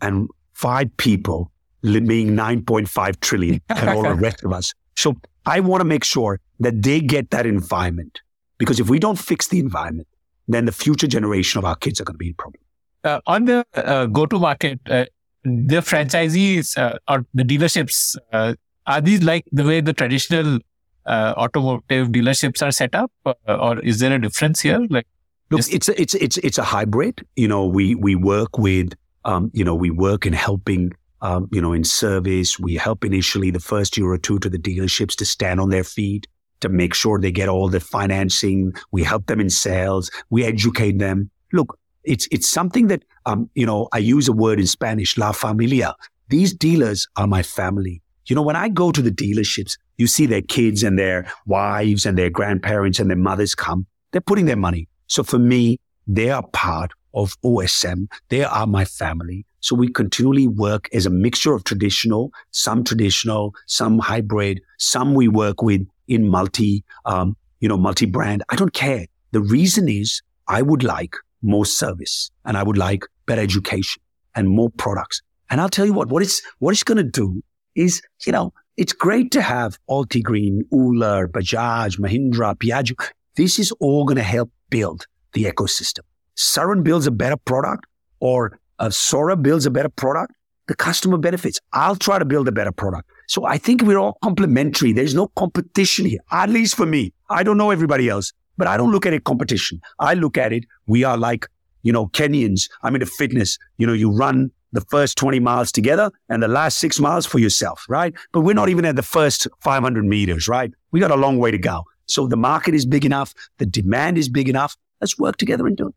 and 0.00 0.28
five 0.52 0.94
people 0.96 1.50
being 1.82 2.36
9.5 2.36 3.20
trillion 3.20 3.60
and 3.68 3.88
all 3.88 4.02
the 4.02 4.14
rest 4.14 4.44
of 4.44 4.52
us. 4.52 4.74
So 4.96 5.16
I 5.46 5.60
want 5.60 5.80
to 5.80 5.84
make 5.84 6.04
sure 6.04 6.40
that 6.60 6.82
they 6.82 7.00
get 7.00 7.30
that 7.30 7.46
environment 7.46 8.20
because 8.58 8.80
if 8.80 8.90
we 8.90 8.98
don't 8.98 9.18
fix 9.18 9.48
the 9.48 9.60
environment, 9.60 10.08
then 10.48 10.64
the 10.64 10.72
future 10.72 11.06
generation 11.06 11.58
of 11.58 11.64
our 11.64 11.76
kids 11.76 12.00
are 12.00 12.04
going 12.04 12.14
to 12.14 12.18
be 12.18 12.28
in 12.28 12.34
problem. 12.34 12.60
Uh, 13.04 13.20
on 13.26 13.44
the 13.44 13.64
uh, 13.74 14.06
go-to 14.06 14.38
market, 14.38 14.80
uh, 14.90 15.04
the 15.44 15.80
franchisees 15.80 16.76
uh, 16.76 16.98
or 17.06 17.24
the 17.34 17.44
dealerships, 17.44 18.16
uh, 18.32 18.54
are 18.86 19.00
these 19.00 19.22
like 19.22 19.44
the 19.52 19.64
way 19.64 19.80
the 19.80 19.92
traditional 19.92 20.58
uh, 21.06 21.34
automotive 21.36 22.08
dealerships 22.08 22.66
are 22.66 22.72
set 22.72 22.94
up, 22.94 23.12
or 23.46 23.78
is 23.80 24.00
there 24.00 24.12
a 24.12 24.18
difference 24.18 24.60
here? 24.60 24.80
Like, 24.90 25.06
look, 25.50 25.60
just... 25.60 25.72
it's 25.72 25.88
a, 25.88 26.00
it's 26.00 26.14
it's 26.14 26.36
it's 26.38 26.58
a 26.58 26.64
hybrid. 26.64 27.24
You 27.36 27.48
know, 27.48 27.66
we 27.66 27.94
we 27.94 28.14
work 28.14 28.58
with, 28.58 28.94
um, 29.24 29.50
you 29.54 29.64
know, 29.64 29.74
we 29.74 29.90
work 29.90 30.26
in 30.26 30.32
helping. 30.32 30.92
Um, 31.20 31.48
you 31.50 31.60
know, 31.60 31.72
in 31.72 31.84
service, 31.84 32.58
we 32.58 32.74
help 32.74 33.04
initially 33.04 33.50
the 33.50 33.60
first 33.60 33.96
year 33.96 34.06
or 34.06 34.18
two 34.18 34.38
to 34.38 34.48
the 34.48 34.58
dealerships 34.58 35.16
to 35.16 35.24
stand 35.24 35.60
on 35.60 35.70
their 35.70 35.84
feet, 35.84 36.26
to 36.60 36.68
make 36.68 36.94
sure 36.94 37.18
they 37.18 37.32
get 37.32 37.48
all 37.48 37.68
the 37.68 37.80
financing. 37.80 38.72
We 38.92 39.02
help 39.02 39.26
them 39.26 39.40
in 39.40 39.50
sales. 39.50 40.10
We 40.30 40.44
educate 40.44 40.98
them. 40.98 41.30
Look, 41.52 41.78
it's 42.04 42.28
it's 42.30 42.48
something 42.48 42.86
that 42.88 43.04
um, 43.26 43.50
you 43.54 43.66
know, 43.66 43.88
I 43.92 43.98
use 43.98 44.28
a 44.28 44.32
word 44.32 44.60
in 44.60 44.66
Spanish, 44.66 45.18
la 45.18 45.32
familia. 45.32 45.94
These 46.28 46.54
dealers 46.54 47.08
are 47.16 47.26
my 47.26 47.42
family. 47.42 48.02
You 48.26 48.36
know, 48.36 48.42
when 48.42 48.56
I 48.56 48.68
go 48.68 48.92
to 48.92 49.00
the 49.00 49.10
dealerships, 49.10 49.78
you 49.96 50.06
see 50.06 50.26
their 50.26 50.42
kids 50.42 50.82
and 50.82 50.98
their 50.98 51.32
wives 51.46 52.04
and 52.06 52.16
their 52.16 52.30
grandparents 52.30 52.98
and 53.00 53.08
their 53.08 53.16
mothers 53.16 53.54
come. 53.54 53.86
They're 54.12 54.20
putting 54.20 54.44
their 54.46 54.56
money. 54.56 54.88
So 55.06 55.22
for 55.22 55.38
me, 55.38 55.80
they 56.06 56.30
are 56.30 56.46
part 56.52 56.92
of 57.14 57.40
OSM. 57.42 58.08
They 58.28 58.44
are 58.44 58.66
my 58.66 58.84
family. 58.84 59.44
So 59.60 59.74
we 59.74 59.88
continually 59.88 60.46
work 60.46 60.88
as 60.92 61.06
a 61.06 61.10
mixture 61.10 61.52
of 61.52 61.64
traditional, 61.64 62.32
some 62.52 62.84
traditional, 62.84 63.54
some 63.66 63.98
hybrid, 63.98 64.60
some 64.78 65.14
we 65.14 65.28
work 65.28 65.62
with 65.62 65.86
in 66.06 66.28
multi, 66.28 66.84
um, 67.04 67.36
you 67.60 67.68
know, 67.68 67.76
multi-brand. 67.76 68.42
I 68.48 68.56
don't 68.56 68.72
care. 68.72 69.06
The 69.32 69.40
reason 69.40 69.88
is 69.88 70.22
I 70.46 70.62
would 70.62 70.84
like 70.84 71.16
more 71.42 71.66
service 71.66 72.30
and 72.44 72.56
I 72.56 72.62
would 72.62 72.78
like 72.78 73.04
better 73.26 73.42
education 73.42 74.00
and 74.34 74.48
more 74.48 74.70
products. 74.70 75.22
And 75.50 75.60
I'll 75.60 75.68
tell 75.68 75.86
you 75.86 75.92
what, 75.92 76.08
what 76.08 76.22
it's, 76.22 76.40
what 76.58 76.72
it's 76.72 76.84
going 76.84 76.98
to 76.98 77.04
do 77.04 77.42
is, 77.74 78.00
you 78.26 78.32
know, 78.32 78.52
it's 78.76 78.92
great 78.92 79.32
to 79.32 79.42
have 79.42 79.78
Altigreen, 79.90 80.62
Euler, 80.72 81.26
Bajaj, 81.26 81.98
Mahindra, 81.98 82.54
Piaggio. 82.56 82.94
This 83.34 83.58
is 83.58 83.72
all 83.80 84.04
going 84.04 84.16
to 84.16 84.22
help 84.22 84.52
build 84.70 85.06
the 85.32 85.44
ecosystem. 85.44 86.00
Saran 86.38 86.84
builds 86.84 87.08
a 87.08 87.10
better 87.10 87.36
product 87.36 87.84
or 88.20 88.58
uh, 88.78 88.90
Sora 88.90 89.36
builds 89.36 89.66
a 89.66 89.70
better 89.70 89.88
product. 89.88 90.32
The 90.68 90.76
customer 90.76 91.18
benefits. 91.18 91.58
I'll 91.72 91.96
try 91.96 92.18
to 92.18 92.24
build 92.24 92.46
a 92.46 92.52
better 92.52 92.70
product. 92.70 93.10
So 93.26 93.44
I 93.44 93.58
think 93.58 93.82
we're 93.82 93.98
all 93.98 94.18
complementary. 94.22 94.92
There's 94.92 95.14
no 95.14 95.28
competition 95.28 96.06
here, 96.06 96.20
at 96.30 96.48
least 96.48 96.76
for 96.76 96.86
me. 96.86 97.12
I 97.28 97.42
don't 97.42 97.56
know 97.56 97.70
everybody 97.70 98.08
else, 98.08 98.32
but 98.56 98.68
I 98.68 98.76
don't 98.76 98.92
look 98.92 99.04
at 99.04 99.12
it 99.12 99.24
competition. 99.24 99.80
I 99.98 100.14
look 100.14 100.38
at 100.38 100.52
it. 100.52 100.64
We 100.86 101.02
are 101.04 101.16
like, 101.16 101.46
you 101.82 101.92
know, 101.92 102.06
Kenyans. 102.08 102.68
I'm 102.82 102.94
into 102.94 103.06
fitness. 103.06 103.58
You 103.78 103.86
know, 103.86 103.92
you 103.92 104.10
run 104.10 104.50
the 104.72 104.82
first 104.82 105.18
20 105.18 105.40
miles 105.40 105.72
together 105.72 106.10
and 106.28 106.42
the 106.42 106.48
last 106.48 106.78
six 106.78 107.00
miles 107.00 107.26
for 107.26 107.38
yourself, 107.38 107.84
right? 107.88 108.14
But 108.32 108.42
we're 108.42 108.54
not 108.54 108.68
even 108.68 108.84
at 108.84 108.94
the 108.94 109.02
first 109.02 109.48
500 109.60 110.04
meters, 110.04 110.46
right? 110.46 110.70
We 110.92 111.00
got 111.00 111.10
a 111.10 111.16
long 111.16 111.38
way 111.38 111.50
to 111.50 111.58
go. 111.58 111.84
So 112.06 112.26
the 112.26 112.36
market 112.36 112.74
is 112.74 112.86
big 112.86 113.04
enough. 113.04 113.34
The 113.56 113.66
demand 113.66 114.18
is 114.18 114.28
big 114.28 114.48
enough. 114.48 114.76
Let's 115.00 115.18
work 115.18 115.36
together 115.36 115.66
and 115.66 115.76
do 115.76 115.88
it. 115.88 115.94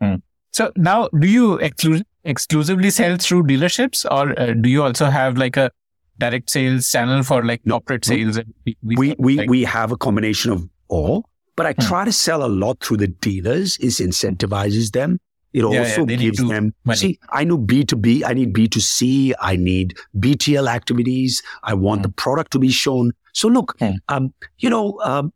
Hmm. 0.00 0.16
So 0.52 0.72
now, 0.76 1.08
do 1.20 1.26
you 1.28 1.58
exclu- 1.58 2.02
exclusively 2.24 2.90
sell 2.90 3.16
through 3.18 3.44
dealerships 3.44 4.04
or 4.10 4.38
uh, 4.40 4.54
do 4.54 4.68
you 4.68 4.82
also 4.82 5.06
have 5.06 5.36
like 5.36 5.56
a 5.56 5.70
direct 6.18 6.48
sales 6.50 6.90
channel 6.90 7.22
for 7.22 7.44
like 7.44 7.62
corporate 7.68 8.04
sales? 8.04 8.38
We, 8.64 8.76
we, 8.82 9.14
we, 9.18 9.36
like- 9.36 9.50
we 9.50 9.64
have 9.64 9.92
a 9.92 9.96
combination 9.96 10.50
of 10.52 10.68
all, 10.88 11.28
but 11.56 11.66
I 11.66 11.72
hmm. 11.72 11.82
try 11.82 12.04
to 12.04 12.12
sell 12.12 12.44
a 12.44 12.48
lot 12.48 12.80
through 12.82 12.98
the 12.98 13.08
dealers. 13.08 13.76
It 13.78 13.88
incentivizes 13.88 14.92
them 14.92 15.18
It 15.52 15.60
Yeah, 15.60 15.80
also 15.80 16.06
yeah, 16.06 16.16
gives 16.16 16.38
them. 16.38 16.74
money. 16.84 16.96
See, 16.98 17.18
I 17.30 17.44
know 17.44 17.58
B2B, 17.58 18.22
I 18.24 18.32
need 18.34 18.52
B2C, 18.54 19.32
I 19.40 19.56
need 19.56 19.94
BTL 20.18 20.68
activities. 20.68 21.42
I 21.62 21.74
want 21.74 22.00
Hmm. 22.00 22.02
the 22.02 22.08
product 22.10 22.50
to 22.52 22.58
be 22.58 22.68
shown. 22.70 23.12
So 23.32 23.48
look, 23.48 23.74
Hmm. 23.78 23.92
um, 24.08 24.32
you 24.58 24.70
know, 24.70 24.98
um, 25.04 25.32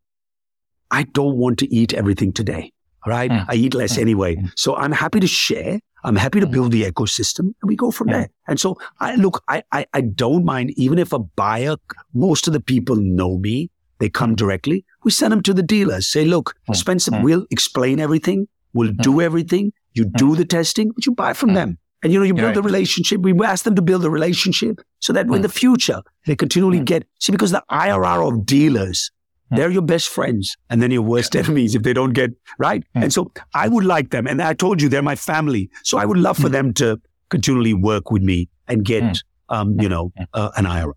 I 0.90 1.04
don't 1.04 1.36
want 1.36 1.58
to 1.60 1.72
eat 1.74 1.94
everything 1.94 2.32
today. 2.32 2.72
Right. 3.06 3.30
Hmm. 3.32 3.38
I 3.48 3.54
eat 3.54 3.74
less 3.74 3.94
Hmm. 3.96 4.00
anyway. 4.02 4.36
Hmm. 4.36 4.46
So 4.56 4.76
I'm 4.76 4.92
happy 4.92 5.20
to 5.20 5.26
share. 5.26 5.80
I'm 6.04 6.16
happy 6.16 6.40
to 6.40 6.46
Hmm. 6.46 6.52
build 6.52 6.72
the 6.72 6.82
ecosystem 6.84 7.40
and 7.60 7.66
we 7.68 7.76
go 7.76 7.90
from 7.90 8.08
Hmm. 8.08 8.12
there. 8.12 8.28
And 8.48 8.58
so 8.60 8.76
I 9.00 9.14
look, 9.16 9.42
I, 9.48 9.62
I, 9.72 9.86
I 9.94 10.00
don't 10.02 10.44
mind 10.44 10.72
even 10.76 10.98
if 10.98 11.12
a 11.12 11.18
buyer, 11.18 11.76
most 12.14 12.46
of 12.46 12.52
the 12.52 12.60
people 12.60 12.96
know 12.96 13.38
me, 13.38 13.70
they 13.98 14.08
come 14.08 14.34
directly. 14.34 14.84
We 15.04 15.10
send 15.10 15.32
them 15.32 15.42
to 15.42 15.52
the 15.54 15.62
dealers. 15.62 16.08
Say, 16.08 16.24
look. 16.24 16.54
Spencer, 16.72 17.10
we'll 17.22 17.46
explain 17.50 18.00
everything. 18.00 18.48
We'll 18.72 18.92
do 18.92 19.20
everything. 19.20 19.72
You 19.92 20.04
do 20.04 20.36
the 20.36 20.44
testing, 20.44 20.92
but 20.94 21.04
you 21.04 21.12
buy 21.12 21.32
from 21.34 21.54
them. 21.54 21.78
And 22.02 22.12
you 22.12 22.18
know, 22.18 22.24
you 22.24 22.32
build 22.32 22.54
the 22.54 22.62
right. 22.62 22.72
relationship. 22.72 23.20
We 23.20 23.32
ask 23.44 23.64
them 23.64 23.74
to 23.74 23.82
build 23.82 24.04
a 24.06 24.10
relationship 24.10 24.80
so 25.00 25.12
that 25.12 25.26
in 25.26 25.42
the 25.42 25.50
future 25.50 26.00
they 26.26 26.34
continually 26.34 26.80
get 26.80 27.06
see 27.18 27.30
because 27.32 27.50
the 27.50 27.62
IRR 27.70 28.26
of 28.26 28.46
dealers. 28.46 29.10
They're 29.50 29.70
your 29.70 29.82
best 29.82 30.08
friends 30.08 30.56
and 30.68 30.80
then 30.82 30.90
your 30.90 31.02
worst 31.02 31.34
enemies 31.36 31.74
if 31.74 31.82
they 31.82 31.92
don't 31.92 32.12
get 32.12 32.30
right. 32.58 32.84
Hmm. 32.94 33.02
And 33.04 33.12
so 33.12 33.32
I 33.54 33.68
would 33.68 33.84
like 33.84 34.10
them, 34.10 34.26
and 34.26 34.40
I 34.42 34.54
told 34.54 34.80
you 34.82 34.88
they're 34.88 35.02
my 35.02 35.16
family. 35.16 35.68
So 35.84 35.98
I 35.98 36.04
would 36.04 36.18
love 36.18 36.36
for 36.36 36.46
Hmm. 36.48 36.52
them 36.52 36.74
to 36.74 37.00
continually 37.28 37.74
work 37.74 38.10
with 38.10 38.22
me 38.22 38.48
and 38.68 38.84
get 38.84 39.02
Hmm. 39.02 39.12
um, 39.48 39.80
you 39.80 39.88
know, 39.88 40.12
Hmm. 40.16 40.24
uh, 40.34 40.50
an 40.56 40.66
IRA. 40.66 40.94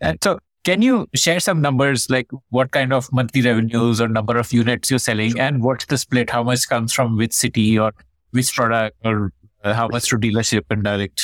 And 0.00 0.18
so, 0.22 0.38
can 0.64 0.82
you 0.82 1.06
share 1.14 1.40
some 1.40 1.60
numbers 1.60 2.08
like 2.10 2.26
what 2.50 2.70
kind 2.72 2.92
of 2.92 3.08
monthly 3.12 3.42
revenues 3.42 4.00
or 4.00 4.08
number 4.08 4.36
of 4.38 4.52
units 4.52 4.90
you're 4.90 4.98
selling, 4.98 5.38
and 5.38 5.62
what's 5.62 5.84
the 5.86 5.98
split? 5.98 6.30
How 6.30 6.42
much 6.42 6.68
comes 6.68 6.92
from 6.92 7.16
which 7.16 7.32
city 7.32 7.78
or 7.78 7.92
which 8.32 8.52
product, 8.54 8.96
or 9.04 9.32
uh, 9.62 9.74
how 9.74 9.88
much 9.88 10.08
to 10.08 10.16
dealership 10.16 10.62
and 10.70 10.82
direct? 10.82 11.22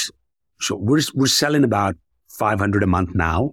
So 0.60 0.76
we're 0.76 1.00
we're 1.14 1.26
selling 1.26 1.64
about 1.64 1.96
500 2.28 2.82
a 2.82 2.86
month 2.86 3.14
now. 3.14 3.52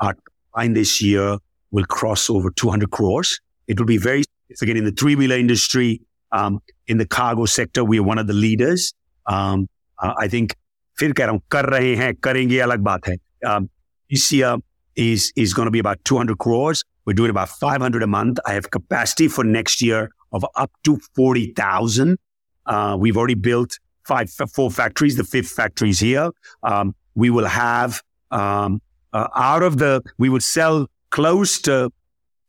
Our 0.00 0.16
line 0.56 0.74
this 0.74 1.00
year 1.00 1.38
will 1.71 1.85
cross 1.85 2.29
over 2.29 2.49
200 2.51 2.91
crores. 2.91 3.39
It 3.67 3.79
will 3.79 3.87
be 3.87 3.97
very 3.97 4.23
again 4.61 4.77
in 4.77 4.85
the 4.85 4.91
three 4.91 5.15
wheeler 5.15 5.37
industry. 5.37 6.01
Um, 6.31 6.59
in 6.87 6.97
the 6.97 7.05
cargo 7.05 7.45
sector, 7.45 7.83
we 7.83 7.99
are 7.99 8.03
one 8.03 8.17
of 8.17 8.27
the 8.27 8.33
leaders. 8.33 8.93
Um, 9.27 9.67
uh, 10.01 10.13
I 10.17 10.27
think 10.27 10.55
फिर 10.99 11.13
कह 11.13 11.25
रहा 11.25 11.31
हूँ 11.31 11.41
कर 11.51 11.65
रहे 11.69 11.95
हैं 11.95 12.13
करेंगे 12.23 12.59
अलग 12.59 12.79
बात 12.79 13.07
है. 13.07 13.15
Um, 13.47 13.69
this 14.09 14.31
year 14.31 14.57
is 14.95 15.31
is 15.35 15.53
going 15.53 15.65
to 15.65 15.71
be 15.71 15.79
about 15.79 16.03
200 16.05 16.37
crores. 16.37 16.83
We're 17.05 17.13
doing 17.13 17.29
about 17.29 17.49
500 17.49 18.03
a 18.03 18.07
month. 18.07 18.39
I 18.45 18.53
have 18.53 18.71
capacity 18.71 19.27
for 19.27 19.43
next 19.43 19.81
year 19.81 20.09
of 20.31 20.45
up 20.55 20.71
to 20.85 20.97
40,000. 21.15 22.17
Uh, 22.65 22.97
we've 22.99 23.17
already 23.17 23.35
built 23.35 23.77
five, 24.07 24.31
four 24.31 24.71
factories. 24.71 25.15
The 25.17 25.23
fifth 25.23 25.49
factory 25.49 25.89
is 25.89 25.99
here. 25.99 26.31
Um, 26.63 26.95
we 27.13 27.29
will 27.29 27.45
have 27.45 28.01
um, 28.31 28.81
uh, 29.13 29.27
out 29.35 29.63
of 29.63 29.77
the 29.77 30.01
we 30.17 30.29
will 30.29 30.41
sell 30.41 30.87
close 31.10 31.60
to 31.62 31.90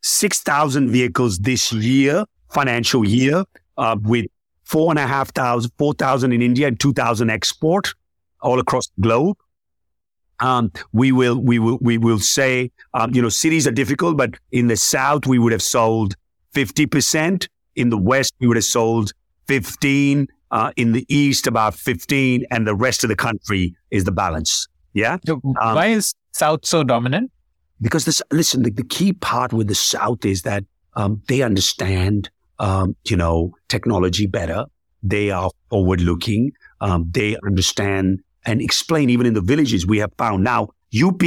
6,000 0.01 0.89
vehicles 0.89 1.39
this 1.39 1.71
year, 1.73 2.25
financial 2.53 3.07
year, 3.07 3.43
uh, 3.77 3.95
with 4.01 4.25
four 4.63 4.91
and 4.91 4.99
a 4.99 5.07
half 5.07 5.33
thousand, 5.33 5.71
4,000 5.77 6.31
in 6.31 6.41
India 6.41 6.67
and 6.67 6.79
2,000 6.79 7.29
export 7.29 7.93
all 8.41 8.59
across 8.59 8.87
the 8.97 9.01
globe. 9.01 9.37
Um, 10.39 10.71
we 10.91 11.11
will, 11.11 11.39
we 11.39 11.59
will, 11.59 11.77
we 11.81 11.97
will 11.99 12.17
say, 12.19 12.71
um, 12.95 13.13
you 13.13 13.21
know, 13.21 13.29
cities 13.29 13.67
are 13.67 13.71
difficult, 13.71 14.17
but 14.17 14.35
in 14.51 14.67
the 14.67 14.77
South, 14.77 15.27
we 15.27 15.37
would 15.37 15.51
have 15.51 15.61
sold 15.61 16.15
50%. 16.55 17.47
In 17.75 17.89
the 17.89 17.97
West, 17.97 18.33
we 18.39 18.47
would 18.47 18.57
have 18.57 18.65
sold 18.65 19.13
15. 19.47 20.27
Uh, 20.51 20.69
in 20.75 20.91
the 20.91 21.05
East, 21.07 21.47
about 21.47 21.73
15. 21.73 22.45
And 22.51 22.67
the 22.67 22.75
rest 22.75 23.05
of 23.05 23.07
the 23.07 23.15
country 23.15 23.73
is 23.89 24.03
the 24.03 24.11
balance. 24.11 24.67
Yeah 24.93 25.17
So 25.25 25.37
why 25.43 25.87
is 25.87 26.13
South 26.33 26.65
so 26.65 26.83
dominant? 26.83 27.31
Because 27.81 28.05
this 28.05 28.21
listen 28.31 28.63
the, 28.63 28.71
the 28.71 28.83
key 28.83 29.13
part 29.13 29.53
with 29.53 29.67
the 29.67 29.75
south 29.75 30.25
is 30.25 30.43
that 30.43 30.63
um, 30.95 31.21
they 31.27 31.41
understand 31.41 32.29
um, 32.59 32.95
you 33.05 33.17
know 33.17 33.53
technology 33.67 34.27
better. 34.27 34.65
They 35.03 35.31
are 35.31 35.49
forward 35.69 36.01
looking 36.01 36.51
um, 36.81 37.09
they 37.11 37.37
understand 37.45 38.21
and 38.45 38.61
explain 38.61 39.09
even 39.09 39.25
in 39.25 39.33
the 39.33 39.41
villages 39.41 39.85
we 39.85 39.99
have 39.99 40.11
found. 40.17 40.43
Now 40.43 40.69
up 41.03 41.23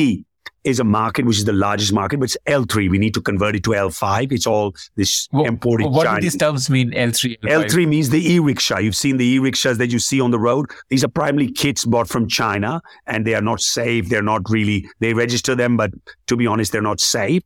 is 0.65 0.81
a 0.81 0.85
market 0.85 1.25
which 1.25 1.39
is 1.39 1.45
the 1.45 1.53
largest 1.53 1.93
market 1.93 2.19
but 2.19 2.25
it's 2.25 2.37
l3 2.47 2.91
we 2.91 2.99
need 2.99 3.15
to 3.15 3.21
convert 3.21 3.55
it 3.55 3.63
to 3.63 3.71
l5 3.71 4.33
it's 4.33 4.47
all 4.47 4.75
this 4.97 5.29
Wha- 5.33 5.45
imported 5.45 5.87
what 5.91 6.13
do 6.15 6.21
these 6.21 6.37
terms 6.37 6.69
mean? 6.71 6.91
L3, 6.93 7.39
L5? 7.41 7.65
L3 7.65 7.89
means 7.89 8.11
the 8.11 8.33
e-rickshaw. 8.33 8.79
You've 8.79 8.97
seen 8.97 9.17
the 9.17 9.27
e-rickshaws 9.27 9.79
that 9.79 9.93
you 9.93 9.99
see 9.99 10.21
on 10.21 10.31
the 10.31 10.39
road. 10.39 10.71
These 10.89 11.05
are 11.05 11.09
primarily 11.09 11.51
kits 11.51 11.85
bought 11.85 12.09
from 12.09 12.29
China 12.29 12.81
and 13.07 13.27
they 13.27 13.35
are 13.35 13.43
not 13.43 13.61
safe. 13.61 14.09
They're 14.09 14.23
not 14.23 14.43
really, 14.49 14.87
they 15.01 15.15
register 15.15 15.55
them, 15.55 15.77
but 15.77 15.91
to 16.27 16.37
be 16.37 16.47
honest, 16.47 16.73
they're 16.73 16.83
not 16.83 17.01
safe. 17.01 17.43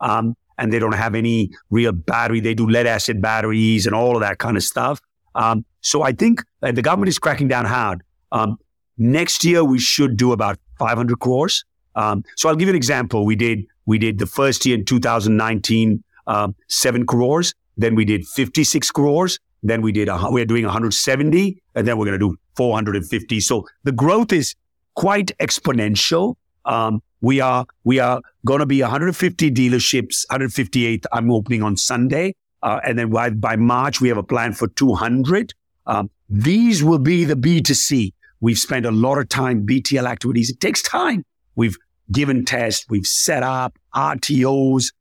Um, 0.00 0.36
and 0.58 0.72
they 0.72 0.78
don't 0.78 0.92
have 0.92 1.14
any 1.14 1.50
real 1.70 1.92
battery. 1.92 2.40
They 2.40 2.54
do 2.54 2.68
lead 2.68 2.86
acid 2.86 3.22
batteries 3.22 3.86
and 3.86 3.94
all 3.94 4.14
of 4.16 4.20
that 4.20 4.38
kind 4.38 4.56
of 4.56 4.62
stuff. 4.62 5.00
Um, 5.34 5.64
so 5.80 6.02
I 6.02 6.12
think 6.12 6.42
that 6.60 6.74
the 6.74 6.82
government 6.82 7.08
is 7.08 7.18
cracking 7.18 7.48
down 7.48 7.64
hard. 7.64 8.02
Um, 8.32 8.58
next 8.98 9.44
year 9.44 9.64
we 9.64 9.78
should 9.78 10.16
do 10.16 10.32
about 10.32 10.58
500 10.78 11.18
crores. 11.18 11.64
Um, 11.94 12.24
so 12.36 12.48
I'll 12.48 12.56
give 12.56 12.68
you 12.68 12.72
an 12.72 12.76
example. 12.76 13.24
We 13.24 13.36
did 13.36 13.66
we 13.86 13.98
did 13.98 14.18
the 14.18 14.26
first 14.26 14.64
year 14.66 14.76
in 14.76 14.84
2019 14.84 16.02
um, 16.26 16.54
seven 16.68 17.06
crores. 17.06 17.54
Then 17.76 17.94
we 17.94 18.04
did 18.04 18.26
56 18.26 18.90
crores. 18.90 19.38
Then 19.62 19.82
we 19.82 19.92
did 19.92 20.08
a, 20.08 20.18
we're 20.30 20.46
doing 20.46 20.64
170, 20.64 21.62
and 21.74 21.86
then 21.86 21.98
we're 21.98 22.06
going 22.06 22.18
to 22.18 22.30
do 22.30 22.36
450. 22.56 23.40
So 23.40 23.66
the 23.84 23.92
growth 23.92 24.32
is 24.32 24.54
quite 24.94 25.32
exponential. 25.38 26.36
Um, 26.64 27.02
we 27.20 27.40
are 27.40 27.66
we 27.84 27.98
are 27.98 28.20
going 28.46 28.60
to 28.60 28.66
be 28.66 28.80
150 28.80 29.50
dealerships. 29.50 30.24
158. 30.30 31.04
I'm 31.12 31.30
opening 31.30 31.62
on 31.62 31.76
Sunday, 31.76 32.34
uh, 32.62 32.80
and 32.84 32.98
then 32.98 33.10
by, 33.10 33.30
by 33.30 33.56
March 33.56 34.00
we 34.00 34.08
have 34.08 34.18
a 34.18 34.22
plan 34.22 34.52
for 34.52 34.68
200. 34.68 35.52
Um, 35.86 36.10
these 36.28 36.82
will 36.82 36.98
be 36.98 37.24
the 37.24 37.34
B2C. 37.34 38.12
We've 38.40 38.58
spent 38.58 38.86
a 38.86 38.90
lot 38.90 39.18
of 39.18 39.28
time 39.28 39.66
BTL 39.66 40.08
activities. 40.08 40.50
It 40.50 40.60
takes 40.60 40.80
time. 40.80 41.24
We've 41.56 41.76
given 42.12 42.44
tests. 42.44 42.86
We've 42.88 43.06
set 43.06 43.42
up 43.42 43.78
RTOs. 43.94 44.92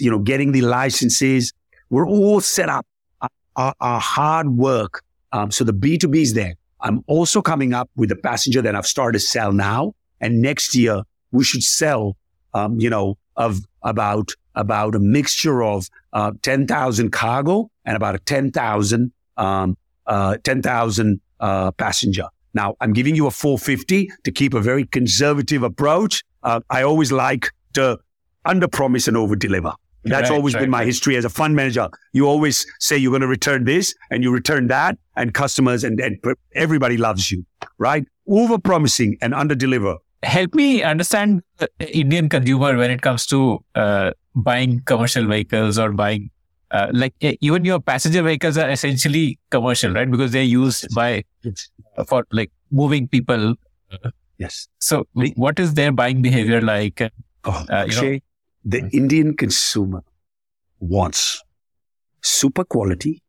You 0.00 0.10
know, 0.10 0.18
getting 0.18 0.52
the 0.52 0.62
licenses. 0.62 1.52
We're 1.90 2.06
all 2.08 2.40
set 2.40 2.68
up. 2.68 2.86
Our- 3.20 3.30
Our, 3.56 3.74
our 3.80 4.00
hard 4.00 4.48
work. 4.56 5.02
Um, 5.32 5.50
so 5.50 5.64
the 5.64 5.72
B2B 5.74 6.16
is 6.22 6.34
there. 6.34 6.54
I'm 6.80 7.02
also 7.06 7.42
coming 7.42 7.74
up 7.74 7.88
with 7.96 8.10
a 8.10 8.16
passenger 8.16 8.62
that 8.62 8.74
I've 8.74 8.86
started 8.86 9.18
to 9.20 9.24
sell 9.24 9.52
now. 9.52 9.94
And 10.20 10.40
next 10.40 10.74
year 10.74 11.02
we 11.30 11.44
should 11.44 11.62
sell, 11.62 12.16
um, 12.54 12.80
you 12.80 12.88
know, 12.90 13.16
of 13.36 13.60
about, 13.82 14.30
about 14.54 14.94
a 14.94 14.98
mixture 14.98 15.62
of, 15.62 15.88
uh, 16.12 16.32
10,000 16.42 17.10
cargo 17.10 17.70
and 17.84 17.96
about 17.96 18.14
a 18.14 18.18
10,000, 18.18 19.12
um, 19.36 19.76
uh, 20.06 20.36
10,000, 20.42 21.20
uh, 21.40 21.70
passenger. 21.72 22.26
Now 22.54 22.76
I'm 22.80 22.92
giving 22.92 23.14
you 23.14 23.26
a 23.26 23.30
450 23.30 24.10
to 24.24 24.32
keep 24.32 24.54
a 24.54 24.60
very 24.60 24.84
conservative 24.86 25.62
approach. 25.62 26.22
Uh, 26.42 26.60
I 26.70 26.82
always 26.82 27.12
like 27.12 27.50
to 27.74 27.98
under 28.44 28.68
promise 28.68 29.08
and 29.08 29.16
over 29.16 29.36
deliver. 29.36 29.72
That's 30.04 30.30
Right, 30.30 30.36
always 30.36 30.54
right, 30.54 30.60
been 30.60 30.70
my 30.70 30.84
history 30.84 31.16
as 31.16 31.26
a 31.26 31.28
fund 31.28 31.54
manager. 31.54 31.88
You 32.12 32.26
always 32.26 32.66
say 32.78 32.96
you're 32.96 33.10
going 33.10 33.20
to 33.20 33.26
return 33.28 33.64
this 33.64 33.94
and 34.10 34.22
you 34.22 34.32
return 34.32 34.68
that 34.68 34.96
and 35.16 35.34
customers 35.34 35.84
and, 35.84 36.00
and 36.00 36.18
everybody 36.54 36.96
loves 36.96 37.30
you, 37.30 37.44
right? 37.76 38.06
Over 38.26 38.58
promising 38.58 39.18
and 39.20 39.34
under 39.34 39.54
deliver. 39.54 39.96
Help 40.22 40.54
me 40.54 40.82
understand 40.82 41.42
the 41.58 41.68
Indian 41.96 42.28
consumer 42.30 42.76
when 42.78 42.90
it 42.90 43.02
comes 43.02 43.26
to 43.26 43.62
uh, 43.74 44.12
buying 44.34 44.80
commercial 44.80 45.26
vehicles 45.26 45.78
or 45.78 45.92
buying, 45.92 46.30
uh, 46.70 46.88
like 46.92 47.14
eh, 47.20 47.34
even 47.40 47.64
your 47.66 47.80
passenger 47.80 48.22
vehicles 48.22 48.56
are 48.56 48.70
essentially 48.70 49.38
commercial, 49.50 49.92
right? 49.92 50.10
Because 50.10 50.32
they're 50.32 50.42
used 50.42 50.86
by 50.94 51.24
for 52.06 52.26
like 52.30 52.50
moving 52.70 53.08
people. 53.08 53.54
Yes. 54.38 54.68
So, 54.78 55.06
what 55.36 55.58
is 55.58 55.74
their 55.74 55.92
buying 55.92 56.22
behavior 56.22 56.60
like? 56.60 57.00
Oh, 57.02 57.50
Uh, 57.50 57.64
know- 57.68 57.76
Akshay, 57.78 58.22
the 58.64 58.88
Indian 58.92 59.36
consumer 59.36 60.02
wants 60.78 61.42
super 62.22 62.64
quality, 62.64 63.22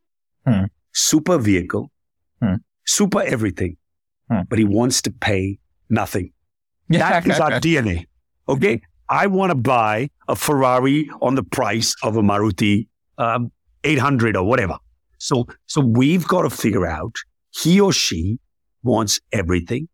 Hmm. 0.46 0.66
super 0.94 1.38
vehicle, 1.38 1.92
Hmm. 2.42 2.56
super 2.86 3.22
everything, 3.22 3.78
Hmm. 4.30 4.42
but 4.50 4.60
he 4.60 4.66
wants 4.66 5.02
to 5.04 5.12
pay 5.12 5.60
nothing. 5.90 6.32
That 6.90 7.26
is 7.28 7.40
our 7.40 7.60
DNA. 7.66 8.06
Okay. 8.48 8.82
I 9.10 9.28
want 9.28 9.52
to 9.52 9.56
buy 9.56 10.10
a 10.30 10.36
Ferrari 10.36 11.10
on 11.22 11.36
the 11.36 11.44
price 11.44 11.96
of 12.04 12.16
a 12.16 12.22
Maruti 12.22 12.88
um, 13.18 13.52
800 13.84 14.36
or 14.38 14.44
whatever. 14.46 14.78
So, 15.18 15.46
so 15.68 15.82
we've 15.82 16.26
got 16.28 16.44
to 16.44 16.50
figure 16.50 16.86
out 16.88 17.14
he 17.52 17.80
or 17.80 17.92
she 17.94 18.40
wants 18.84 19.20
everything. 19.32 19.88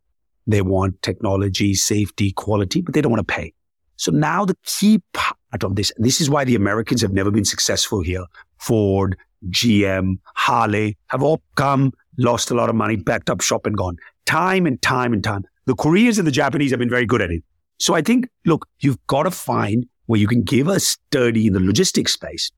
They 0.46 0.62
want 0.62 1.02
technology, 1.02 1.74
safety, 1.74 2.32
quality, 2.32 2.82
but 2.82 2.94
they 2.94 3.02
don't 3.02 3.12
want 3.12 3.28
to 3.28 3.34
pay. 3.34 3.54
So 3.98 4.12
now 4.12 4.46
the 4.46 4.56
key 4.64 5.02
part 5.14 5.64
of 5.64 5.76
this, 5.76 5.92
this 5.98 6.22
is 6.22 6.30
why 6.30 6.46
the 6.46 6.56
Americans 6.56 7.02
have 7.02 7.12
never 7.12 7.32
been 7.32 7.46
successful 7.46 8.02
here. 8.02 8.24
Ford, 8.58 9.18
GM, 9.50 10.20
Harley 10.36 10.98
have 11.08 11.24
all 11.24 11.42
come 11.56 11.92
lost 12.18 12.52
a 12.52 12.54
lot 12.54 12.70
of 12.70 12.76
money, 12.76 12.96
backed 12.96 13.30
up 13.30 13.42
shop 13.42 13.66
and 13.66 13.78
gone. 13.78 13.98
Time 14.26 14.66
and 14.66 14.82
time 14.82 15.14
and 15.14 15.24
time. 15.24 15.44
The 15.66 15.76
Koreans 15.76 16.18
and 16.18 16.28
the 16.28 16.32
Japanese 16.32 16.72
have 16.72 16.80
been 16.80 16.90
very 16.90 17.06
good 17.06 17.22
at 17.22 17.32
it. 17.32 17.44
So 17.80 17.94
I 17.94 18.02
think, 18.02 18.30
look, 18.46 18.68
you've 18.80 19.06
got 19.08 19.24
to 19.24 19.32
find 19.32 19.86
where 20.06 20.20
you 20.20 20.28
can 20.28 20.44
give 20.44 20.68
a 20.68 20.80
sturdy 20.80 21.48
in 21.48 21.54
the 21.54 21.60
logistics 21.60 22.14
space, 22.14 22.52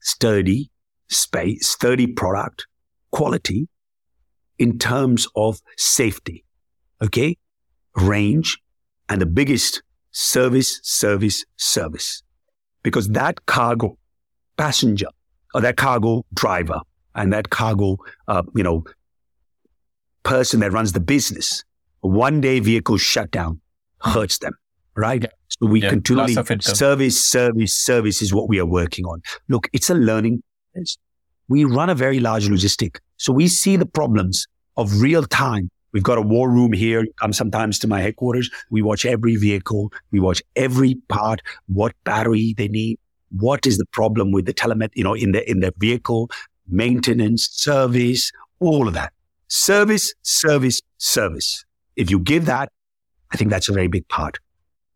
sturdy 0.00 0.70
space, 1.08 1.68
sturdy 1.68 2.06
product 2.06 2.66
quality 3.10 3.68
in 4.58 4.78
terms 4.78 5.26
of 5.36 5.60
safety. 5.76 6.44
Okay. 7.02 7.36
Range 7.96 8.58
and 9.08 9.20
the 9.20 9.26
biggest 9.26 9.82
service, 10.10 10.80
service, 10.82 11.44
service. 11.56 12.22
Because 12.82 13.08
that 13.10 13.46
cargo 13.46 13.98
passenger 14.56 15.08
or 15.54 15.60
that 15.60 15.76
cargo 15.76 16.24
driver 16.34 16.80
and 17.14 17.32
that 17.32 17.50
cargo, 17.50 17.96
uh, 18.28 18.42
you 18.54 18.62
know, 18.62 18.84
person 20.22 20.60
that 20.60 20.72
runs 20.72 20.92
the 20.92 21.00
business, 21.00 21.64
one 22.00 22.40
day 22.40 22.60
vehicle 22.60 22.98
shutdown 22.98 23.60
hurts 24.00 24.38
them, 24.38 24.52
right? 24.94 25.22
Yeah. 25.22 25.30
So 25.48 25.66
we 25.66 25.82
yeah, 25.82 25.90
continually 25.90 26.34
service, 26.60 27.26
service, 27.26 27.74
service 27.74 28.22
is 28.22 28.32
what 28.34 28.48
we 28.48 28.58
are 28.60 28.66
working 28.66 29.04
on. 29.06 29.22
Look, 29.48 29.68
it's 29.72 29.90
a 29.90 29.94
learning. 29.94 30.42
We 31.48 31.64
run 31.64 31.90
a 31.90 31.94
very 31.94 32.20
large 32.20 32.48
logistic. 32.48 32.98
So 33.18 33.32
we 33.32 33.48
see 33.48 33.76
the 33.76 33.86
problems 33.86 34.46
of 34.76 35.00
real 35.00 35.24
time. 35.24 35.70
We've 35.92 36.02
got 36.02 36.18
a 36.18 36.22
war 36.22 36.50
room 36.50 36.72
here. 36.72 37.00
I 37.00 37.06
come 37.20 37.32
sometimes 37.32 37.78
to 37.80 37.88
my 37.88 38.00
headquarters. 38.00 38.50
We 38.70 38.80
watch 38.82 39.04
every 39.04 39.36
vehicle. 39.36 39.92
We 40.10 40.20
watch 40.20 40.42
every 40.54 40.96
part, 41.08 41.40
what 41.66 41.92
battery 42.04 42.54
they 42.56 42.68
need, 42.68 42.98
what 43.30 43.66
is 43.66 43.78
the 43.78 43.86
problem 43.86 44.30
with 44.32 44.46
the 44.46 44.54
telemet, 44.54 44.90
you 44.94 45.04
know, 45.04 45.14
in 45.14 45.32
the, 45.32 45.48
in 45.50 45.60
the 45.60 45.74
vehicle, 45.78 46.30
maintenance, 46.68 47.48
service, 47.50 48.30
all 48.60 48.86
of 48.86 48.94
that. 48.94 49.12
Service, 49.48 50.14
service, 50.22 50.80
service. 50.98 51.64
If 51.96 52.10
you 52.10 52.20
give 52.20 52.46
that, 52.46 52.70
I 53.32 53.36
think 53.36 53.50
that's 53.50 53.68
a 53.68 53.72
very 53.72 53.88
big 53.88 54.06
part. 54.08 54.38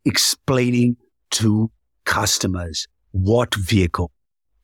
Explaining 0.05 0.97
to 1.33 1.70
customers 2.05 2.87
what 3.12 3.55
vehicle 3.55 4.11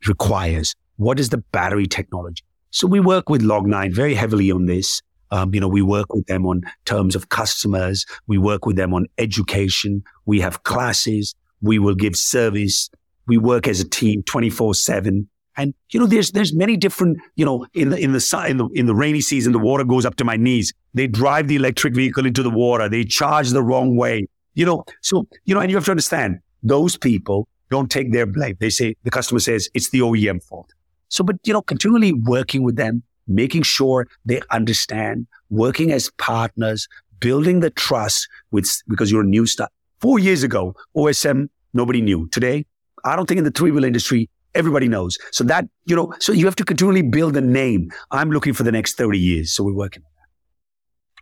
requires, 0.07 0.75
what 0.97 1.19
is 1.19 1.31
the 1.31 1.39
battery 1.39 1.87
technology. 1.87 2.45
So 2.71 2.87
we 2.87 3.01
work 3.01 3.29
with 3.29 3.43
Log9 3.43 3.95
very 3.95 4.15
heavily 4.15 4.51
on 4.51 4.67
this. 4.67 5.01
Um, 5.31 5.55
you 5.55 5.61
know, 5.61 5.69
we 5.69 5.83
work 5.83 6.15
with 6.15 6.27
them 6.27 6.47
on 6.47 6.63
terms 6.85 7.15
of 7.15 7.29
customers. 7.29 8.07
We 8.27 8.39
work 8.39 8.67
with 8.67 8.77
them 8.77 8.95
on 8.95 9.07
education. 9.19 10.03
We 10.27 10.41
have 10.41 10.63
classes. 10.63 11.35
We 11.61 11.79
will 11.79 11.95
give 11.95 12.17
service. 12.17 12.91
We 13.27 13.37
work 13.39 13.69
as 13.69 13.81
a 13.81 13.89
team 13.89 14.23
24 14.23 14.75
seven. 14.75 15.29
And, 15.57 15.75
you 15.91 15.99
know, 15.99 16.07
there's, 16.07 16.31
there's 16.31 16.55
many 16.55 16.77
different, 16.77 17.19
you 17.35 17.45
know, 17.45 17.67
in 17.75 17.91
the, 17.91 17.99
in 17.99 18.13
the, 18.13 18.45
in 18.49 18.59
the, 18.59 18.69
in 18.75 18.87
the 18.87 18.95
rainy 18.95 19.21
season, 19.21 19.53
the 19.53 19.59
water 19.59 19.83
goes 19.83 20.07
up 20.07 20.15
to 20.17 20.25
my 20.25 20.37
knees. 20.37 20.73
They 20.95 21.09
drive 21.09 21.49
the 21.49 21.57
electric 21.57 21.95
vehicle 21.95 22.27
into 22.27 22.45
the 22.45 22.51
water. 22.51 22.89
They 22.89 23.03
charge 23.03 23.51
the 23.51 23.63
wrong 23.63 23.97
way, 23.97 24.29
you 24.55 24.65
know. 24.65 24.85
So, 25.03 25.27
you 25.47 25.55
know, 25.55 25.61
and 25.61 25.69
you 25.69 25.77
have 25.77 25.85
to 25.87 25.91
understand 25.91 26.39
those 26.63 26.97
people 26.97 27.49
don't 27.71 27.91
take 27.91 28.13
their 28.13 28.25
blame. 28.25 28.57
They 28.61 28.71
say, 28.71 28.95
the 29.03 29.11
customer 29.11 29.41
says 29.41 29.69
it's 29.75 29.91
the 29.91 29.99
OEM 29.99 30.45
fault. 30.45 30.73
So, 31.09 31.25
but, 31.25 31.37
you 31.45 31.53
know, 31.53 31.63
continually 31.63 32.13
working 32.13 32.63
with 32.63 32.77
them, 32.77 33.03
making 33.27 33.63
sure 33.63 34.07
they 34.25 34.41
understand, 34.51 35.27
working 35.51 35.93
as 35.93 36.11
partners, 36.19 36.89
building 37.21 37.61
the 37.61 37.71
trust 37.71 38.29
with, 38.51 38.71
because 38.89 39.11
you're 39.11 39.23
a 39.23 39.27
new 39.27 39.47
start. 39.47 39.71
Four 40.01 40.19
years 40.19 40.43
ago, 40.43 40.75
OSM, 40.97 41.49
nobody 41.73 42.01
knew. 42.01 42.29
Today, 42.29 42.65
I 43.05 43.17
don't 43.17 43.27
think 43.27 43.39
in 43.39 43.45
the 43.45 43.51
three 43.51 43.71
wheel 43.71 43.85
industry, 43.85 44.29
everybody 44.55 44.89
knows. 44.89 45.19
So 45.33 45.45
that, 45.45 45.67
you 45.87 45.97
know, 45.97 46.13
so 46.21 46.33
you 46.33 46.45
have 46.45 46.57
to 46.57 46.65
continually 46.65 47.03
build 47.03 47.37
a 47.37 47.41
name. 47.41 47.91
I'm 48.11 48.31
looking 48.31 48.53
for 48.53 48.63
the 48.63 48.73
next 48.73 48.97
30 48.97 49.19
years. 49.19 49.53
So 49.53 49.65
we're 49.65 49.75
working 49.75 50.03
on 50.03 50.11
that. 50.17 50.29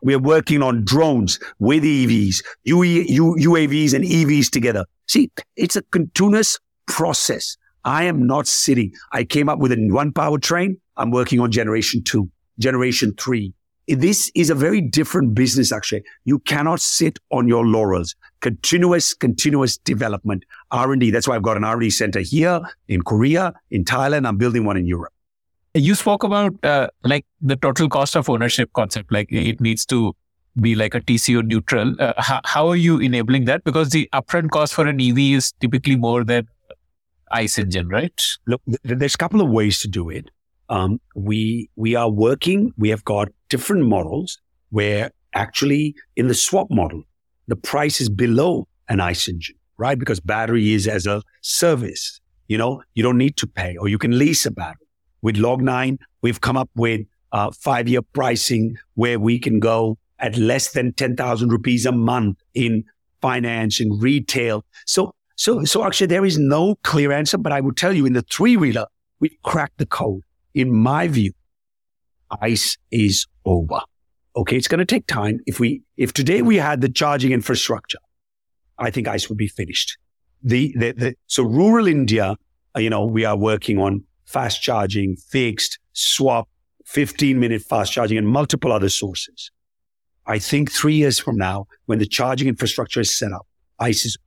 We're 0.03 0.19
working 0.19 0.63
on 0.63 0.85
drones 0.85 1.39
with 1.59 1.83
EVs, 1.83 2.43
UAVs 2.67 3.95
and 3.95 4.05
EVs 4.05 4.51
together. 4.51 4.85
See, 5.07 5.31
it's 5.57 5.77
a 5.77 5.83
continuous 5.83 6.59
process. 6.87 7.57
I 7.87 8.05
am 8.05 8.27
not 8.27 8.49
sitting. 8.49 8.93
I 9.13 9.25
came 9.25 9.49
up 9.49 9.61
with 9.61 9.73
a 9.73 9.77
one 9.91 10.13
powertrain. 10.13 10.79
I'm 10.97 11.13
working 11.13 11.41
on 11.41 11.53
generation 11.53 12.03
two, 12.03 12.29
generation 12.59 13.15
three. 13.19 13.55
This 13.87 14.33
is 14.35 14.51
a 14.51 14.55
very 14.57 14.81
different 14.81 15.35
business, 15.37 15.71
actually. 15.71 16.03
You 16.25 16.41
cannot 16.41 16.81
sit 16.81 17.21
on 17.31 17.47
your 17.47 17.65
laurels. 17.65 18.17
Continuous, 18.41 19.15
continuous 19.15 19.79
development, 19.79 20.45
R&D. 20.73 21.13
That's 21.13 21.29
why 21.29 21.37
I've 21.37 21.43
got 21.43 21.57
an 21.57 21.63
R&D 21.63 21.91
center 21.91 22.19
here 22.19 22.61
in 22.89 23.03
Korea, 23.03 23.55
in 23.71 23.85
Thailand. 23.85 24.27
I'm 24.27 24.37
building 24.37 24.65
one 24.65 24.77
in 24.77 24.87
Europe. 24.87 25.13
You 25.75 25.95
spoke 25.95 26.25
about 26.25 26.53
uh, 26.65 26.89
like 27.05 27.25
the 27.41 27.55
total 27.55 27.89
cost 27.89 28.17
of 28.17 28.29
ownership 28.29 28.73
concept. 28.73 29.13
Like 29.13 29.31
it 29.31 29.61
needs 29.61 29.87
to 29.87 30.17
be 30.61 30.75
like 30.75 30.97
a 30.97 31.01
TCO 31.01 31.47
neutral. 31.47 31.95
Uh, 32.01 32.15
how, 32.17 32.41
how 32.45 32.67
are 32.67 32.77
you 32.77 32.99
enabling 32.99 33.45
that? 33.45 33.63
Because 33.63 33.91
the 33.91 34.09
upfront 34.13 34.51
cost 34.51 34.75
for 34.75 34.87
an 34.89 35.01
EV 35.01 35.19
is 35.19 35.53
typically 35.61 35.95
more 35.95 36.25
than 36.25 36.49
ICE 37.33 37.59
engine, 37.59 37.89
right? 37.89 38.21
Look, 38.47 38.63
there's 38.85 39.15
a 39.15 39.19
couple 39.19 39.41
of 39.41 39.51
ways 39.51 39.81
to 39.81 39.89
do 39.89 40.11
it. 40.11 40.31
Um, 40.69 41.01
we 41.15 41.71
we 41.77 41.95
are 41.95 42.11
working. 42.11 42.73
We 42.77 42.89
have 42.91 43.05
got 43.05 43.29
different 43.49 43.85
models 43.87 44.39
where 44.71 45.11
actually 45.35 45.95
in 46.17 46.29
the 46.29 46.35
swap 46.35 46.69
model, 46.71 47.03
the 47.47 47.57
price 47.57 48.01
is 48.01 48.09
below 48.09 48.67
an 48.89 49.01
ICE 49.01 49.29
engine, 49.29 49.57
right? 49.77 49.99
Because 49.99 50.21
battery 50.21 50.73
is 50.73 50.89
as 50.89 51.07
a 51.07 51.23
service. 51.43 52.21
You 52.49 52.59
know, 52.59 52.83
you 52.95 53.03
don't 53.03 53.19
need 53.19 53.37
to 53.39 53.47
pay, 53.47 53.77
or 53.77 53.89
you 53.89 53.99
can 53.99 54.19
lease 54.19 54.47
a 54.47 54.51
battery. 54.51 54.87
With 55.23 55.37
Log9, 55.37 55.99
we've 56.23 56.41
come 56.41 56.57
up 56.57 56.71
with 56.75 57.07
uh, 57.33 57.51
five 57.51 57.89
year 57.89 58.03
pricing 58.03 58.77
where 58.95 59.19
we 59.19 59.39
can 59.39 59.61
go 59.61 59.99
at 60.19 60.37
less 60.37 60.73
than 60.73 60.93
10,000 60.93 61.51
rupees 61.51 61.87
a 61.87 61.93
month 61.93 62.39
in 62.55 62.85
finance 63.21 63.81
and 63.81 64.01
retail. 64.01 64.65
So, 64.87 65.13
so, 65.37 65.65
so 65.65 65.85
actually 65.85 66.09
there 66.09 66.25
is 66.25 66.39
no 66.39 66.77
clear 66.83 67.13
answer, 67.13 67.39
but 67.39 67.53
I 67.53 67.61
will 67.61 67.75
tell 67.75 67.93
you 67.93 68.07
in 68.07 68.15
the 68.15 68.23
three 68.23 68.57
wheeler, 68.57 68.87
we've 69.21 69.37
cracked 69.43 69.79
the 69.79 69.87
code. 69.87 70.23
In 70.55 70.75
my 70.75 71.07
view, 71.09 71.33
ICE 72.41 72.79
is 72.91 73.27
over. 73.45 73.81
Okay, 74.35 74.57
it's 74.57 74.69
going 74.69 74.79
to 74.79 74.87
take 74.87 75.07
time. 75.07 75.41
If 75.47 75.61
we, 75.61 75.83
if 75.97 76.13
today 76.13 76.43
we 76.43 76.57
had 76.57 76.81
the 76.81 76.89
charging 76.89 77.33
infrastructure, 77.33 77.99
I 78.79 78.91
think 78.91 79.09
ICE 79.09 79.29
would 79.29 79.39
be 79.39 79.49
finished. 79.49 79.97
The, 80.43 80.75
the, 80.77 80.93
the 80.93 81.15
so 81.27 81.43
rural 81.43 81.87
India, 81.87 82.37
uh, 82.75 82.81
you 82.81 82.91
know, 82.91 83.05
we 83.05 83.25
are 83.25 83.37
working 83.37 83.79
on 83.79 84.05
fast 84.25 84.63
charging, 84.63 85.17
fixed, 85.17 85.79
swap, 85.93 86.49
15 86.87 87.39
minute 87.39 87.63
fast 87.63 87.93
charging 87.93 88.17
and 88.17 88.29
multiple 88.29 88.73
other 88.73 88.89
sources. 88.89 89.51
I 90.27 90.39
think 90.39 90.73
three 90.73 90.95
years 90.95 91.19
from 91.19 91.37
now, 91.37 91.67
when 91.87 91.99
the 91.99 92.07
charging 92.07 92.49
infrastructure 92.49 93.01
is 93.01 93.17
set 93.17 93.33
up, 93.33 93.47
ICE 93.79 94.07
is, 94.07 94.19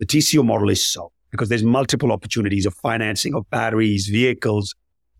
the 0.00 0.06
TCO 0.06 0.44
model 0.44 0.70
is 0.70 0.84
so 0.84 1.12
because 1.30 1.48
there's 1.48 1.62
multiple 1.62 2.10
opportunities 2.10 2.66
of 2.66 2.74
financing 2.74 3.34
of 3.34 3.48
batteries, 3.50 4.08
vehicles, 4.08 4.74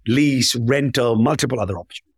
lease, 0.09 0.57
rental, 0.57 1.16
multiple 1.16 1.61
other 1.61 1.78
options. 1.78 2.09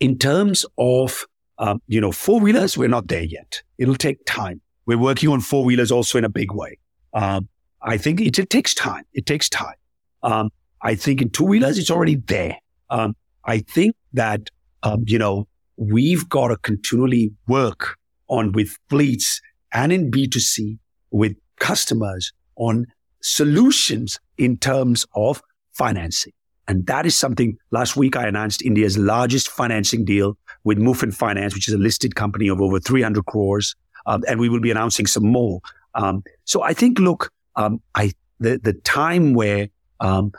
In 0.00 0.16
terms 0.18 0.64
of, 0.78 1.26
um, 1.58 1.82
you 1.88 2.00
know, 2.00 2.12
four 2.12 2.40
wheelers, 2.40 2.78
we're 2.78 2.88
not 2.88 3.08
there 3.08 3.22
yet. 3.22 3.62
It'll 3.78 3.96
take 3.96 4.24
time. 4.26 4.60
We're 4.86 4.98
working 4.98 5.28
on 5.28 5.40
four 5.40 5.64
wheelers 5.64 5.90
also 5.90 6.18
in 6.18 6.24
a 6.24 6.28
big 6.28 6.52
way. 6.52 6.78
Um, 7.12 7.48
I 7.82 7.98
think 7.98 8.20
it, 8.20 8.38
it, 8.38 8.48
takes 8.48 8.72
time. 8.72 9.04
It 9.12 9.26
takes 9.26 9.48
time. 9.48 9.74
Um, 10.22 10.50
I 10.82 10.94
think 10.94 11.20
in 11.20 11.30
two 11.30 11.44
wheelers, 11.44 11.78
it's 11.78 11.90
already 11.90 12.16
there. 12.16 12.58
Um, 12.90 13.16
I 13.44 13.58
think 13.58 13.96
that, 14.12 14.50
um, 14.82 15.04
you 15.06 15.18
know, 15.18 15.48
we've 15.76 16.28
got 16.28 16.48
to 16.48 16.56
continually 16.58 17.32
work 17.48 17.96
on 18.28 18.52
with 18.52 18.76
fleets 18.88 19.40
and 19.72 19.92
in 19.92 20.10
B2C 20.10 20.78
with 21.10 21.36
customers 21.58 22.32
on 22.56 22.86
solutions 23.22 24.18
in 24.38 24.56
terms 24.56 25.06
of 25.14 25.42
financing. 25.72 26.32
And 26.68 26.86
that 26.86 27.06
is 27.06 27.16
something 27.16 27.56
last 27.70 27.96
week 27.96 28.16
I 28.16 28.26
announced 28.26 28.62
India's 28.62 28.98
largest 28.98 29.48
financing 29.48 30.04
deal 30.04 30.36
with 30.64 30.78
Mufin 30.78 31.14
Finance, 31.14 31.54
which 31.54 31.68
is 31.68 31.74
a 31.74 31.78
listed 31.78 32.16
company 32.16 32.48
of 32.48 32.60
over 32.60 32.80
300 32.80 33.24
crores. 33.26 33.74
Um, 34.06 34.22
and 34.28 34.38
we 34.38 34.48
will 34.48 34.60
be 34.60 34.70
announcing 34.70 35.06
some 35.06 35.26
more. 35.26 35.60
Um, 35.94 36.22
so 36.44 36.62
I 36.62 36.72
think, 36.74 36.98
look, 36.98 37.32
um, 37.56 37.80
I, 37.94 38.12
the, 38.38 38.58
the 38.62 38.72
time 38.72 39.34
where, 39.34 39.68
um, 40.00 40.32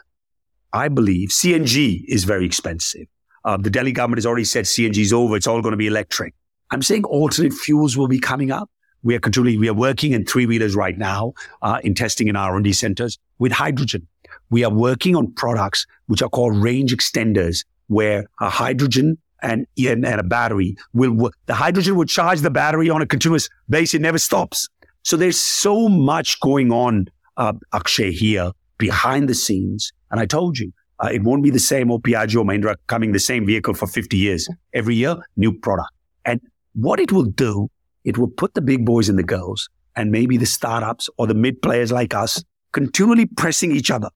I 0.73 0.89
believe 0.89 1.29
CNG 1.29 2.03
is 2.07 2.23
very 2.23 2.45
expensive. 2.45 3.07
Uh, 3.43 3.57
the 3.57 3.69
Delhi 3.69 3.91
government 3.91 4.17
has 4.17 4.25
already 4.25 4.43
said 4.43 4.65
CNG 4.65 4.97
is 4.97 5.13
over. 5.13 5.35
It's 5.35 5.47
all 5.47 5.61
going 5.61 5.71
to 5.71 5.77
be 5.77 5.87
electric. 5.87 6.33
I'm 6.71 6.81
saying 6.81 7.05
alternate 7.05 7.53
fuels 7.53 7.97
will 7.97 8.07
be 8.07 8.19
coming 8.19 8.51
up. 8.51 8.69
We 9.03 9.15
are 9.15 9.19
continually, 9.19 9.57
we 9.57 9.69
are 9.69 9.73
working 9.73 10.11
in 10.11 10.25
three 10.25 10.45
wheelers 10.45 10.75
right 10.75 10.97
now, 10.97 11.33
uh, 11.61 11.79
in 11.83 11.93
testing 11.93 12.27
in 12.27 12.35
R&D 12.35 12.73
centers 12.73 13.17
with 13.39 13.51
hydrogen 13.51 14.07
we 14.49 14.63
are 14.63 14.71
working 14.71 15.15
on 15.15 15.31
products 15.33 15.85
which 16.07 16.21
are 16.21 16.29
called 16.29 16.55
range 16.55 16.95
extenders, 16.95 17.65
where 17.87 18.25
a 18.39 18.49
hydrogen 18.49 19.17
and, 19.41 19.67
and, 19.77 20.05
a 20.05 20.23
battery 20.23 20.75
will, 20.93 21.11
work. 21.11 21.33
the 21.45 21.53
hydrogen 21.53 21.95
will 21.95 22.05
charge 22.05 22.41
the 22.41 22.49
battery 22.49 22.89
on 22.89 23.01
a 23.01 23.05
continuous 23.05 23.49
basis. 23.69 23.95
It 23.95 24.01
never 24.01 24.17
stops. 24.17 24.67
So 25.03 25.15
there's 25.15 25.39
so 25.39 25.87
much 25.87 26.39
going 26.39 26.71
on, 26.71 27.07
uh, 27.37 27.53
Akshay, 27.73 28.11
here 28.11 28.51
behind 28.77 29.29
the 29.29 29.35
scenes. 29.35 29.91
And 30.11 30.19
I 30.19 30.25
told 30.25 30.57
you, 30.57 30.71
Uh, 30.99 31.09
it 31.13 31.21
won't 31.21 31.43
be 31.43 31.51
the 31.51 31.59
same 31.59 31.91
or 31.91 31.97
or 31.97 32.45
Mahindra 32.45 32.75
coming 32.87 33.11
the 33.11 33.19
same 33.19 33.45
vehicle 33.45 33.75
for 33.75 33.85
50 33.85 34.17
years. 34.17 34.49
Every 34.73 34.95
year, 34.95 35.15
new 35.35 35.53
product. 35.53 35.91
And 36.25 36.41
what 36.73 36.99
it 36.99 37.11
will 37.11 37.29
do, 37.47 37.69
it 38.07 38.17
will 38.17 38.29
put 38.29 38.53
the 38.53 38.61
big 38.61 38.85
boys 38.85 39.09
and 39.09 39.19
the 39.19 39.23
girls 39.23 39.69
and 39.97 40.11
maybe 40.11 40.37
the 40.37 40.45
startups 40.45 41.09
or 41.17 41.27
the 41.27 41.33
mid 41.33 41.61
players 41.61 41.91
like 41.91 42.13
us 42.13 42.41
continually 42.71 43.25
pressing 43.25 43.73
each 43.73 43.91
other. 43.91 44.09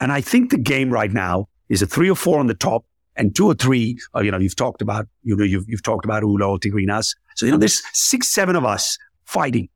And 0.00 0.10
I 0.10 0.20
think 0.20 0.50
the 0.50 0.58
game 0.58 0.90
right 0.90 1.12
now 1.12 1.46
is 1.68 1.82
a 1.82 1.86
three 1.86 2.10
or 2.10 2.16
four 2.16 2.40
on 2.40 2.48
the 2.48 2.54
top 2.54 2.84
and 3.14 3.32
two 3.32 3.46
or 3.46 3.54
three, 3.54 3.96
uh, 4.16 4.22
you 4.22 4.32
know, 4.32 4.38
you've 4.38 4.56
talked 4.56 4.82
about, 4.82 5.06
you 5.22 5.36
know, 5.36 5.44
you've, 5.44 5.68
you've 5.68 5.84
talked 5.84 6.04
about 6.04 6.24
Green, 6.24 6.90
us. 6.90 7.14
So, 7.36 7.46
you 7.46 7.52
know, 7.52 7.58
there's 7.58 7.80
six, 7.92 8.26
seven 8.26 8.56
of 8.56 8.64
us 8.64 8.98
fighting 9.24 9.68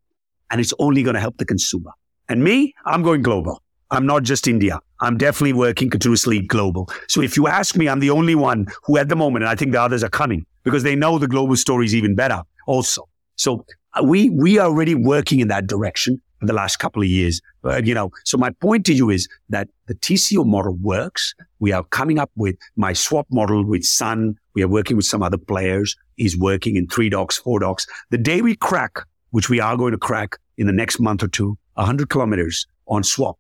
and 0.51 0.61
it's 0.61 0.75
only 0.81 1.05
going 1.05 1.15
to 1.15 1.21
help 1.21 1.39
the 1.39 1.45
consumer. 1.45 1.93
And 2.29 2.43
me, 2.43 2.75
I'm 2.85 3.05
going 3.05 3.23
global. 3.23 3.63
I'm 3.93 4.07
not 4.07 4.25
just 4.25 4.49
India. 4.49 4.81
I'm 5.01 5.17
definitely 5.19 5.53
working 5.53 5.89
continuously 5.89 6.41
global. 6.41 6.89
So 7.07 7.21
if 7.23 7.37
you 7.37 7.47
ask 7.47 7.77
me, 7.77 7.89
I'm 7.89 8.01
the 8.01 8.11
only 8.11 8.35
one 8.35 8.67
who 8.83 8.99
at 8.99 9.09
the 9.09 9.15
moment, 9.15 9.45
and 9.45 9.51
I 9.51 9.55
think 9.55 9.71
the 9.71 9.81
others 9.81 10.03
are 10.03 10.09
coming 10.09 10.47
because 10.65 10.83
they 10.83 10.97
know 10.97 11.17
the 11.21 11.29
global 11.29 11.55
story 11.55 11.87
is 11.87 11.95
even 11.95 12.17
better 12.17 12.43
also. 12.67 13.09
So 13.37 13.65
uh, 13.95 14.03
we, 14.05 14.31
we 14.31 14.59
are 14.59 14.67
already 14.67 14.95
working 14.95 15.41
in 15.41 15.49
that 15.49 15.67
direction 15.67 16.21
for 16.41 16.47
the 16.47 16.53
last 16.53 16.77
couple 16.77 17.03
of 17.03 17.09
years. 17.09 17.41
Uh, 17.65 17.81
you 17.83 17.95
know, 17.95 18.11
so 18.25 18.37
my 18.37 18.51
point 18.51 18.85
to 18.87 18.95
you 18.95 19.11
is 19.11 19.29
that 19.49 19.69
the 19.87 19.95
TCO 19.95 20.45
model 20.45 20.75
works. 20.81 21.35
We 21.59 21.73
are 21.73 21.85
coming 21.85 22.19
up 22.19 22.31
with 22.37 22.57
my 22.77 22.93
swap 22.93 23.27
model 23.31 23.65
with 23.65 23.85
Sun. 23.85 24.37
We 24.55 24.63
are 24.63 24.69
working 24.69 24.97
with 24.97 25.07
some 25.07 25.23
other 25.23 25.39
players. 25.39 25.97
Is 26.19 26.37
working 26.37 26.77
in 26.77 26.89
three 26.89 27.11
docks, 27.11 27.37
four 27.37 27.61
docks. 27.61 27.87
The 28.11 28.17
day 28.17 28.41
we 28.41 28.57
crack, 28.57 29.01
which 29.31 29.51
we 29.51 29.61
are 29.61 29.77
going 29.77 29.93
to 29.93 29.99
crack 29.99 30.39
in 30.57 30.67
the 30.67 30.73
next 30.73 30.99
month 30.99 31.23
or 31.23 31.29
two, 31.29 31.59
100 31.75 32.09
kilometers 32.09 32.67
on 32.89 33.05
swap. 33.05 33.39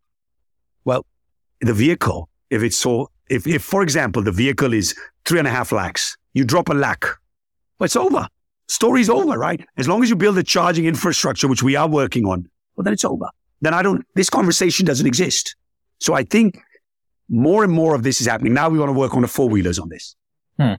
Well, 0.84 1.06
the 1.62 1.72
vehicle, 1.72 2.28
if 2.50 2.62
it's 2.62 2.76
so, 2.76 3.10
if, 3.30 3.46
if 3.46 3.62
for 3.62 3.82
example, 3.82 4.22
the 4.22 4.30
vehicle 4.30 4.74
is 4.74 4.94
three 5.24 5.38
and 5.38 5.48
a 5.48 5.50
half 5.50 5.72
lakhs, 5.72 6.18
you 6.34 6.44
drop 6.44 6.68
a 6.68 6.74
lakh, 6.74 7.06
well, 7.78 7.86
it's 7.86 7.96
over. 7.96 8.28
Story's 8.68 9.08
over, 9.08 9.38
right? 9.38 9.64
As 9.76 9.88
long 9.88 10.02
as 10.02 10.10
you 10.10 10.16
build 10.16 10.36
the 10.36 10.42
charging 10.42 10.86
infrastructure, 10.86 11.48
which 11.48 11.62
we 11.62 11.76
are 11.76 11.88
working 11.88 12.26
on, 12.26 12.48
well, 12.76 12.84
then 12.84 12.92
it's 12.92 13.04
over. 13.04 13.26
Then 13.60 13.74
I 13.74 13.82
don't, 13.82 14.04
this 14.14 14.28
conversation 14.28 14.84
doesn't 14.84 15.06
exist. 15.06 15.56
So 15.98 16.14
I 16.14 16.24
think 16.24 16.60
more 17.28 17.64
and 17.64 17.72
more 17.72 17.94
of 17.94 18.02
this 18.02 18.20
is 18.20 18.26
happening. 18.26 18.54
Now 18.54 18.68
we 18.68 18.78
want 18.78 18.90
to 18.90 18.98
work 18.98 19.14
on 19.14 19.22
the 19.22 19.28
four 19.28 19.48
wheelers 19.48 19.78
on 19.78 19.88
this. 19.88 20.14
Hmm. 20.58 20.74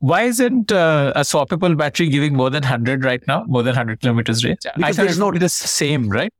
Why 0.00 0.22
isn't 0.22 0.72
uh, 0.72 1.12
a 1.14 1.20
swappable 1.20 1.76
battery 1.76 2.08
giving 2.08 2.34
more 2.34 2.48
than 2.48 2.62
100 2.62 3.04
right 3.04 3.22
now, 3.28 3.44
more 3.46 3.62
than 3.62 3.72
100 3.72 4.00
kilometers 4.00 4.42
range? 4.42 4.60
Because 4.62 4.82
I 4.82 4.92
thought 4.92 5.02
there's 5.02 5.18
no, 5.18 5.30
the 5.30 5.48
same, 5.48 6.08
right? 6.08 6.32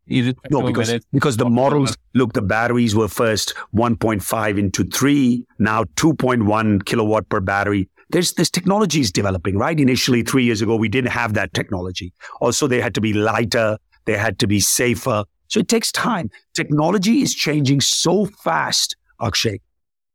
No, 0.51 0.62
because, 0.62 0.99
because 1.12 1.37
the 1.37 1.49
models, 1.49 1.95
look, 2.14 2.33
the 2.33 2.41
batteries 2.41 2.97
were 2.97 3.07
first 3.07 3.53
1.5 3.74 4.59
into 4.59 4.85
3, 4.85 5.45
now 5.59 5.85
2.1 5.85 6.87
kilowatt 6.87 7.28
per 7.28 7.41
battery. 7.41 7.91
There's, 8.13 8.33
there's 8.35 8.51
technologies 8.51 9.13
developing, 9.13 9.57
right? 9.57 9.79
Initially, 9.79 10.23
three 10.23 10.45
years 10.45 10.63
ago, 10.63 10.77
we 10.77 10.89
didn't 10.89 11.11
have 11.11 11.35
that 11.35 11.55
technology. 11.55 12.13
Also, 12.41 12.67
they 12.67 12.81
had 12.81 12.95
to 12.95 13.01
be 13.01 13.13
lighter, 13.13 13.79
they 14.05 14.17
had 14.17 14.39
to 14.41 14.47
be 14.47 14.61
safer. 14.61 15.25
So 15.49 15.61
it 15.61 15.69
takes 15.69 15.93
time. 15.93 16.31
Technology 16.55 17.23
is 17.23 17.35
changing 17.35 17.81
so 17.81 18.27
fast, 18.27 18.97
Akshay. 19.21 19.61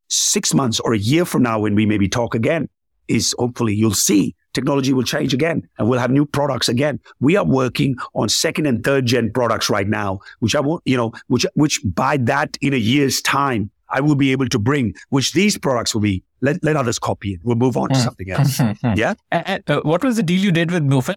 Six 0.10 0.54
months 0.54 0.80
or 0.80 0.94
a 0.94 0.98
year 0.98 1.26
from 1.26 1.44
now, 1.44 1.60
when 1.60 1.76
we 1.76 1.86
maybe 1.86 2.08
talk 2.08 2.36
again, 2.36 2.70
is 3.08 3.36
hopefully 3.38 3.74
you'll 3.74 3.94
see 3.94 4.36
technology 4.56 4.94
will 4.94 5.04
change 5.04 5.34
again 5.34 5.68
and 5.78 5.88
we'll 5.88 6.00
have 6.00 6.10
new 6.10 6.26
products 6.26 6.70
again. 6.70 7.00
We 7.20 7.36
are 7.36 7.46
working 7.46 7.98
on 8.16 8.30
second 8.30 8.66
and 8.66 8.84
third 8.84 9.06
gen 9.06 9.32
products 9.32 9.70
right 9.70 9.88
now, 9.88 10.20
which 10.40 10.56
I 10.56 10.62
won't, 10.62 10.82
you 10.86 10.98
know, 10.98 11.12
which, 11.28 11.46
which 11.54 11.82
by 11.84 12.18
that 12.18 12.58
in 12.62 12.74
a 12.74 12.78
year's 12.78 13.22
time, 13.22 13.70
I 13.90 14.02
will 14.02 14.16
be 14.16 14.32
able 14.32 14.48
to 14.48 14.58
bring, 14.58 14.96
which 15.10 15.34
these 15.34 15.58
products 15.58 15.94
will 15.94 16.02
be, 16.02 16.24
let, 16.46 16.64
let 16.64 16.76
others 16.76 17.00
copy 17.00 17.34
it. 17.34 17.42
We'll 17.44 17.56
move 17.56 17.78
on 17.78 17.90
to 17.90 17.96
hmm. 17.96 18.02
something 18.02 18.32
else. 18.32 18.58
Hmm. 18.82 18.94
yeah. 18.96 19.14
And, 19.32 19.48
and, 19.48 19.70
uh, 19.70 19.82
what 19.82 20.04
was 20.04 20.16
the 20.16 20.24
deal 20.24 20.40
you 20.40 20.52
did 20.52 20.72
with 20.72 20.84
Mufin? 20.84 21.16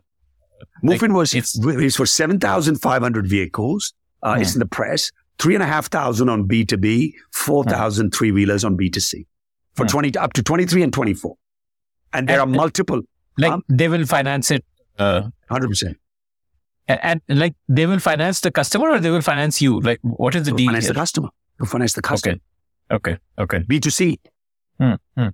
Mufin 0.83 1.03
like, 1.03 1.13
was 1.13 1.35
it's, 1.35 1.59
it's 1.59 1.97
for 1.97 2.07
7,500 2.07 3.27
vehicles. 3.27 3.95
Uh, 4.23 4.37
It's 4.41 4.53
hmm. 4.53 4.57
in 4.57 4.61
the 4.61 4.67
press. 4.67 5.11
Three 5.39 5.55
and 5.55 5.63
a 5.63 5.67
half 5.67 5.87
thousand 5.87 6.29
on 6.29 6.49
B2B, 6.49 7.13
4,000 7.33 8.13
three 8.13 8.33
wheelers 8.33 8.65
on 8.65 8.77
B2C 8.77 9.27
for 9.75 9.87
20, 9.87 10.19
up 10.19 10.33
to 10.33 10.43
23 10.43 10.83
and 10.83 10.93
24. 10.93 11.37
And 12.13 12.29
there 12.29 12.41
and, 12.41 12.51
are 12.51 12.55
uh, 12.55 12.57
multiple. 12.57 13.03
Like 13.37 13.53
um, 13.53 13.63
they 13.69 13.89
will 13.89 14.05
finance 14.05 14.51
it. 14.51 14.65
Uh, 14.99 15.31
100%. 15.51 15.95
And, 16.89 17.21
like 17.29 17.55
they 17.69 17.87
will 17.87 18.01
finance 18.01 18.41
the 18.41 18.51
customer 18.51 18.91
or 18.91 18.99
they 18.99 19.11
will 19.11 19.21
finance 19.21 19.61
you 19.61 19.79
like 19.81 19.99
what 20.01 20.35
is 20.35 20.45
the 20.45 20.53
deal 20.53 20.69
finance 20.69 20.87
here? 20.87 20.95
the 20.95 20.99
customer 20.99 21.29
to 21.61 21.67
finance 21.67 21.93
the 21.93 22.01
customer 22.01 22.37
okay 22.91 23.19
okay 23.39 23.59
okay 23.59 23.59
b2c 23.65 24.17
Mm-hmm. 24.81 25.29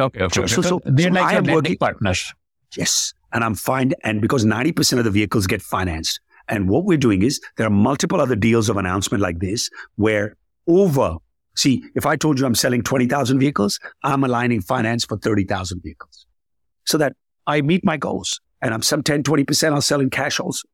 Okay. 0.00 0.28
So, 0.32 0.46
so, 0.46 0.62
so, 0.62 0.80
they're 0.84 1.12
so 1.12 1.20
like 1.20 1.32
your 1.32 1.42
lending 1.42 1.76
partners. 1.76 2.32
Yes. 2.76 3.12
And 3.32 3.44
I'm 3.44 3.54
fine. 3.54 3.92
And 4.02 4.20
because 4.20 4.44
90% 4.44 4.98
of 4.98 5.04
the 5.04 5.10
vehicles 5.10 5.46
get 5.46 5.62
financed. 5.62 6.20
And 6.48 6.68
what 6.68 6.84
we're 6.84 6.98
doing 6.98 7.22
is 7.22 7.40
there 7.56 7.66
are 7.66 7.70
multiple 7.70 8.20
other 8.20 8.34
deals 8.34 8.68
of 8.68 8.76
announcement 8.76 9.22
like 9.22 9.38
this 9.38 9.70
where 9.96 10.36
over, 10.66 11.16
see, 11.54 11.84
if 11.94 12.06
I 12.06 12.16
told 12.16 12.40
you 12.40 12.46
I'm 12.46 12.54
selling 12.54 12.82
20,000 12.82 13.38
vehicles, 13.38 13.78
I'm 14.02 14.24
aligning 14.24 14.60
finance 14.60 15.04
for 15.04 15.16
30,000 15.16 15.80
vehicles 15.82 16.26
so 16.84 16.98
that 16.98 17.14
I 17.46 17.60
meet 17.60 17.84
my 17.84 17.96
goals. 17.96 18.40
And 18.62 18.74
I'm 18.74 18.82
some 18.82 19.02
10, 19.02 19.22
20% 19.22 19.72
I'll 19.72 19.80
sell 19.80 20.00
in 20.00 20.10
cash 20.10 20.40
also. 20.40 20.68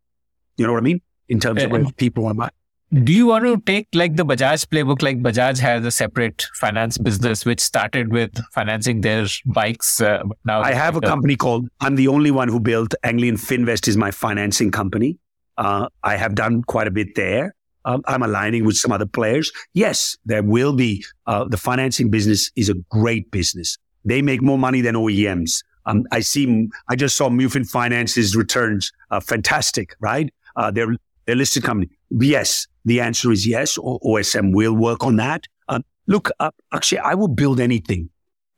You 0.57 0.67
know 0.67 0.73
what 0.73 0.79
I 0.79 0.83
mean? 0.83 1.03
In 1.29 1.41
terms 1.41 1.63
of 1.63 1.73
eh, 1.73 1.85
people 1.97 2.25
want 2.25 2.37
to 2.37 2.41
buy. 2.41 2.51
Do 2.93 3.13
you 3.13 3.27
want 3.27 3.45
to 3.45 3.61
take 3.67 3.89
like 3.95 4.17
the 4.17 4.25
Bajaj 4.25 4.67
playbook? 4.67 5.03
Like 5.03 5.21
Bajaj 5.21 5.59
has 5.59 5.85
a 5.85 5.91
separate 5.91 6.47
finance 6.55 6.99
business 6.99 7.45
which 7.45 7.61
started 7.61 8.13
with 8.13 8.31
financing 8.53 9.01
their 9.01 9.27
bikes. 9.45 10.01
Uh, 10.01 10.23
now 10.45 10.61
I 10.63 10.73
have 10.73 10.97
a 10.97 11.01
company 11.01 11.37
called. 11.37 11.69
I'm 11.81 11.97
the 11.97 12.09
only 12.09 12.31
one 12.31 12.49
who 12.49 12.61
built 12.61 12.95
Anglian 13.03 13.37
Finvest 13.37 13.89
is 13.89 13.97
my 13.97 14.13
financing 14.13 14.71
company. 14.71 15.19
Uh, 15.59 15.89
I 16.05 16.17
have 16.17 16.35
done 16.35 16.63
quite 16.63 16.87
a 16.87 16.91
bit 16.91 17.15
there 17.17 17.57
um, 17.87 18.03
I'm 18.07 18.23
aligning 18.23 18.65
with 18.65 18.77
some 18.77 18.93
other 18.93 19.07
players. 19.07 19.51
Yes, 19.73 20.19
there 20.27 20.43
will 20.43 20.75
be. 20.75 21.05
Uh, 21.27 21.45
the 21.45 21.57
financing 21.57 22.11
business 22.11 22.51
is 22.57 22.69
a 22.69 22.75
great 22.91 23.31
business. 23.31 23.79
They 24.05 24.21
make 24.23 24.43
more 24.43 24.59
money 24.59 24.81
than 24.81 24.97
OEMs. 24.97 25.63
Um, 25.87 26.05
I 26.11 26.21
see. 26.21 26.69
I 26.89 26.97
just 26.97 27.17
saw 27.17 27.29
Mufin 27.31 27.67
Finance's 27.67 28.37
returns. 28.37 28.93
Uh, 29.11 29.21
fantastic, 29.21 29.95
right? 30.01 30.33
Uh, 30.57 30.73
they're 30.73 30.97
they're 31.27 31.37
listed 31.37 31.63
company. 31.63 31.96
Yes, 32.11 32.67
the 32.85 33.01
answer 33.01 33.33
is 33.33 33.47
yes. 33.47 33.79
OSM 33.79 34.55
will 34.55 34.75
work 34.75 35.05
on 35.05 35.17
that. 35.17 35.47
Um, 35.69 35.85
look, 36.07 36.31
uh, 36.39 36.51
actually, 36.73 36.99
I 36.99 37.15
will 37.15 37.29
build 37.29 37.61
anything, 37.61 38.11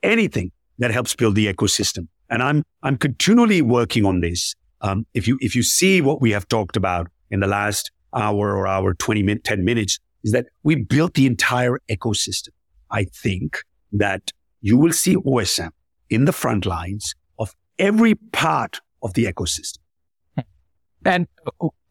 anything 0.03 0.53
that 0.78 0.90
helps 0.90 1.14
build 1.14 1.34
the 1.34 1.53
ecosystem, 1.53 2.09
and 2.28 2.42
I'm 2.42 2.64
I'm 2.82 2.96
continually 2.96 3.62
working 3.62 4.05
on 4.05 4.20
this. 4.20 4.55
Um, 4.80 5.07
if 5.14 5.26
you 5.26 5.38
if 5.40 5.55
you 5.55 5.62
see 5.62 6.01
what 6.01 6.20
we 6.20 6.30
have 6.32 6.46
talked 6.49 6.76
about 6.76 7.09
in 7.30 7.40
the 7.40 7.46
last 7.46 7.90
hour 8.14 8.57
or 8.57 8.66
hour, 8.66 8.94
20 8.94 9.22
minutes, 9.22 9.49
10 9.49 9.64
minutes 9.64 9.99
is 10.24 10.32
that 10.32 10.46
we 10.62 10.76
built 10.76 11.14
the 11.14 11.26
entire 11.26 11.78
ecosystem. 11.90 12.51
I 12.90 13.05
think 13.05 13.59
that 13.92 14.32
you 14.61 14.76
will 14.76 14.92
see 14.92 15.16
OSM 15.16 15.70
in 16.11 16.24
the 16.24 16.32
front 16.32 16.66
lines 16.66 17.14
of 17.38 17.55
every 17.78 18.14
part 18.14 18.80
of 19.03 19.14
the 19.14 19.24
ecosystem. 19.24 19.78
And 21.05 21.28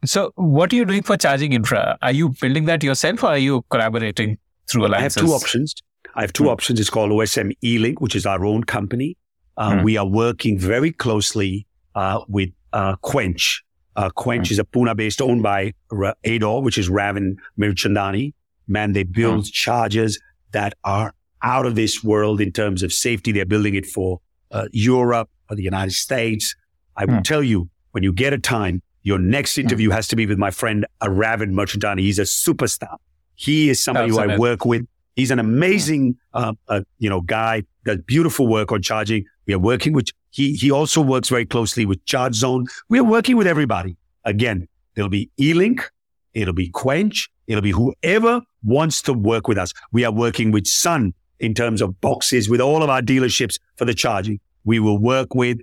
so 0.04 0.32
what 0.36 0.72
are 0.72 0.76
you 0.76 0.84
doing 0.84 1.02
for 1.02 1.16
charging 1.16 1.52
infra? 1.52 1.98
Are 2.02 2.12
you 2.12 2.30
building 2.40 2.66
that 2.66 2.82
yourself 2.82 3.22
or 3.22 3.28
are 3.28 3.38
you 3.38 3.64
collaborating 3.70 4.38
through 4.70 4.86
alliances? 4.86 5.16
I 5.16 5.20
have 5.20 5.28
two 5.28 5.34
options. 5.34 5.74
I 6.14 6.20
have 6.22 6.32
two 6.32 6.44
hmm. 6.44 6.50
options. 6.50 6.80
It's 6.80 6.90
called 6.90 7.10
OSM 7.10 7.52
E-Link, 7.62 8.00
which 8.00 8.16
is 8.16 8.26
our 8.26 8.44
own 8.44 8.64
company. 8.64 9.16
Uh, 9.56 9.78
hmm. 9.78 9.82
We 9.82 9.96
are 9.96 10.06
working 10.06 10.58
very 10.58 10.92
closely 10.92 11.66
uh, 11.94 12.20
with 12.28 12.50
uh, 12.72 12.96
Quench, 13.02 13.64
uh, 13.98 14.10
Quench 14.10 14.48
mm. 14.48 14.52
is 14.52 14.60
a 14.60 14.64
Pune 14.64 14.96
based 14.96 15.20
owned 15.20 15.42
by 15.42 15.74
R- 15.90 16.14
ADOR, 16.24 16.62
which 16.62 16.78
is 16.78 16.88
Ravin 16.88 17.36
Mirchandani. 17.58 18.32
Man, 18.68 18.92
they 18.92 19.02
build 19.02 19.44
mm. 19.44 19.52
chargers 19.52 20.20
that 20.52 20.74
are 20.84 21.14
out 21.42 21.66
of 21.66 21.74
this 21.74 22.04
world 22.04 22.40
in 22.40 22.52
terms 22.52 22.84
of 22.84 22.92
safety. 22.92 23.32
They're 23.32 23.44
building 23.44 23.74
it 23.74 23.86
for 23.86 24.20
uh, 24.52 24.68
Europe 24.70 25.28
or 25.50 25.56
the 25.56 25.64
United 25.64 25.94
States. 25.94 26.54
I 26.96 27.06
will 27.06 27.14
mm. 27.14 27.24
tell 27.24 27.42
you, 27.42 27.70
when 27.90 28.04
you 28.04 28.12
get 28.12 28.32
a 28.32 28.38
time, 28.38 28.82
your 29.08 29.18
next 29.18 29.54
hmm. 29.56 29.62
interview 29.62 29.90
has 29.90 30.06
to 30.08 30.16
be 30.16 30.26
with 30.26 30.38
my 30.38 30.50
friend 30.50 30.86
a 31.00 31.08
Aravind 31.08 31.52
Mirchandani. 31.52 32.00
He's 32.00 32.18
a 32.18 32.22
superstar. 32.22 32.96
He 33.34 33.70
is 33.70 33.82
somebody 33.82 34.10
That's 34.10 34.22
who 34.22 34.34
I 34.34 34.36
work 34.38 34.64
with. 34.64 34.86
He's 35.16 35.30
an 35.30 35.38
amazing, 35.38 36.16
uh, 36.34 36.52
uh, 36.68 36.82
you 36.98 37.10
know, 37.10 37.22
guy. 37.22 37.64
Does 37.84 37.98
beautiful 38.06 38.46
work 38.46 38.70
on 38.70 38.82
charging. 38.82 39.24
We 39.46 39.54
are 39.54 39.58
working 39.58 39.94
with 39.94 40.08
he, 40.30 40.52
he 40.52 40.70
also 40.70 41.00
works 41.00 41.30
very 41.30 41.46
closely 41.46 41.86
with 41.86 42.04
Charge 42.04 42.34
Zone. 42.34 42.66
We're 42.90 43.02
working 43.02 43.36
with 43.36 43.46
everybody. 43.46 43.96
Again, 44.24 44.68
there'll 44.94 45.08
be 45.08 45.30
E-Link, 45.40 45.90
it'll 46.34 46.52
be 46.52 46.70
Quench, 46.70 47.28
it'll 47.46 47.62
be 47.62 47.70
whoever 47.70 48.42
wants 48.62 49.00
to 49.02 49.14
work 49.14 49.48
with 49.48 49.56
us. 49.56 49.72
We 49.90 50.04
are 50.04 50.12
working 50.12 50.50
with 50.50 50.66
Sun 50.66 51.14
in 51.40 51.54
terms 51.54 51.80
of 51.80 51.98
boxes 52.00 52.48
with 52.50 52.60
all 52.60 52.82
of 52.82 52.90
our 52.90 53.00
dealerships 53.00 53.58
for 53.76 53.86
the 53.86 53.94
charging. 53.94 54.38
We 54.64 54.80
will 54.80 54.98
work 54.98 55.34
with 55.34 55.58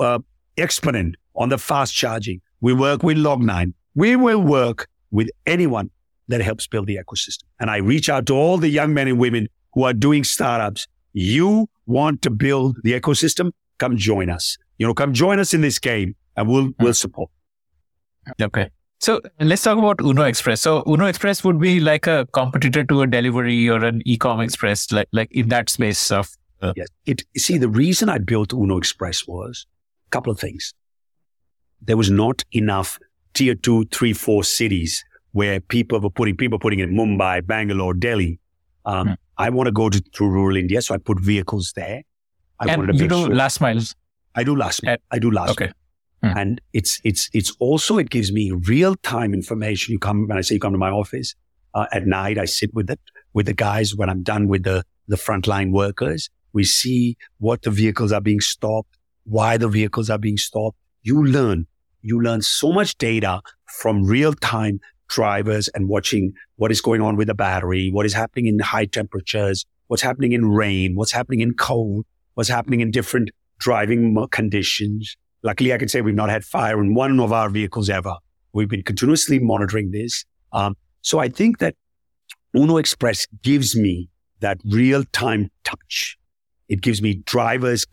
uh, 0.00 0.18
Exponent 0.56 1.14
on 1.36 1.48
the 1.48 1.58
fast 1.58 1.94
charging. 1.94 2.40
We 2.60 2.72
work 2.72 3.02
with 3.02 3.16
Log9. 3.16 3.72
We 3.94 4.16
will 4.16 4.42
work 4.42 4.88
with 5.10 5.30
anyone 5.46 5.90
that 6.28 6.40
helps 6.40 6.66
build 6.66 6.86
the 6.86 6.96
ecosystem. 6.96 7.44
And 7.58 7.70
I 7.70 7.78
reach 7.78 8.08
out 8.08 8.26
to 8.26 8.34
all 8.34 8.58
the 8.58 8.68
young 8.68 8.94
men 8.94 9.08
and 9.08 9.18
women 9.18 9.48
who 9.74 9.84
are 9.84 9.92
doing 9.92 10.24
startups, 10.24 10.86
you 11.12 11.68
want 11.86 12.22
to 12.22 12.30
build 12.30 12.76
the 12.82 12.98
ecosystem, 12.98 13.52
come 13.78 13.96
join 13.96 14.30
us. 14.30 14.58
You 14.78 14.86
know, 14.86 14.94
come 14.94 15.12
join 15.12 15.38
us 15.38 15.54
in 15.54 15.60
this 15.60 15.78
game 15.78 16.14
and 16.36 16.48
we'll, 16.48 16.70
we'll 16.78 16.94
support. 16.94 17.30
Okay. 18.40 18.70
So 19.00 19.20
let's 19.38 19.62
talk 19.62 19.78
about 19.78 20.00
Uno 20.00 20.24
Express. 20.24 20.60
So 20.60 20.82
Uno 20.86 21.06
Express 21.06 21.44
would 21.44 21.60
be 21.60 21.78
like 21.80 22.06
a 22.06 22.26
competitor 22.32 22.84
to 22.84 23.02
a 23.02 23.06
delivery 23.06 23.68
or 23.68 23.84
an 23.84 24.02
e-com 24.04 24.40
express, 24.40 24.90
like 24.90 25.08
like 25.12 25.28
in 25.30 25.48
that 25.50 25.70
space 25.70 26.10
of. 26.10 26.28
Uh... 26.60 26.72
Yes. 26.76 26.88
It 27.06 27.22
see 27.36 27.58
the 27.58 27.68
reason 27.68 28.08
I 28.08 28.18
built 28.18 28.52
Uno 28.52 28.76
Express 28.76 29.26
was 29.26 29.66
a 30.08 30.10
couple 30.10 30.32
of 30.32 30.40
things. 30.40 30.74
There 31.80 31.96
was 31.96 32.10
not 32.10 32.44
enough 32.52 32.98
tier 33.34 33.54
two, 33.54 33.86
three, 33.86 34.12
four 34.12 34.44
cities 34.44 35.04
where 35.32 35.60
people 35.60 36.00
were 36.00 36.10
putting 36.10 36.36
people 36.36 36.58
putting 36.58 36.80
in 36.80 36.94
Mumbai, 36.94 37.46
Bangalore, 37.46 37.94
Delhi. 37.94 38.40
Um, 38.84 39.08
hmm. 39.08 39.14
I 39.36 39.50
want 39.50 39.66
to 39.66 39.72
go 39.72 39.88
to, 39.88 40.00
to 40.00 40.26
rural 40.26 40.56
India, 40.56 40.82
so 40.82 40.94
I 40.94 40.98
put 40.98 41.20
vehicles 41.20 41.72
there. 41.76 42.02
I 42.60 42.72
and 42.72 42.98
you 42.98 43.06
do 43.08 43.26
sure. 43.26 43.34
last 43.34 43.60
miles. 43.60 43.94
I 44.34 44.44
do 44.44 44.56
last 44.56 44.82
mile. 44.82 44.96
I 45.10 45.18
do 45.18 45.30
last. 45.30 45.50
Okay. 45.50 45.72
Hmm. 46.22 46.32
And 46.36 46.60
it's 46.72 47.00
it's 47.04 47.30
it's 47.32 47.54
also 47.60 47.98
it 47.98 48.10
gives 48.10 48.32
me 48.32 48.50
real 48.50 48.96
time 48.96 49.32
information. 49.32 49.92
You 49.92 49.98
come 50.00 50.26
when 50.26 50.36
I 50.36 50.40
say 50.40 50.54
you 50.54 50.60
come 50.60 50.72
to 50.72 50.78
my 50.78 50.90
office 50.90 51.34
uh, 51.74 51.86
at 51.92 52.06
night. 52.06 52.38
I 52.38 52.44
sit 52.46 52.74
with 52.74 52.90
it 52.90 53.00
with 53.32 53.46
the 53.46 53.54
guys 53.54 53.94
when 53.94 54.10
I'm 54.10 54.22
done 54.24 54.48
with 54.48 54.64
the 54.64 54.84
the 55.06 55.16
frontline 55.16 55.70
workers. 55.70 56.28
We 56.52 56.64
see 56.64 57.16
what 57.38 57.62
the 57.62 57.70
vehicles 57.70 58.10
are 58.10 58.20
being 58.20 58.40
stopped, 58.40 58.96
why 59.24 59.56
the 59.58 59.68
vehicles 59.68 60.10
are 60.10 60.18
being 60.18 60.38
stopped. 60.38 60.76
You 61.08 61.24
learn 61.24 61.66
you 62.02 62.20
learn 62.20 62.42
so 62.42 62.70
much 62.70 62.98
data 62.98 63.40
from 63.78 64.04
real 64.04 64.34
time 64.34 64.78
drivers 65.08 65.68
and 65.68 65.88
watching 65.88 66.34
what 66.56 66.70
is 66.70 66.82
going 66.82 67.00
on 67.00 67.16
with 67.16 67.28
the 67.28 67.34
battery, 67.34 67.90
what 67.90 68.04
is 68.04 68.12
happening 68.12 68.46
in 68.46 68.58
high 68.58 68.84
temperatures, 68.84 69.64
what's 69.86 70.02
happening 70.02 70.32
in 70.32 70.50
rain, 70.50 70.96
what's 70.96 71.12
happening 71.12 71.40
in 71.40 71.54
cold, 71.54 72.04
what's 72.34 72.50
happening 72.50 72.80
in 72.80 72.90
different 72.90 73.30
driving 73.58 74.14
conditions. 74.30 75.16
Luckily, 75.42 75.72
I 75.72 75.78
can 75.78 75.88
say 75.88 76.02
we've 76.02 76.14
not 76.14 76.28
had 76.28 76.44
fire 76.44 76.78
in 76.78 76.94
one 76.94 77.18
of 77.20 77.32
our 77.32 77.48
vehicles 77.48 77.88
ever. 77.88 78.14
We've 78.52 78.68
been 78.68 78.82
continuously 78.82 79.38
monitoring 79.38 79.92
this. 79.92 80.26
Um, 80.52 80.76
so 81.00 81.20
I 81.20 81.30
think 81.30 81.58
that 81.58 81.74
Uno 82.54 82.76
Express 82.76 83.26
gives 83.42 83.74
me 83.74 84.10
that 84.40 84.58
real 84.70 85.04
time 85.12 85.50
touch. 85.64 86.18
It 86.68 86.82
gives 86.82 87.00
me 87.00 87.22
drivers, 87.24 87.86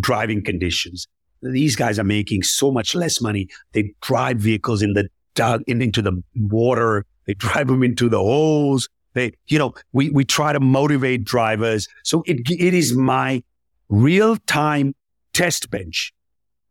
driving 0.00 0.42
conditions. 0.42 1.06
These 1.52 1.76
guys 1.76 1.98
are 1.98 2.04
making 2.04 2.42
so 2.42 2.70
much 2.70 2.94
less 2.94 3.20
money. 3.20 3.48
They 3.72 3.94
drive 4.00 4.38
vehicles 4.38 4.82
in 4.82 4.94
the 4.94 5.08
dark, 5.34 5.62
in, 5.66 5.82
into 5.82 6.02
the 6.02 6.22
water. 6.36 7.04
They 7.26 7.34
drive 7.34 7.68
them 7.68 7.82
into 7.82 8.08
the 8.08 8.18
holes. 8.18 8.88
They, 9.12 9.32
you 9.46 9.58
know, 9.58 9.74
we, 9.92 10.10
we 10.10 10.24
try 10.24 10.52
to 10.52 10.60
motivate 10.60 11.24
drivers. 11.24 11.88
So 12.02 12.22
it, 12.26 12.50
it 12.50 12.74
is 12.74 12.94
my 12.94 13.42
real 13.88 14.36
time 14.46 14.94
test 15.32 15.70
bench 15.70 16.12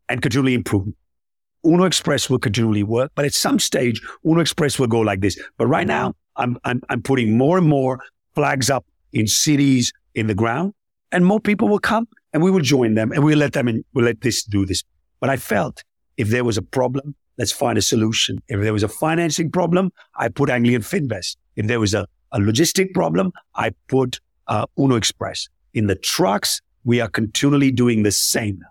and 0.09 0.21
continually 0.21 0.53
improve. 0.53 0.88
Uno 1.65 1.86
Express 1.86 2.30
will 2.30 2.39
continually 2.39 2.84
work, 2.84 3.11
but 3.15 3.24
at 3.24 3.34
some 3.34 3.57
stage, 3.57 4.01
Uno 4.26 4.41
Express 4.41 4.78
will 4.78 4.88
go 4.88 4.99
like 4.99 5.21
this. 5.21 5.39
But 5.57 5.67
right 5.67 5.88
now, 5.88 6.13
I'm, 6.36 6.57
I'm, 6.65 6.82
I'm 6.89 7.01
putting 7.01 7.38
more 7.38 7.57
and 7.57 7.67
more 7.67 7.99
flags 8.36 8.69
up 8.69 8.86
in 9.13 9.28
cities 9.28 9.93
in 10.15 10.28
the 10.28 10.36
ground 10.36 10.74
and 11.13 11.26
more 11.26 11.39
people 11.39 11.69
will 11.69 11.80
come 11.80 12.07
and 12.34 12.43
we 12.43 12.51
will 12.51 12.61
join 12.61 12.95
them 12.95 13.11
and 13.11 13.23
we'll 13.23 13.38
let 13.38 13.53
them 13.53 13.67
in, 13.67 13.86
we'll 13.93 14.05
let 14.05 14.21
this 14.21 14.43
do 14.43 14.65
this. 14.65 14.84
But 15.19 15.29
I 15.29 15.38
felt 15.38 15.84
if 16.17 16.29
there 16.29 16.43
was 16.43 16.57
a 16.57 16.61
problem, 16.61 17.15
let's 17.38 17.51
find 17.51 17.77
a 17.77 17.81
solution. 17.81 18.39
If 18.47 18.61
there 18.61 18.73
was 18.73 18.84
a 18.84 18.88
financing 18.88 19.51
problem, 19.51 19.91
I 20.15 20.29
put 20.29 20.49
Anglian 20.49 20.81
Finvest. 20.81 21.38
If 21.55 21.67
there 21.67 21.79
was 21.79 21.93
a, 21.93 22.07
a 22.31 22.39
logistic 22.39 22.93
problem, 22.93 23.31
I 23.55 23.71
put 23.88 24.19
uh, 24.47 24.65
Uno 24.77 24.95
Express. 24.95 25.47
In 25.73 25.88
the 25.88 25.95
trucks, 25.95 26.61
we 26.84 26.99
are 26.99 27.07
continually 27.07 27.71
doing 27.71 28.03
the 28.03 28.11
same. 28.11 28.61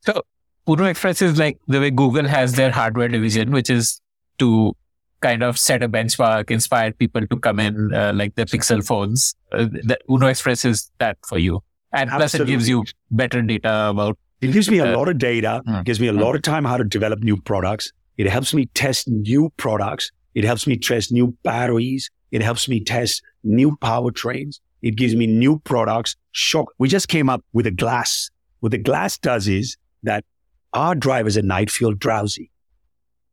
So 0.00 0.22
Uno 0.68 0.84
Express 0.84 1.20
is 1.22 1.38
like 1.38 1.58
the 1.66 1.80
way 1.80 1.90
Google 1.90 2.26
has 2.26 2.54
their 2.54 2.70
hardware 2.70 3.08
division, 3.08 3.50
which 3.50 3.68
is 3.68 4.00
to 4.38 4.74
kind 5.20 5.42
of 5.42 5.58
set 5.58 5.82
a 5.82 5.88
benchmark, 5.88 6.50
inspire 6.50 6.92
people 6.92 7.26
to 7.26 7.36
come 7.38 7.58
in, 7.58 7.92
uh, 7.92 8.12
like 8.14 8.36
the 8.36 8.44
Pixel 8.44 8.86
phones. 8.86 9.34
Uh, 9.50 9.64
the 9.64 9.98
Uno 10.08 10.28
Express 10.28 10.64
is 10.64 10.90
that 10.98 11.18
for 11.26 11.38
you. 11.38 11.62
And 11.92 12.10
plus, 12.10 12.34
it 12.34 12.46
gives 12.46 12.68
you 12.68 12.84
better 13.10 13.42
data 13.42 13.88
about. 13.90 14.18
It 14.40 14.52
gives 14.52 14.70
me 14.70 14.78
a 14.78 14.96
lot 14.96 15.08
of 15.08 15.18
data. 15.18 15.62
Mm, 15.66 15.84
gives 15.84 16.00
me 16.00 16.08
a 16.08 16.12
mm. 16.12 16.20
lot 16.20 16.36
of 16.36 16.42
time 16.42 16.64
how 16.64 16.76
to 16.76 16.84
develop 16.84 17.20
new 17.20 17.40
products. 17.40 17.92
It 18.16 18.28
helps 18.28 18.54
me 18.54 18.66
test 18.66 19.08
new 19.08 19.52
products. 19.56 20.10
It 20.34 20.44
helps 20.44 20.66
me 20.66 20.76
test 20.76 21.10
new 21.12 21.36
batteries. 21.42 22.10
It 22.30 22.42
helps 22.42 22.68
me 22.68 22.84
test 22.84 23.22
new 23.42 23.76
powertrains. 23.78 24.60
It 24.82 24.96
gives 24.96 25.16
me 25.16 25.26
new 25.26 25.58
products. 25.60 26.16
Shock. 26.32 26.72
We 26.78 26.88
just 26.88 27.08
came 27.08 27.28
up 27.28 27.44
with 27.52 27.66
a 27.66 27.70
glass. 27.70 28.30
What 28.60 28.72
the 28.72 28.78
glass 28.78 29.18
does 29.18 29.48
is 29.48 29.76
that 30.02 30.24
our 30.72 30.94
drivers 30.94 31.36
at 31.36 31.44
night 31.44 31.70
feel 31.70 31.92
drowsy. 31.92 32.50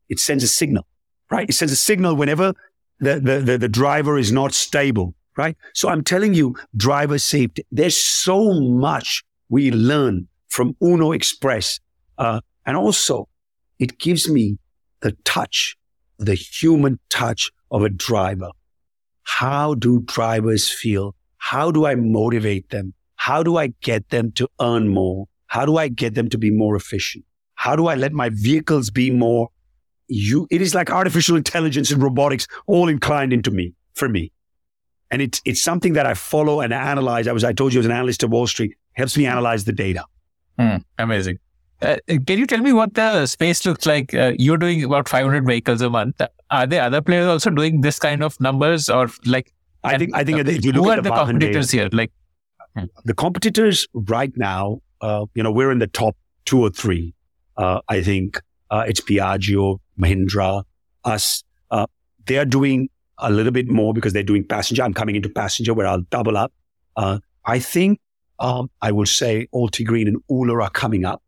It 0.09 0.19
sends 0.19 0.43
a 0.43 0.47
signal, 0.47 0.87
right? 1.29 1.49
It 1.49 1.53
sends 1.53 1.71
a 1.71 1.77
signal 1.77 2.15
whenever 2.15 2.53
the, 2.99 3.19
the, 3.19 3.39
the, 3.39 3.57
the 3.57 3.69
driver 3.69 4.17
is 4.17 4.31
not 4.31 4.53
stable 4.53 5.13
right? 5.37 5.55
So 5.73 5.89
I'm 5.89 6.03
telling 6.03 6.33
you, 6.33 6.55
driver 6.75 7.17
safety, 7.19 7.63
there's 7.71 8.01
so 8.01 8.59
much 8.59 9.23
we 9.49 9.71
learn 9.71 10.27
from 10.49 10.75
Uno 10.81 11.11
Express. 11.11 11.79
Uh, 12.17 12.41
and 12.65 12.77
also, 12.77 13.27
it 13.79 13.99
gives 13.99 14.29
me 14.29 14.57
the 15.01 15.11
touch, 15.23 15.75
the 16.17 16.35
human 16.35 16.99
touch 17.09 17.51
of 17.71 17.83
a 17.83 17.89
driver. 17.89 18.49
How 19.23 19.75
do 19.75 20.01
drivers 20.01 20.71
feel? 20.71 21.15
How 21.37 21.71
do 21.71 21.85
I 21.85 21.95
motivate 21.95 22.69
them? 22.69 22.93
How 23.15 23.43
do 23.43 23.57
I 23.57 23.67
get 23.81 24.09
them 24.09 24.31
to 24.33 24.47
earn 24.61 24.87
more? 24.89 25.27
How 25.47 25.65
do 25.65 25.77
I 25.77 25.87
get 25.87 26.15
them 26.15 26.29
to 26.29 26.37
be 26.37 26.51
more 26.51 26.75
efficient? 26.75 27.25
How 27.55 27.75
do 27.75 27.87
I 27.87 27.95
let 27.95 28.13
my 28.13 28.29
vehicles 28.29 28.89
be 28.89 29.11
more 29.11 29.49
you 30.07 30.47
it 30.51 30.61
is 30.61 30.75
like 30.75 30.89
artificial 30.91 31.35
intelligence 31.35 31.91
and 31.91 32.01
robotics 32.01 32.47
all 32.67 32.87
inclined 32.87 33.33
into 33.33 33.51
me 33.51 33.73
for 33.93 34.07
me 34.07 34.31
and 35.11 35.21
it's, 35.21 35.41
it's 35.45 35.61
something 35.61 35.93
that 35.93 36.05
I 36.05 36.13
follow 36.13 36.61
and 36.61 36.73
analyze. 36.73 37.27
I 37.27 37.31
was, 37.31 37.43
I 37.43 37.53
told 37.53 37.73
you, 37.73 37.79
as 37.79 37.85
an 37.85 37.91
analyst 37.91 38.23
at 38.23 38.29
Wall 38.29 38.47
Street, 38.47 38.75
helps 38.93 39.17
me 39.17 39.25
analyze 39.25 39.65
the 39.65 39.73
data. 39.73 40.03
Mm, 40.59 40.83
amazing. 40.97 41.39
Uh, 41.81 41.97
can 42.07 42.39
you 42.39 42.47
tell 42.47 42.61
me 42.61 42.73
what 42.73 42.93
the 42.93 43.25
space 43.27 43.65
looks 43.65 43.85
like? 43.85 44.13
Uh, 44.13 44.31
you're 44.37 44.57
doing 44.57 44.83
about 44.83 45.09
500 45.09 45.45
vehicles 45.45 45.81
a 45.81 45.89
month. 45.89 46.21
Are 46.49 46.65
there 46.65 46.81
other 46.81 47.01
players 47.01 47.27
also 47.27 47.49
doing 47.49 47.81
this 47.81 47.99
kind 47.99 48.23
of 48.23 48.39
numbers 48.39 48.89
or 48.89 49.09
like? 49.25 49.53
I 49.83 49.97
think, 49.97 50.15
I 50.15 50.23
think 50.23 50.39
uh, 50.39 50.49
if 50.49 50.65
you 50.65 50.71
look 50.71 50.85
who 50.85 50.91
at 50.91 50.99
are 50.99 51.01
the, 51.01 51.09
the 51.09 51.25
competitors 51.25 51.69
data, 51.69 51.83
here? 51.83 51.89
Like 51.91 52.11
the 53.03 53.13
competitors 53.13 53.87
right 53.93 54.35
now, 54.35 54.81
uh, 55.01 55.25
you 55.35 55.43
know, 55.43 55.51
we're 55.51 55.71
in 55.71 55.79
the 55.79 55.87
top 55.87 56.15
two 56.45 56.61
or 56.61 56.69
three. 56.69 57.13
Uh, 57.57 57.81
I 57.87 58.01
think 58.01 58.41
uh, 58.71 58.85
it's 58.87 59.01
Piaggio, 59.01 59.79
Mahindra, 59.99 60.63
us. 61.03 61.43
they 62.25 62.37
are 62.37 62.45
doing 62.45 62.89
a 63.17 63.31
little 63.31 63.51
bit 63.51 63.67
more 63.67 63.93
because 63.93 64.13
they're 64.13 64.23
doing 64.23 64.43
passenger. 64.43 64.83
I'm 64.83 64.93
coming 64.93 65.15
into 65.15 65.29
passenger 65.29 65.73
where 65.73 65.87
I'll 65.87 66.01
double 66.01 66.37
up. 66.37 66.51
Uh, 66.95 67.19
I 67.45 67.59
think 67.59 67.99
um, 68.39 68.69
I 68.81 68.91
would 68.91 69.07
say 69.07 69.47
Altigreen 69.53 70.07
and 70.07 70.17
Ola 70.29 70.61
are 70.61 70.69
coming 70.69 71.05
up. 71.05 71.21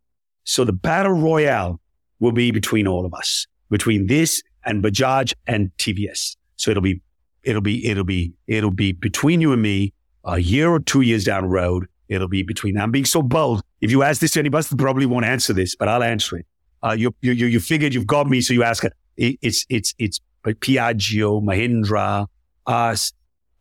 So 0.43 0.63
the 0.63 0.73
battle 0.73 1.13
royale 1.13 1.79
will 2.19 2.31
be 2.31 2.51
between 2.51 2.87
all 2.87 3.05
of 3.05 3.13
us, 3.13 3.47
between 3.69 4.07
this 4.07 4.41
and 4.65 4.83
Bajaj 4.83 5.33
and 5.45 5.71
TVS. 5.77 6.35
So 6.55 6.71
it'll 6.71 6.83
be, 6.83 7.01
it'll 7.43 7.61
be, 7.61 7.85
it'll 7.85 8.03
be, 8.03 8.33
it'll 8.47 8.71
be 8.71 8.91
between 8.91 9.41
you 9.41 9.53
and 9.53 9.61
me 9.61 9.93
a 10.23 10.39
year 10.39 10.69
or 10.69 10.79
two 10.79 11.01
years 11.01 11.23
down 11.23 11.43
the 11.43 11.49
road. 11.49 11.87
It'll 12.09 12.27
be 12.27 12.43
between, 12.43 12.77
I'm 12.77 12.91
being 12.91 13.05
so 13.05 13.21
bold. 13.21 13.61
If 13.81 13.91
you 13.91 14.03
ask 14.03 14.21
this 14.21 14.31
to 14.31 14.39
anybody, 14.39 14.67
they 14.69 14.75
probably 14.77 15.05
won't 15.05 15.25
answer 15.25 15.53
this, 15.53 15.75
but 15.75 15.87
I'll 15.87 16.03
answer 16.03 16.37
it. 16.37 16.45
Uh, 16.83 16.93
you, 16.93 17.13
you, 17.21 17.33
you 17.33 17.59
figured 17.59 17.93
you've 17.93 18.07
got 18.07 18.27
me. 18.27 18.41
So 18.41 18.53
you 18.53 18.63
ask 18.63 18.83
it. 18.83 18.93
It's, 19.17 19.65
it's, 19.69 19.93
it's 19.97 20.21
like 20.47 20.59
Piaggio, 20.61 21.43
Mahindra, 21.43 22.25
us, 22.65 23.11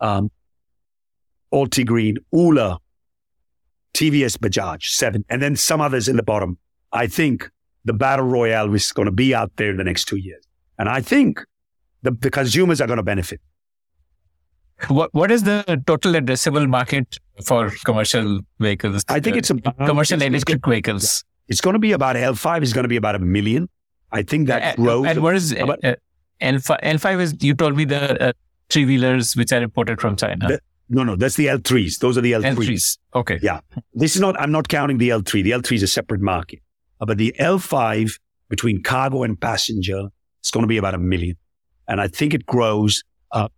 um, 0.01 0.31
Altigreen, 1.53 2.19
Ola, 2.33 2.79
TVS 3.93 4.39
Bajaj, 4.39 4.85
seven, 4.85 5.25
and 5.29 5.43
then 5.43 5.57
some 5.57 5.81
others 5.81 6.07
in 6.07 6.17
the 6.17 6.23
bottom. 6.23 6.59
I 6.93 7.09
think 7.09 7.51
the 7.85 7.93
battle 7.93 8.27
royale 8.27 8.73
is 8.73 8.93
going 8.93 9.07
to 9.07 9.13
be 9.13 9.35
out 9.35 9.51
there 9.57 9.71
in 9.71 9.79
the 9.79 9.85
next 9.85 10.05
two 10.05 10.17
years. 10.17 10.47
And 10.79 10.89
I 10.89 11.01
think 11.01 11.41
the, 12.03 12.13
the 12.13 12.31
consumers 12.31 12.81
are 12.81 12.87
going 12.87 12.99
to 12.99 13.03
benefit. 13.03 13.41
What 14.89 15.13
What 15.13 15.31
is 15.33 15.43
the 15.43 15.83
total 15.87 16.13
addressable 16.13 16.69
market 16.69 17.19
for 17.45 17.71
commercial 17.85 18.41
vehicles? 18.61 19.05
I 19.09 19.21
think 19.21 19.37
it's 19.37 19.51
a 19.51 19.55
commercial 19.91 20.23
it's, 20.23 20.27
electric 20.27 20.59
it's, 20.59 20.69
vehicles. 20.69 21.25
It's 21.49 21.61
going 21.61 21.75
to 21.75 21.81
be 21.81 21.93
about 21.93 22.15
L5 22.15 22.63
is 22.63 22.73
going 22.73 22.85
to 22.85 22.89
be 22.89 22.97
about 22.97 23.17
a 23.17 23.19
million. 23.19 23.69
I 24.13 24.23
think 24.23 24.47
that 24.49 24.77
grows. 24.77 25.07
And 25.07 25.23
what 25.23 25.35
is 25.35 25.53
about, 25.53 25.83
uh, 25.83 25.97
L5, 26.41 26.83
L5 26.83 27.21
is, 27.21 27.35
you 27.41 27.55
told 27.55 27.77
me 27.77 27.85
the 27.85 28.29
uh, 28.29 28.33
three 28.71 28.85
wheelers 28.85 29.37
which 29.37 29.53
are 29.53 29.63
imported 29.63 30.01
from 30.01 30.17
China. 30.17 30.49
The, 30.49 30.61
no, 30.89 31.03
no, 31.03 31.17
that's 31.17 31.37
the 31.37 31.47
L3s. 31.47 31.99
Those 31.99 32.17
are 32.17 32.21
the 32.21 32.33
L3s. 32.33 32.55
L3s. 32.57 32.99
Okay. 33.15 33.39
Yeah. 33.43 33.61
This 33.95 34.15
is 34.15 34.21
not, 34.21 34.39
I'm 34.41 34.53
not 34.53 34.69
counting 34.69 34.99
the 34.99 35.09
L3. 35.09 35.43
The 35.43 35.51
L3 35.51 35.73
is 35.73 35.83
a 35.83 35.89
separate 35.89 36.21
market. 36.21 36.61
Uh, 37.01 37.07
but 37.07 37.19
the 37.19 37.35
L5 37.39 38.19
between 38.49 38.83
cargo 38.83 39.23
and 39.23 39.41
passenger 39.41 40.09
is 40.45 40.51
going 40.51 40.63
to 40.63 40.69
be 40.69 40.77
about 40.77 40.95
a 40.95 40.99
million. 40.99 41.37
And 41.89 42.01
I 42.01 42.09
think 42.09 42.35
it 42.35 42.47
grows. 42.47 43.03
Uh, 43.33 43.49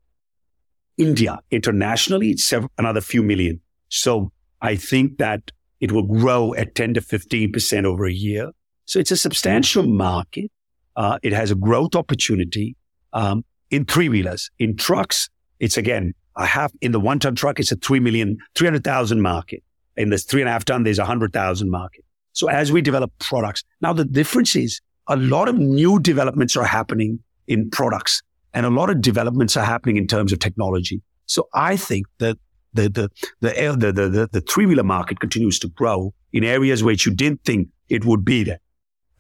India. 0.99 1.39
Internationally, 1.51 2.31
it's 2.31 2.53
another 2.77 3.01
few 3.01 3.23
million. 3.23 3.61
So 3.89 4.33
I 4.61 4.77
think 4.77 5.19
that 5.19 5.53
it 5.81 5.93
will 5.93 6.03
grow 6.03 6.55
at 6.55 6.75
10 6.75 6.95
to 6.95 7.01
15% 7.01 7.85
over 7.85 8.05
a 8.07 8.13
year. 8.13 8.51
So 8.85 8.99
it's 8.99 9.13
a 9.13 9.17
substantial 9.17 9.85
market. 9.85 10.51
Uh, 10.99 11.17
it 11.23 11.33
has 11.33 11.53
a 11.53 11.55
growth 11.55 11.95
opportunity 11.95 12.75
um, 13.13 13.45
in 13.71 13.85
three 13.85 14.09
wheelers. 14.09 14.51
In 14.59 14.77
trucks, 14.77 15.31
it's 15.61 15.77
again, 15.77 16.13
I 16.35 16.45
have 16.45 16.73
in 16.81 16.91
the 16.91 16.99
one 16.99 17.21
ton 17.21 17.37
truck, 17.37 17.61
it's 17.61 17.71
a 17.71 17.77
3 17.77 18.01
million, 18.01 18.37
300,000 18.57 19.23
market. 19.23 19.63
In 19.97 20.11
this 20.11 20.25
three 20.25 20.43
and 20.43 20.49
a 20.49 20.53
half 20.53 20.65
ton, 20.65 20.83
there's 20.83 20.99
a 20.99 21.03
100,000 21.03 21.71
market. 21.71 22.05
So 22.33 22.49
as 22.49 22.73
we 22.73 22.83
develop 22.83 23.13
products, 23.21 23.63
now 23.81 23.93
the 23.93 24.05
difference 24.05 24.57
is 24.57 24.81
a 25.07 25.17
lot 25.17 25.49
of 25.49 25.57
new 25.57 26.01
developments 26.01 26.57
are 26.57 26.65
happening 26.65 27.21
in 27.47 27.71
products 27.71 28.21
and 28.53 28.67
a 28.67 28.71
lot 28.71 28.91
of 28.91 29.01
developments 29.01 29.57
are 29.57 29.65
happening 29.65 29.99
in 29.99 30.09
terms 30.09 30.33
of 30.33 30.41
technology. 30.41 31.01
So 31.27 31.49
I 31.55 31.77
think 31.77 32.07
that 32.19 32.39
the, 32.73 32.89
the, 32.89 33.11
the, 33.41 33.77
the, 33.79 33.93
the, 33.93 34.09
the, 34.09 34.29
the 34.33 34.41
three 34.41 34.67
wheeler 34.67 34.83
market 34.83 35.21
continues 35.21 35.61
to 35.61 35.69
grow 35.69 36.13
in 36.33 36.43
areas 36.43 36.83
which 36.83 37.07
you 37.07 37.15
didn't 37.15 37.45
think 37.45 37.69
it 37.89 38.05
would 38.05 38.25
be 38.25 38.43
there. 38.43 38.59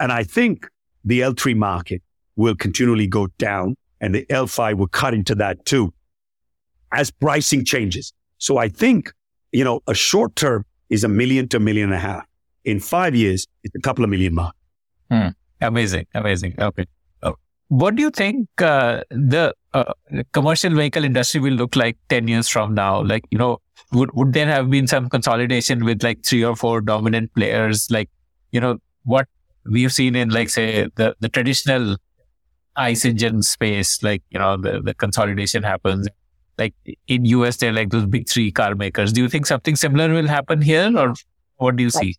And 0.01 0.11
I 0.11 0.25
think 0.25 0.67
the 1.09 1.21
L3 1.21 1.57
market 1.57 2.03
will 2.37 2.55
continually 2.55 3.07
go 3.07 3.29
down 3.39 3.75
and 4.01 4.15
the 4.15 4.27
L5 4.27 4.77
will 4.77 4.89
cut 4.89 5.15
into 5.15 5.35
that 5.35 5.65
too 5.65 5.93
as 6.93 7.11
pricing 7.11 7.65
changes. 7.65 8.13
So 8.37 8.59
I 8.59 8.69
think, 8.69 9.11
you 9.51 9.65
know, 9.65 9.81
a 9.87 9.95
short 9.95 10.37
term 10.37 10.65
is 10.91 11.05
a 11.05 11.09
million 11.09 11.49
to 11.49 11.57
a 11.57 11.61
million 11.61 11.87
and 11.87 11.95
a 11.95 11.99
half. 11.99 12.25
In 12.65 12.79
five 12.79 13.15
years, 13.15 13.47
it's 13.65 13.75
a 13.75 13.81
couple 13.81 14.05
of 14.05 14.11
million 14.11 14.35
mark. 14.35 14.55
Hmm. 15.11 15.29
Amazing. 15.63 16.07
Amazing. 16.15 16.55
Okay. 16.59 16.85
Oh. 17.23 17.37
What 17.69 17.97
do 17.97 18.03
you 18.03 18.11
think 18.11 18.47
uh, 18.61 19.03
the 19.11 19.55
uh, 19.73 19.95
commercial 20.33 20.75
vehicle 20.75 21.05
industry 21.05 21.41
will 21.41 21.55
look 21.55 21.75
like 21.75 21.97
10 22.11 22.29
years 22.29 22.49
from 22.49 22.75
now? 22.75 23.03
Like, 23.03 23.25
you 23.31 23.39
know, 23.39 23.59
would, 23.93 24.13
would 24.13 24.35
there 24.35 24.47
have 24.47 24.69
been 24.69 24.87
some 24.87 25.09
consolidation 25.09 25.87
with 25.87 26.03
like 26.03 26.23
three 26.23 26.45
or 26.45 26.55
four 26.55 26.83
dominant 26.83 27.35
players? 27.35 27.91
Like, 27.91 28.11
you 28.53 28.61
know, 28.61 28.79
what 29.05 29.27
we've 29.71 29.93
seen 29.93 30.17
in 30.17 30.31
like, 30.31 30.49
say, 30.49 30.89
the, 30.97 31.15
the 31.21 31.29
traditional 31.29 31.97
ICE 32.77 33.05
engine 33.05 33.43
space, 33.43 34.03
like, 34.03 34.23
you 34.31 34.39
know, 34.39 34.57
the, 34.57 34.81
the 34.81 34.95
consolidation 34.95 35.63
happens. 35.63 36.09
Like 36.57 36.75
in 37.07 37.25
US, 37.25 37.57
they're 37.57 37.73
like 37.73 37.91
those 37.91 38.07
big 38.07 38.29
three 38.29 38.51
car 38.51 38.75
makers. 38.75 39.13
Do 39.13 39.23
you 39.23 39.29
think 39.29 39.47
something 39.47 39.77
similar 39.77 40.13
will 40.13 40.27
happen 40.27 40.61
here 40.61 40.93
or 40.97 41.15
what 41.57 41.77
do 41.77 41.83
you 41.83 41.91
see? 41.91 42.17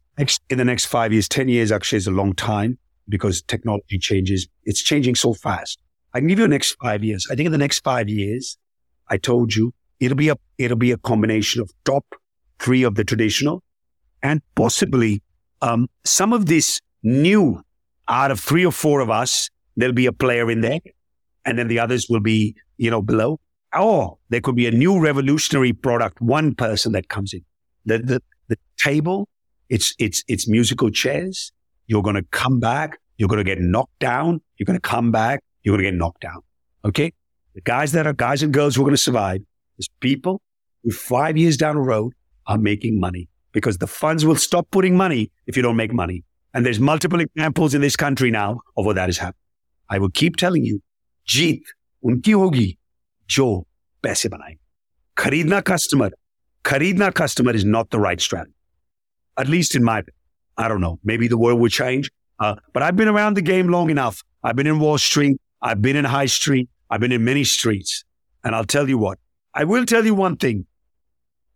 In 0.49 0.57
the 0.57 0.65
next 0.65 0.85
five 0.85 1.11
years, 1.11 1.27
10 1.27 1.49
years 1.49 1.71
actually 1.71 1.97
is 1.97 2.07
a 2.07 2.11
long 2.11 2.33
time 2.33 2.77
because 3.07 3.41
technology 3.41 3.97
changes. 3.97 4.47
It's 4.65 4.81
changing 4.81 5.15
so 5.15 5.33
fast. 5.33 5.79
I 6.13 6.19
can 6.19 6.27
give 6.27 6.39
you 6.39 6.45
the 6.45 6.49
next 6.49 6.75
five 6.81 7.03
years. 7.03 7.27
I 7.31 7.35
think 7.35 7.47
in 7.47 7.51
the 7.51 7.57
next 7.57 7.83
five 7.83 8.09
years, 8.09 8.57
I 9.09 9.17
told 9.17 9.55
you 9.55 9.73
it'll 9.99 10.17
be 10.17 10.29
a, 10.29 10.35
it'll 10.57 10.77
be 10.77 10.91
a 10.91 10.97
combination 10.97 11.61
of 11.61 11.71
top 11.85 12.05
three 12.59 12.83
of 12.83 12.95
the 12.95 13.03
traditional 13.03 13.63
and 14.21 14.41
possibly, 14.55 15.21
um, 15.61 15.89
some 16.03 16.33
of 16.33 16.45
this 16.45 16.81
new 17.03 17.63
out 18.07 18.31
of 18.31 18.39
three 18.39 18.65
or 18.65 18.71
four 18.71 18.99
of 18.99 19.09
us, 19.09 19.49
there'll 19.75 19.93
be 19.93 20.05
a 20.05 20.13
player 20.13 20.49
in 20.49 20.61
there 20.61 20.79
and 21.45 21.57
then 21.57 21.67
the 21.67 21.79
others 21.79 22.07
will 22.09 22.19
be, 22.19 22.55
you 22.77 22.91
know, 22.91 23.01
below. 23.01 23.39
Or 23.77 24.17
there 24.29 24.41
could 24.41 24.55
be 24.55 24.67
a 24.67 24.71
new 24.71 24.99
revolutionary 24.99 25.73
product, 25.73 26.21
one 26.21 26.55
person 26.55 26.91
that 26.93 27.09
comes 27.09 27.33
in. 27.33 27.43
The, 27.85 27.99
the, 27.99 28.21
the 28.47 28.57
table, 28.77 29.29
it's, 29.69 29.93
it's, 29.99 30.23
it's 30.27 30.47
musical 30.47 30.89
chairs. 30.89 31.51
You're 31.87 32.01
going 32.01 32.15
to 32.15 32.25
come 32.31 32.59
back. 32.59 32.99
You're 33.17 33.29
going 33.29 33.43
to 33.43 33.43
get 33.43 33.59
knocked 33.59 33.99
down. 33.99 34.41
You're 34.57 34.65
going 34.65 34.77
to 34.77 34.81
come 34.81 35.11
back. 35.11 35.43
You're 35.63 35.73
going 35.73 35.83
to 35.83 35.91
get 35.91 35.97
knocked 35.97 36.21
down. 36.21 36.41
Okay. 36.83 37.13
The 37.53 37.61
guys 37.61 37.91
that 37.91 38.07
are 38.07 38.13
guys 38.13 38.41
and 38.43 38.53
girls 38.53 38.75
who 38.75 38.81
are 38.81 38.85
going 38.85 38.93
to 38.93 38.97
survive 38.97 39.41
is 39.77 39.89
people 39.99 40.41
who 40.83 40.91
five 40.91 41.37
years 41.37 41.57
down 41.57 41.75
the 41.75 41.81
road 41.81 42.13
are 42.47 42.57
making 42.57 42.99
money 42.99 43.27
because 43.51 43.77
the 43.77 43.87
funds 43.87 44.25
will 44.25 44.35
stop 44.35 44.69
putting 44.71 44.95
money 44.95 45.31
if 45.47 45.57
you 45.57 45.63
don't 45.63 45.75
make 45.75 45.93
money. 45.93 46.23
And 46.52 46.64
there's 46.64 46.78
multiple 46.78 47.20
examples 47.20 47.74
in 47.74 47.80
this 47.80 47.96
country 47.96 48.30
now 48.30 48.60
of 48.76 48.86
what 48.86 48.96
that 48.96 49.08
is 49.08 49.18
happening. 49.18 49.40
I 49.88 49.98
will 49.98 50.10
keep 50.10 50.36
telling 50.36 50.64
you, 50.64 50.80
Jeet 51.28 51.62
unki 52.04 52.34
hogi 52.34 52.76
jo 53.28 53.66
paise 54.02 54.26
बनाए 54.26 54.56
खरीदना 55.16 55.64
customer 55.64 56.10
खरीदना 56.64 57.14
customer 57.14 57.52
is 57.52 57.64
not 57.64 57.90
the 57.90 57.98
right 57.98 58.20
strategy 58.20 58.52
at 59.38 59.48
least 59.48 59.74
in 59.74 59.84
my 59.84 60.02
I 60.56 60.68
don't 60.68 60.80
know 60.80 60.98
maybe 61.02 61.28
the 61.28 61.38
world 61.38 61.60
will 61.60 61.70
change 61.70 62.10
uh, 62.40 62.56
but 62.72 62.82
I've 62.82 62.96
been 62.96 63.08
around 63.08 63.34
the 63.34 63.42
game 63.42 63.68
long 63.68 63.90
enough 63.90 64.22
I've 64.42 64.56
been 64.56 64.66
in 64.66 64.78
Wall 64.78 64.98
Street 64.98 65.40
I've 65.62 65.80
been 65.80 65.96
in 65.96 66.04
High 66.04 66.26
Street 66.26 66.68
I've 66.90 67.00
been 67.00 67.12
in 67.12 67.24
many 67.24 67.44
streets 67.44 68.04
and 68.42 68.54
I'll 68.54 68.70
tell 68.76 68.88
you 68.88 68.98
what 68.98 69.18
I 69.54 69.64
will 69.64 69.86
tell 69.86 70.04
you 70.04 70.14
one 70.14 70.36
thing 70.36 70.66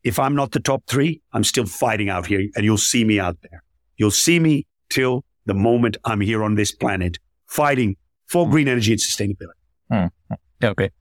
if 0.03 0.19
I'm 0.19 0.35
not 0.35 0.53
the 0.53 0.61
top 0.61 0.85
three 0.87 1.21
I'm 1.33 1.45
still 1.45 1.67
fighting 1.67 2.09
out 2.09 2.27
here 2.27 2.49
and 2.55 2.65
you'll 2.65 2.79
see 2.79 3.05
me 3.05 3.21
out 3.21 3.39
there 3.43 3.63
you'll 3.97 4.19
see 4.23 4.41
me 4.41 4.67
till 4.94 5.26
the 5.46 5.54
moment 5.54 5.98
I'm 6.06 6.22
here 6.22 6.44
on 6.44 6.56
this 6.56 6.72
planet 6.72 7.18
fighting 7.48 7.98
for 8.28 8.50
green 8.50 8.68
energy 8.68 8.92
and 8.94 9.02
sustainability. 9.02 9.60
Hmm. 9.92 10.36
Okay. 10.64 10.92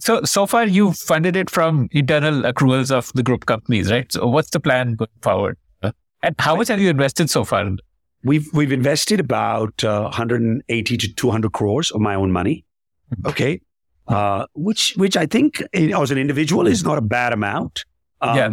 So, 0.00 0.22
so 0.24 0.46
far 0.46 0.66
you've 0.66 0.96
funded 0.96 1.36
it 1.36 1.50
from 1.50 1.88
internal 1.92 2.42
accruals 2.42 2.90
of 2.90 3.12
the 3.14 3.22
group 3.22 3.46
companies, 3.46 3.90
right? 3.90 4.10
So 4.12 4.26
what's 4.26 4.50
the 4.50 4.60
plan 4.60 4.94
going 4.94 5.10
forward? 5.22 5.58
And 6.22 6.34
how 6.40 6.56
much 6.56 6.68
have 6.68 6.80
you 6.80 6.90
invested 6.90 7.30
so 7.30 7.44
far? 7.44 7.64
We've, 8.24 8.48
we've 8.52 8.72
invested 8.72 9.20
about 9.20 9.84
uh, 9.84 10.02
180 10.02 10.96
to 10.96 11.14
200 11.14 11.52
crores 11.52 11.92
of 11.92 12.00
my 12.00 12.14
own 12.14 12.32
money. 12.32 12.64
Hmm. 13.14 13.28
Okay. 13.28 13.60
Uh, 14.08 14.46
which, 14.54 14.94
which 14.96 15.16
I 15.16 15.26
think 15.26 15.62
as 15.74 16.10
an 16.10 16.18
individual 16.18 16.66
is 16.66 16.82
not 16.82 16.98
a 16.98 17.02
bad 17.02 17.32
amount. 17.32 17.84
Um, 18.20 18.36
yeah. 18.36 18.50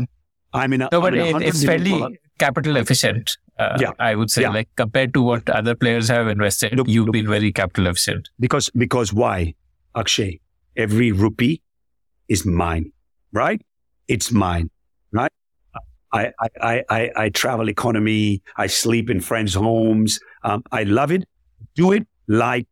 I 0.54 0.68
mean, 0.68 0.82
no, 0.92 1.02
but 1.02 1.16
it, 1.16 1.42
it's 1.42 1.64
fairly 1.64 2.20
capital 2.40 2.76
efficient. 2.78 3.38
Uh, 3.58 3.78
yeah. 3.80 3.92
I 4.00 4.16
would 4.16 4.30
say, 4.30 4.42
yeah. 4.42 4.50
like 4.50 4.70
compared 4.76 5.14
to 5.14 5.22
what 5.22 5.50
other 5.50 5.76
players 5.76 6.10
have 6.10 6.28
invested, 6.28 6.76
look, 6.76 6.88
you've 6.88 7.06
look, 7.06 7.14
been 7.14 7.28
very 7.28 7.52
capital 7.52 7.88
efficient. 7.88 8.30
Because 8.40 8.70
because 8.72 9.14
why, 9.14 9.56
Akshay? 9.96 10.42
Every 10.76 11.14
rupee 11.14 11.62
is 12.28 12.46
mine, 12.46 12.92
right? 13.32 13.62
It's 14.10 14.32
mine, 14.32 14.70
right? 15.14 15.32
I 16.12 16.32
I 16.62 16.84
I 16.90 17.12
I 17.16 17.30
travel 17.30 17.70
economy. 17.70 18.42
I 18.58 18.68
sleep 18.68 19.10
in 19.10 19.22
friends' 19.22 19.54
homes. 19.54 20.20
Um, 20.44 20.64
I 20.72 20.84
love 20.84 21.12
it. 21.12 21.26
Do 21.76 21.92
it 21.92 22.08
like 22.28 22.68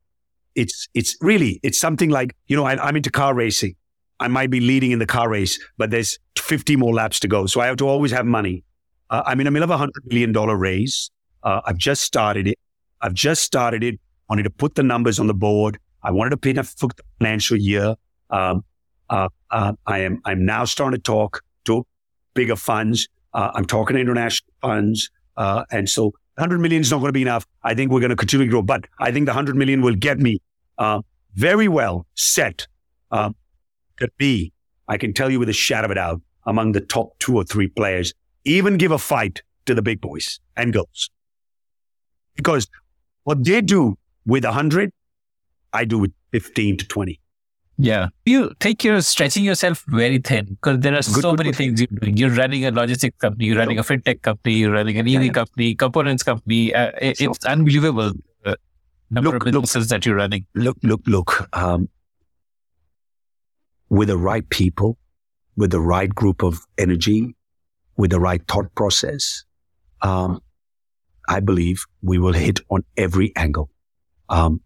it's 0.56 0.88
it's 0.94 1.16
really 1.22 1.60
it's 1.64 1.80
something 1.80 2.10
like 2.10 2.36
you 2.48 2.56
know 2.56 2.66
I, 2.66 2.76
I'm 2.86 2.96
into 2.96 3.12
car 3.12 3.34
racing. 3.34 3.76
I 4.20 4.28
might 4.28 4.50
be 4.50 4.60
leading 4.60 4.92
in 4.92 5.00
the 5.00 5.06
car 5.06 5.30
race, 5.30 5.60
but 5.78 5.90
there's 5.90 6.18
50 6.38 6.78
more 6.78 6.94
laps 6.94 7.20
to 7.22 7.28
go. 7.28 7.46
So 7.46 7.60
I 7.60 7.66
have 7.66 7.78
to 7.78 7.88
always 7.88 8.12
have 8.12 8.26
money. 8.26 8.64
Uh, 9.14 9.22
I'm 9.28 9.39
in 9.39 9.45
the 9.45 9.51
middle 9.51 9.72
of 9.72 9.80
a 9.80 9.86
$100 9.86 9.91
million 10.11 10.34
raise. 10.57 11.11
Uh, 11.43 11.61
I've 11.66 11.78
just 11.78 12.01
started 12.01 12.47
it. 12.47 12.57
I've 12.99 13.14
just 13.14 13.43
started 13.43 13.84
it. 13.84 13.93
I 13.93 14.34
wanted 14.34 14.43
to 14.43 14.49
put 14.49 14.74
the 14.74 14.82
numbers 14.82 15.20
on 15.20 15.28
the 15.28 15.36
board. 15.36 15.78
I 16.01 16.09
wanted 16.09 16.41
to 16.41 16.64
for 16.64 16.88
the 16.88 17.03
financial 17.20 17.55
year. 17.55 17.93
Um, 18.32 18.66
uh, 19.11 19.30
uh, 19.51 19.74
I 19.86 19.99
am, 19.99 20.20
I'm 20.26 20.43
now 20.47 20.66
starting 20.66 20.97
to 20.97 21.03
talk 21.03 21.43
to 21.66 21.86
bigger 22.34 22.55
funds. 22.55 23.07
Uh, 23.36 23.51
I'm 23.53 23.66
talking 23.66 23.93
to 23.97 24.01
international 24.01 24.51
funds. 24.61 25.11
Uh, 25.38 25.64
and 25.70 25.88
so 25.88 26.05
100 26.38 26.59
million 26.59 26.82
is 26.82 26.89
not 26.89 26.97
going 26.97 27.09
to 27.09 27.14
be 27.14 27.22
enough. 27.22 27.45
I 27.61 27.76
think 27.76 27.91
we're 27.91 27.99
going 27.99 28.09
to 28.09 28.16
continue 28.16 28.47
to 28.47 28.51
grow, 28.51 28.64
but 28.64 28.86
I 28.99 29.11
think 29.11 29.28
the 29.28 29.34
100 29.34 29.55
million 29.55 29.84
will 29.84 29.95
get 29.95 30.18
me 30.18 30.39
very 31.36 31.68
well 31.68 32.07
set 32.16 32.66
to 33.11 34.09
be, 34.18 34.51
I 34.88 34.97
can 34.97 35.14
tell 35.14 35.30
you 35.30 35.39
with 35.39 35.49
a 35.49 35.53
shadow 35.53 35.86
of 35.86 35.91
a 35.91 35.95
doubt, 35.95 36.22
among 36.47 36.72
the 36.72 36.82
top 36.82 37.20
two 37.20 37.36
or 37.36 37.43
three 37.43 37.68
players 37.68 38.11
even 38.46 38.78
give 38.78 38.91
a 38.91 38.98
fight 38.98 39.41
to 39.66 39.74
the 39.74 39.82
big 39.82 40.02
boys 40.02 40.39
and 40.56 40.74
girls. 40.74 41.10
Because 42.36 42.68
what 43.24 43.44
they 43.44 43.62
do 43.62 43.98
with 44.26 44.44
100, 44.44 44.91
I 45.72 45.86
do 45.86 46.00
with 46.00 46.12
15 46.32 46.78
to 46.78 46.88
20. 46.88 47.20
Yeah. 47.78 48.10
You 48.26 48.54
take 48.60 48.84
your 48.84 49.02
stretching 49.02 49.44
yourself 49.44 49.84
very 49.88 50.20
thin 50.20 50.46
because 50.46 50.80
there 50.80 50.94
are 50.94 50.98
good, 50.98 51.06
so 51.06 51.22
good, 51.32 51.39
many 51.39 51.50
good. 51.50 51.58
things 51.58 51.82
you're 51.82 52.00
doing. 52.00 52.18
You're 52.18 52.30
running 52.30 52.66
a 52.66 52.72
logistics 52.72 53.18
company, 53.18 53.46
you're 53.46 53.58
running 53.58 53.80
a 53.80 53.84
fintech 53.84 54.22
company, 54.22 54.56
you're 54.56 54.72
running 54.72 54.98
an 55.00 55.08
EV 55.08 55.24
yeah. 55.24 55.32
company, 55.32 55.76
components 55.76 56.24
company. 56.24 56.74
Uh, 56.74 56.91
it, 57.02 57.18
so, 57.18 57.32
it's 57.32 57.46
unbelievable 57.46 58.12
uh, 58.46 58.56
number 59.10 59.32
look, 59.32 59.41
of 59.41 59.46
businesses 59.46 59.76
look, 59.76 59.89
that 59.89 60.06
you're 60.06 60.16
running. 60.16 60.46
Look, 60.54 60.78
look, 60.84 61.02
look. 61.08 61.50
Um, 61.54 61.89
with 63.89 64.08
the 64.08 64.18
right 64.18 64.48
people, 64.50 64.98
with 65.56 65.72
the 65.72 65.82
right 65.82 66.14
group 66.14 66.44
of 66.44 66.60
energy, 66.78 67.36
with 67.98 68.12
the 68.12 68.20
right 68.20 68.41
thought 68.48 68.74
process, 68.76 69.44
um, 70.02 70.41
I 71.28 71.39
believe 71.39 71.84
we 72.02 72.18
will 72.20 72.34
hit 72.34 72.60
on 72.70 72.84
every 72.98 73.34
angle. 73.36 73.70
Um, 74.30 74.62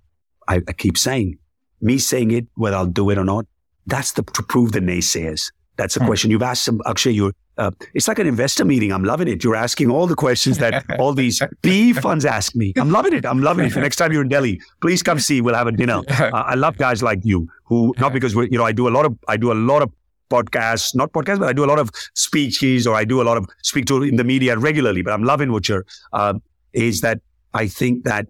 I, 0.48 0.62
I, 0.68 0.74
keep 0.74 0.98
saying, 0.98 1.38
me 1.82 1.98
saying 1.98 2.32
it, 2.32 2.48
whether 2.56 2.78
I'll 2.78 2.86
do 2.86 3.10
it 3.10 3.18
or 3.18 3.26
not, 3.26 3.46
that's 3.86 4.14
the, 4.14 4.24
to 4.24 4.44
prove 4.44 4.72
the 4.72 4.80
naysayers. 4.80 5.52
That's 5.76 5.96
a 5.98 6.00
mm. 6.00 6.06
question 6.06 6.32
you've 6.32 6.42
asked 6.42 6.64
some, 6.64 6.82
actually, 6.86 7.16
you 7.16 7.34
uh, 7.58 7.72
it's 7.94 8.08
like 8.08 8.20
an 8.20 8.28
investor 8.28 8.64
meeting. 8.64 8.92
I'm 8.92 9.04
loving 9.04 9.28
it. 9.28 9.44
You're 9.44 9.56
asking 9.56 9.90
all 9.90 10.06
the 10.06 10.16
questions 10.16 10.60
that 10.60 10.86
all 11.00 11.14
these 11.14 11.42
PE 11.64 11.94
funds 11.94 12.26
ask 12.26 12.56
me. 12.56 12.74
I'm 12.78 12.92
loving 12.92 13.14
it. 13.14 13.26
I'm 13.26 13.42
loving 13.42 13.66
it. 13.66 13.74
The 13.74 13.82
next 13.82 13.96
time 13.96 14.12
you're 14.12 14.22
in 14.22 14.28
Delhi, 14.28 14.62
please 14.82 15.02
come 15.02 15.20
see. 15.20 15.42
We'll 15.42 15.56
have 15.56 15.68
a 15.68 15.72
dinner. 15.72 16.02
Uh, 16.18 16.32
I 16.34 16.56
love 16.56 16.78
guys 16.78 17.02
like 17.02 17.20
you 17.24 17.48
who 17.64 17.94
not 18.00 18.12
because 18.12 18.36
we 18.36 18.50
you 18.50 18.58
know 18.58 18.64
I 18.64 18.72
do 18.72 18.88
a 18.88 18.90
lot 18.90 19.06
of 19.06 19.18
I 19.28 19.38
do 19.38 19.52
a 19.52 19.54
lot 19.54 19.82
of 19.82 19.92
podcasts, 20.30 20.96
not 20.96 21.12
podcasts, 21.12 21.40
but 21.40 21.48
I 21.48 21.54
do 21.54 21.64
a 21.64 21.70
lot 21.72 21.80
of 21.80 21.90
speeches 22.14 22.86
or 22.88 22.96
I 22.96 23.06
do 23.06 23.22
a 23.22 23.24
lot 23.24 23.38
of 23.38 23.46
speak 23.64 23.86
to 23.86 24.04
in 24.04 24.16
the 24.16 24.24
media 24.24 24.58
regularly. 24.58 25.02
But 25.02 25.14
I'm 25.14 25.24
loving 25.24 25.52
what 25.52 25.68
you're 25.70 25.86
uh, 26.14 26.36
is 26.74 27.02
that 27.02 27.20
I 27.54 27.68
think 27.68 28.04
that 28.04 28.28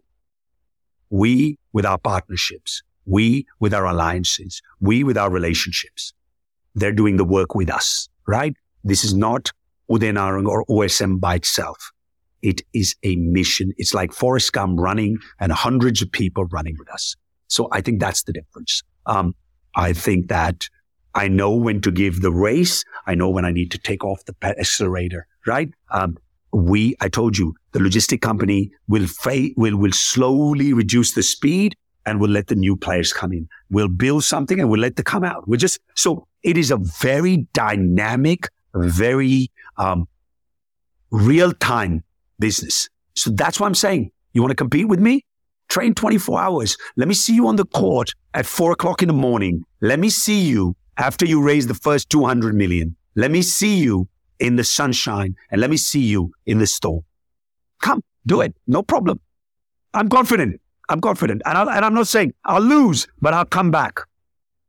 we 1.09 1.57
with 1.73 1.85
our 1.85 1.97
partnerships, 1.97 2.81
we 3.05 3.45
with 3.59 3.73
our 3.73 3.85
alliances, 3.85 4.61
we 4.79 5.03
with 5.03 5.17
our 5.17 5.29
relationships, 5.29 6.13
they're 6.75 6.91
doing 6.91 7.17
the 7.17 7.25
work 7.25 7.55
with 7.55 7.69
us, 7.69 8.09
right? 8.27 8.55
This 8.83 9.03
is 9.03 9.13
not 9.13 9.51
Uday 9.89 10.13
Narang 10.13 10.47
or 10.47 10.65
OSM 10.65 11.19
by 11.19 11.35
itself. 11.35 11.91
It 12.41 12.61
is 12.73 12.95
a 13.03 13.15
mission. 13.15 13.73
It's 13.77 13.93
like 13.93 14.13
Forrest 14.13 14.53
Gump 14.53 14.79
running 14.79 15.17
and 15.39 15.51
hundreds 15.51 16.01
of 16.01 16.11
people 16.11 16.45
running 16.45 16.75
with 16.77 16.89
us. 16.91 17.15
So 17.47 17.67
I 17.71 17.81
think 17.81 17.99
that's 17.99 18.23
the 18.23 18.33
difference. 18.33 18.83
Um, 19.05 19.33
I 19.75 19.93
think 19.93 20.27
that 20.27 20.69
I 21.15 21.27
know 21.27 21.53
when 21.55 21.81
to 21.81 21.91
give 21.91 22.21
the 22.21 22.31
race. 22.31 22.83
I 23.05 23.15
know 23.15 23.29
when 23.29 23.45
I 23.45 23.51
need 23.51 23.71
to 23.71 23.77
take 23.77 24.03
off 24.03 24.23
the 24.25 24.35
accelerator, 24.43 25.27
right? 25.45 25.69
Um, 25.91 26.17
we, 26.53 26.95
I 27.01 27.09
told 27.09 27.37
you, 27.37 27.55
the 27.71 27.79
logistic 27.79 28.21
company 28.21 28.71
will 28.87 29.07
fa- 29.07 29.49
will, 29.55 29.77
will 29.77 29.91
slowly 29.91 30.73
reduce 30.73 31.13
the 31.13 31.23
speed 31.23 31.75
and 32.05 32.21
we'll 32.21 32.31
let 32.31 32.47
the 32.47 32.55
new 32.55 32.75
players 32.77 33.11
come 33.11 33.33
in. 33.33 33.47
We'll 33.69 33.89
build 33.89 34.23
something 34.23 34.59
and 34.59 34.69
we'll 34.69 34.79
let 34.79 34.95
them 34.95 35.03
come 35.03 35.23
out. 35.23 35.47
We're 35.47 35.57
just, 35.57 35.79
so 35.95 36.27
it 36.43 36.57
is 36.57 36.71
a 36.71 36.77
very 36.77 37.47
dynamic, 37.53 38.47
very 38.73 39.51
um, 39.77 40.07
real 41.11 41.51
time 41.51 42.03
business. 42.39 42.89
So 43.15 43.31
that's 43.31 43.59
what 43.59 43.67
I'm 43.67 43.75
saying. 43.75 44.11
You 44.33 44.41
want 44.41 44.51
to 44.51 44.55
compete 44.55 44.87
with 44.87 44.99
me? 44.99 45.25
Train 45.69 45.93
24 45.93 46.39
hours. 46.39 46.77
Let 46.95 47.07
me 47.07 47.13
see 47.13 47.35
you 47.35 47.47
on 47.47 47.57
the 47.57 47.65
court 47.65 48.11
at 48.33 48.45
four 48.45 48.71
o'clock 48.71 49.01
in 49.01 49.07
the 49.09 49.13
morning. 49.13 49.65
Let 49.81 49.99
me 49.99 50.09
see 50.09 50.39
you 50.39 50.75
after 50.97 51.25
you 51.25 51.41
raise 51.41 51.67
the 51.67 51.73
first 51.73 52.09
200 52.09 52.55
million. 52.55 52.95
Let 53.15 53.31
me 53.31 53.41
see 53.41 53.77
you 53.77 54.07
in 54.39 54.55
the 54.55 54.63
sunshine 54.63 55.35
and 55.51 55.61
let 55.61 55.69
me 55.69 55.77
see 55.77 56.01
you 56.01 56.31
in 56.45 56.59
the 56.59 56.67
storm. 56.67 57.01
Come, 57.81 58.03
do 58.25 58.41
it. 58.41 58.55
No 58.67 58.83
problem. 58.83 59.19
I'm 59.93 60.09
confident. 60.09 60.61
I'm 60.89 61.01
confident. 61.01 61.41
And, 61.45 61.57
i 61.57 61.85
am 61.85 61.93
not 61.93 62.07
saying 62.07 62.33
I'll 62.45 62.61
lose, 62.61 63.07
but 63.21 63.33
I'll 63.33 63.45
come 63.45 63.71
back. 63.71 63.99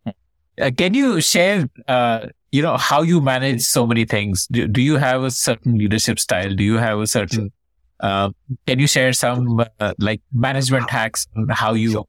Uh, 0.07 0.71
can 0.77 0.95
you 0.95 1.21
share, 1.21 1.69
uh, 1.87 2.27
you 2.51 2.63
know, 2.63 2.77
how 2.77 3.03
you 3.03 3.21
manage 3.21 3.63
so 3.63 3.87
many 3.87 4.05
things? 4.05 4.49
Do, 4.51 4.67
do 4.67 4.83
you 4.83 4.97
have 4.97 5.23
a 5.23 5.31
certain 5.31 5.79
leadership 5.79 6.19
style? 6.19 6.55
Do 6.55 6.65
you 6.65 6.77
have 6.77 6.99
a 6.99 7.07
certain, 7.07 7.53
uh, 8.01 8.31
can 8.67 8.81
you 8.81 8.89
share 8.89 9.13
some 9.13 9.65
uh, 9.79 9.95
like 9.99 10.21
management 10.33 10.91
hacks 10.91 11.29
on 11.37 11.49
how 11.51 11.75
you 11.75 12.05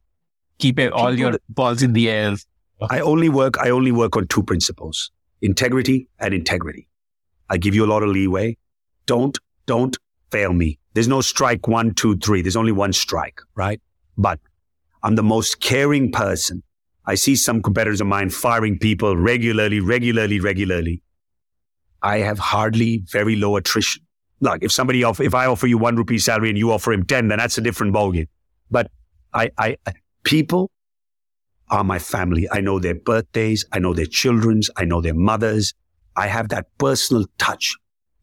keep 0.58 0.80
all 0.92 1.16
your 1.16 1.38
balls 1.48 1.82
in 1.82 1.92
the 1.92 2.10
air? 2.10 2.36
I 2.88 3.00
only 3.00 3.28
work, 3.28 3.58
I 3.58 3.70
only 3.70 3.92
work 3.92 4.16
on 4.16 4.26
two 4.28 4.42
principles, 4.42 5.10
integrity 5.42 6.08
and 6.18 6.32
integrity. 6.32 6.88
I 7.48 7.56
give 7.56 7.74
you 7.74 7.84
a 7.84 7.88
lot 7.88 8.02
of 8.02 8.10
leeway. 8.10 8.56
Don't, 9.06 9.36
don't 9.66 9.96
fail 10.30 10.52
me. 10.52 10.78
There's 10.94 11.08
no 11.08 11.20
strike 11.20 11.68
one, 11.68 11.94
two, 11.94 12.16
three. 12.18 12.42
There's 12.42 12.56
only 12.56 12.72
one 12.72 12.92
strike, 12.92 13.40
right? 13.54 13.80
But 14.16 14.38
I'm 15.02 15.16
the 15.16 15.22
most 15.22 15.60
caring 15.60 16.12
person 16.12 16.62
I 17.10 17.16
see 17.16 17.34
some 17.34 17.60
competitors 17.60 18.00
of 18.00 18.06
mine 18.06 18.30
firing 18.30 18.78
people 18.78 19.16
regularly, 19.16 19.80
regularly, 19.80 20.38
regularly. 20.38 21.02
I 22.02 22.18
have 22.18 22.38
hardly 22.38 22.98
very 23.10 23.34
low 23.34 23.56
attrition. 23.56 24.04
Like 24.40 24.62
if 24.62 24.70
somebody 24.70 25.02
off, 25.04 25.18
if 25.18 25.34
I 25.34 25.46
offer 25.46 25.66
you 25.66 25.76
one 25.76 25.96
rupee 25.96 26.18
salary 26.18 26.50
and 26.50 26.58
you 26.58 26.70
offer 26.70 26.92
him 26.92 27.04
10, 27.04 27.26
then 27.26 27.38
that's 27.38 27.58
a 27.58 27.60
different 27.60 27.92
ballgame. 27.94 28.28
But 28.70 28.92
I, 29.34 29.50
I, 29.58 29.76
people 30.22 30.70
are 31.70 31.84
my 31.84 31.98
family. 31.98 32.48
I 32.50 32.60
know 32.60 32.78
their 32.78 32.94
birthdays. 32.94 33.64
I 33.72 33.78
know 33.78 33.94
their 33.94 34.06
children's. 34.06 34.70
I 34.76 34.84
know 34.84 35.00
their 35.00 35.14
mothers. 35.14 35.74
I 36.16 36.26
have 36.26 36.48
that 36.50 36.66
personal 36.78 37.26
touch. 37.38 37.76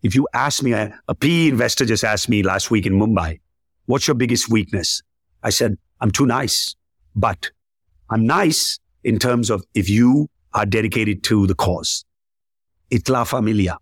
If 0.04 0.14
you 0.14 0.28
ask 0.34 0.62
me, 0.62 0.74
a, 0.74 0.94
PE 1.20 1.48
investor 1.48 1.86
just 1.86 2.04
asked 2.04 2.30
me 2.30 2.44
last 2.44 2.70
week 2.70 2.86
in 2.86 2.94
Mumbai, 2.94 3.40
what's 3.86 4.08
your 4.08 4.16
biggest 4.16 4.50
weakness? 4.50 5.02
I 5.44 5.50
said, 5.50 5.78
I'm 6.02 6.12
too 6.12 6.26
nice, 6.26 6.76
but 7.16 7.50
I'm 8.10 8.26
nice 8.26 8.80
in 9.04 9.18
terms 9.18 9.50
of 9.50 9.64
if 9.74 9.90
you 9.90 10.30
are 10.54 10.66
dedicated 10.66 11.24
to 11.24 11.48
the 11.48 11.56
cause. 11.56 12.06
It's 12.90 13.10
la 13.10 13.24
familia. 13.24 13.78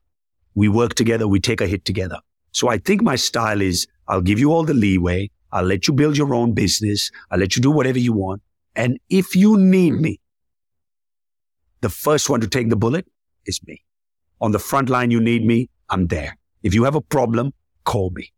We 0.56 0.70
work 0.70 0.96
together. 0.96 1.28
We 1.28 1.40
take 1.40 1.62
a 1.62 1.68
hit 1.68 1.86
together. 1.86 2.20
So 2.52 2.70
I 2.70 2.78
think 2.78 3.02
my 3.02 3.18
style 3.18 3.62
is 3.62 3.88
I'll 4.08 4.22
give 4.22 4.40
you 4.40 4.52
all 4.52 4.64
the 4.64 4.74
leeway. 4.74 5.30
I'll 5.52 5.66
let 5.66 5.88
you 5.88 5.94
build 5.94 6.18
your 6.18 6.34
own 6.34 6.54
business. 6.54 7.12
I'll 7.30 7.40
let 7.40 7.56
you 7.56 7.62
do 7.62 7.72
whatever 7.72 8.00
you 8.00 8.14
want. 8.14 8.42
And 8.76 9.00
if 9.10 9.36
you 9.36 9.58
need 9.58 9.94
me, 9.94 10.20
the 11.82 11.90
first 11.90 12.30
one 12.30 12.42
to 12.42 12.48
take 12.48 12.70
the 12.70 12.76
bullet 12.76 13.06
is 13.46 13.60
me. 13.66 13.82
On 14.42 14.52
the 14.52 14.60
front 14.60 14.90
line, 14.90 15.12
you 15.12 15.22
need 15.22 15.46
me. 15.46 15.70
I'm 15.90 16.08
there. 16.08 16.38
If 16.64 16.74
you 16.74 16.84
have 16.84 16.96
a 16.96 17.02
problem, 17.02 17.54
call 17.84 18.10
me. 18.12 18.32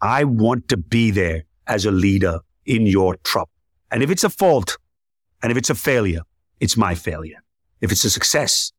I 0.00 0.24
want 0.24 0.68
to 0.68 0.76
be 0.76 1.10
there 1.10 1.44
as 1.66 1.84
a 1.84 1.90
leader 1.90 2.40
in 2.64 2.86
your 2.86 3.16
trouble. 3.24 3.50
And 3.90 4.02
if 4.02 4.10
it's 4.10 4.24
a 4.24 4.30
fault 4.30 4.76
and 5.42 5.52
if 5.52 5.58
it's 5.58 5.70
a 5.70 5.74
failure, 5.74 6.22
it's 6.60 6.76
my 6.76 6.94
failure. 6.94 7.42
If 7.80 7.92
it's 7.92 8.04
a 8.04 8.10
success, 8.10 8.72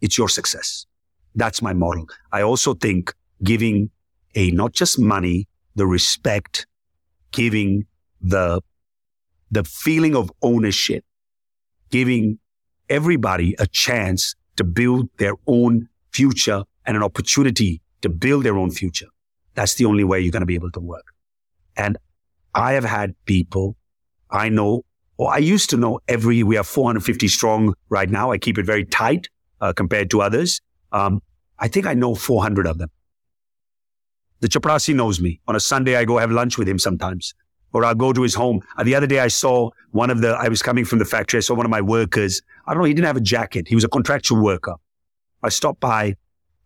it's 0.00 0.18
your 0.18 0.28
success. 0.28 0.86
That's 1.34 1.62
my 1.62 1.72
model. 1.72 2.06
I 2.32 2.42
also 2.42 2.74
think 2.74 3.14
giving 3.42 3.90
a 4.34 4.50
not 4.50 4.72
just 4.72 4.98
money, 4.98 5.48
the 5.74 5.86
respect, 5.86 6.66
giving 7.32 7.86
the, 8.20 8.60
the 9.50 9.64
feeling 9.64 10.14
of 10.16 10.30
ownership, 10.42 11.04
giving 11.90 12.38
everybody 12.88 13.54
a 13.58 13.66
chance 13.66 14.34
to 14.56 14.64
build 14.64 15.08
their 15.18 15.34
own 15.46 15.88
future 16.12 16.64
and 16.84 16.96
an 16.96 17.02
opportunity 17.02 17.80
to 18.00 18.08
build 18.08 18.44
their 18.44 18.56
own 18.56 18.70
future. 18.70 19.06
That's 19.54 19.74
the 19.74 19.84
only 19.84 20.04
way 20.04 20.20
you're 20.20 20.32
going 20.32 20.40
to 20.40 20.46
be 20.46 20.54
able 20.54 20.70
to 20.72 20.80
work. 20.80 21.04
And 21.76 21.98
I 22.54 22.72
have 22.72 22.84
had 22.84 23.14
people 23.26 23.76
I 24.30 24.48
know, 24.48 24.84
or 25.18 25.32
I 25.32 25.38
used 25.38 25.70
to 25.70 25.76
know 25.76 26.00
every, 26.08 26.42
we 26.42 26.56
are 26.56 26.64
450 26.64 27.28
strong 27.28 27.74
right 27.88 28.08
now. 28.08 28.32
I 28.32 28.38
keep 28.38 28.58
it 28.58 28.66
very 28.66 28.84
tight 28.84 29.28
uh, 29.60 29.72
compared 29.72 30.10
to 30.10 30.22
others. 30.22 30.60
Um, 30.92 31.22
I 31.58 31.68
think 31.68 31.86
I 31.86 31.94
know 31.94 32.14
400 32.14 32.66
of 32.66 32.78
them. 32.78 32.90
The 34.40 34.48
Chaprasi 34.48 34.94
knows 34.94 35.20
me. 35.20 35.40
On 35.48 35.56
a 35.56 35.60
Sunday, 35.60 35.96
I 35.96 36.04
go 36.04 36.18
have 36.18 36.30
lunch 36.30 36.58
with 36.58 36.68
him 36.68 36.78
sometimes, 36.78 37.34
or 37.76 37.84
I'll 37.84 37.94
go 37.94 38.12
to 38.14 38.22
his 38.22 38.34
home. 38.34 38.62
Uh, 38.78 38.84
the 38.84 38.94
other 38.94 39.06
day, 39.06 39.20
I 39.20 39.28
saw 39.28 39.70
one 39.90 40.08
of 40.08 40.22
the, 40.22 40.30
I 40.30 40.48
was 40.48 40.62
coming 40.62 40.86
from 40.86 40.98
the 40.98 41.04
factory. 41.04 41.36
I 41.36 41.42
saw 41.42 41.54
one 41.54 41.66
of 41.66 41.70
my 41.70 41.82
workers. 41.82 42.40
I 42.66 42.72
don't 42.72 42.80
know, 42.80 42.86
he 42.86 42.94
didn't 42.94 43.06
have 43.06 43.18
a 43.18 43.20
jacket. 43.20 43.68
He 43.68 43.74
was 43.74 43.84
a 43.84 43.88
contractual 43.88 44.42
worker. 44.42 44.76
I 45.42 45.50
stopped 45.50 45.80
by 45.80 46.16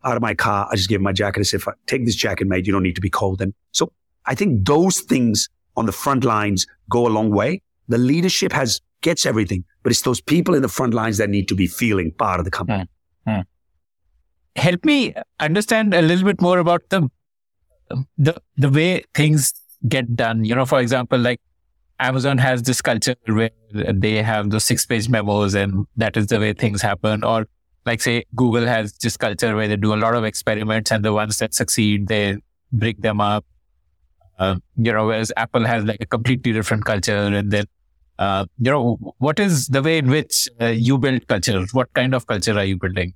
out 0.04 0.14
of 0.14 0.22
my 0.22 0.34
car. 0.34 0.68
I 0.70 0.76
just 0.76 0.88
gave 0.88 1.00
him 1.00 1.02
my 1.02 1.12
jacket. 1.12 1.40
I 1.40 1.42
said, 1.42 1.62
take 1.86 2.06
this 2.06 2.14
jacket, 2.14 2.46
mate. 2.46 2.64
You 2.64 2.72
don't 2.72 2.84
need 2.84 2.94
to 2.94 3.00
be 3.00 3.10
cold. 3.10 3.42
And 3.42 3.52
so 3.72 3.92
I 4.24 4.36
think 4.36 4.64
those 4.64 5.00
things 5.00 5.48
on 5.76 5.86
the 5.86 5.92
front 5.92 6.22
lines 6.24 6.64
go 6.88 7.08
a 7.08 7.12
long 7.18 7.30
way. 7.30 7.60
The 7.88 7.98
leadership 7.98 8.52
has 8.52 8.80
gets 9.02 9.26
everything, 9.26 9.64
but 9.82 9.90
it's 9.90 10.02
those 10.02 10.20
people 10.20 10.54
in 10.54 10.62
the 10.62 10.68
front 10.68 10.94
lines 10.94 11.18
that 11.18 11.28
need 11.28 11.48
to 11.48 11.56
be 11.56 11.66
feeling 11.66 12.12
part 12.12 12.38
of 12.38 12.44
the 12.44 12.50
company. 12.50 12.86
Hmm. 13.26 13.32
Hmm. 13.32 13.40
Help 14.56 14.84
me 14.84 15.14
understand 15.40 15.92
a 15.94 16.02
little 16.02 16.24
bit 16.24 16.40
more 16.40 16.58
about 16.58 16.82
the 16.90 17.08
the 18.18 18.40
the 18.56 18.68
way 18.68 19.04
things 19.14 19.52
get 19.88 20.16
done. 20.16 20.44
You 20.44 20.54
know, 20.54 20.66
for 20.66 20.80
example, 20.80 21.18
like 21.18 21.40
Amazon 21.98 22.38
has 22.38 22.62
this 22.62 22.80
culture 22.80 23.16
where 23.26 23.50
they 23.72 24.22
have 24.22 24.50
those 24.50 24.64
six 24.64 24.86
page 24.86 25.08
memos 25.08 25.54
and 25.54 25.86
that 25.96 26.16
is 26.16 26.26
the 26.28 26.38
way 26.38 26.52
things 26.52 26.82
happen. 26.82 27.24
Or 27.24 27.46
like 27.86 28.00
say 28.00 28.24
Google 28.34 28.66
has 28.66 28.92
this 28.94 29.16
culture 29.16 29.54
where 29.54 29.68
they 29.68 29.76
do 29.76 29.94
a 29.94 29.96
lot 29.96 30.14
of 30.14 30.24
experiments 30.24 30.90
and 30.90 31.04
the 31.04 31.12
ones 31.12 31.38
that 31.38 31.54
succeed, 31.54 32.08
they 32.08 32.36
break 32.72 33.00
them 33.02 33.20
up 33.20 33.44
uh, 34.40 34.56
you 34.78 34.92
know, 34.92 35.06
whereas 35.06 35.30
Apple 35.36 35.64
has 35.66 35.84
like 35.84 35.98
a 36.00 36.06
completely 36.06 36.52
different 36.52 36.86
culture. 36.86 37.14
And 37.14 37.50
then, 37.50 37.66
uh, 38.18 38.46
you 38.58 38.70
know, 38.70 39.14
what 39.18 39.38
is 39.38 39.66
the 39.68 39.82
way 39.82 39.98
in 39.98 40.08
which 40.08 40.48
uh, 40.60 40.66
you 40.66 40.96
build 40.96 41.28
culture? 41.28 41.62
What 41.72 41.92
kind 41.92 42.14
of 42.14 42.26
culture 42.26 42.58
are 42.58 42.64
you 42.64 42.78
building? 42.78 43.12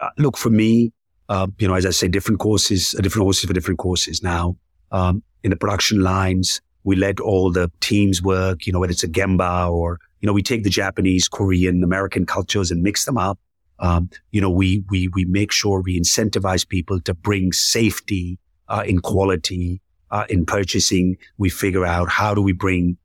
Uh, 0.00 0.08
look, 0.16 0.38
for 0.38 0.48
me, 0.48 0.92
uh, 1.28 1.46
you 1.58 1.68
know, 1.68 1.74
as 1.74 1.84
I 1.84 1.90
say, 1.90 2.08
different 2.08 2.40
courses, 2.40 2.92
different 3.02 3.24
horses 3.24 3.44
for 3.44 3.52
different 3.52 3.78
courses. 3.78 4.22
Now, 4.22 4.56
um, 4.90 5.22
in 5.42 5.50
the 5.50 5.56
production 5.56 6.00
lines, 6.02 6.60
we 6.84 6.96
let 6.96 7.20
all 7.20 7.52
the 7.52 7.70
teams 7.80 8.22
work, 8.22 8.66
you 8.66 8.72
know, 8.72 8.80
whether 8.80 8.90
it's 8.90 9.04
a 9.04 9.08
Gemba 9.08 9.70
or, 9.70 10.00
you 10.20 10.26
know, 10.26 10.32
we 10.32 10.42
take 10.42 10.64
the 10.64 10.70
Japanese, 10.70 11.28
Korean, 11.28 11.82
American 11.84 12.26
cultures 12.26 12.70
and 12.70 12.82
mix 12.82 13.04
them 13.04 13.18
up. 13.18 13.38
Um, 13.78 14.10
you 14.30 14.40
know, 14.40 14.50
we, 14.50 14.84
we, 14.90 15.08
we 15.08 15.24
make 15.24 15.52
sure 15.52 15.80
we 15.80 15.98
incentivize 15.98 16.68
people 16.68 17.00
to 17.00 17.14
bring 17.14 17.52
safety, 17.52 18.38
uh, 18.68 18.82
in 18.86 19.00
quality, 19.00 19.80
uh, 20.10 20.24
in 20.28 20.46
purchasing, 20.46 21.16
we 21.38 21.50
figure 21.50 21.84
out 21.84 22.08
how 22.08 22.34
do 22.34 22.42
we 22.42 22.52
bring 22.52 22.96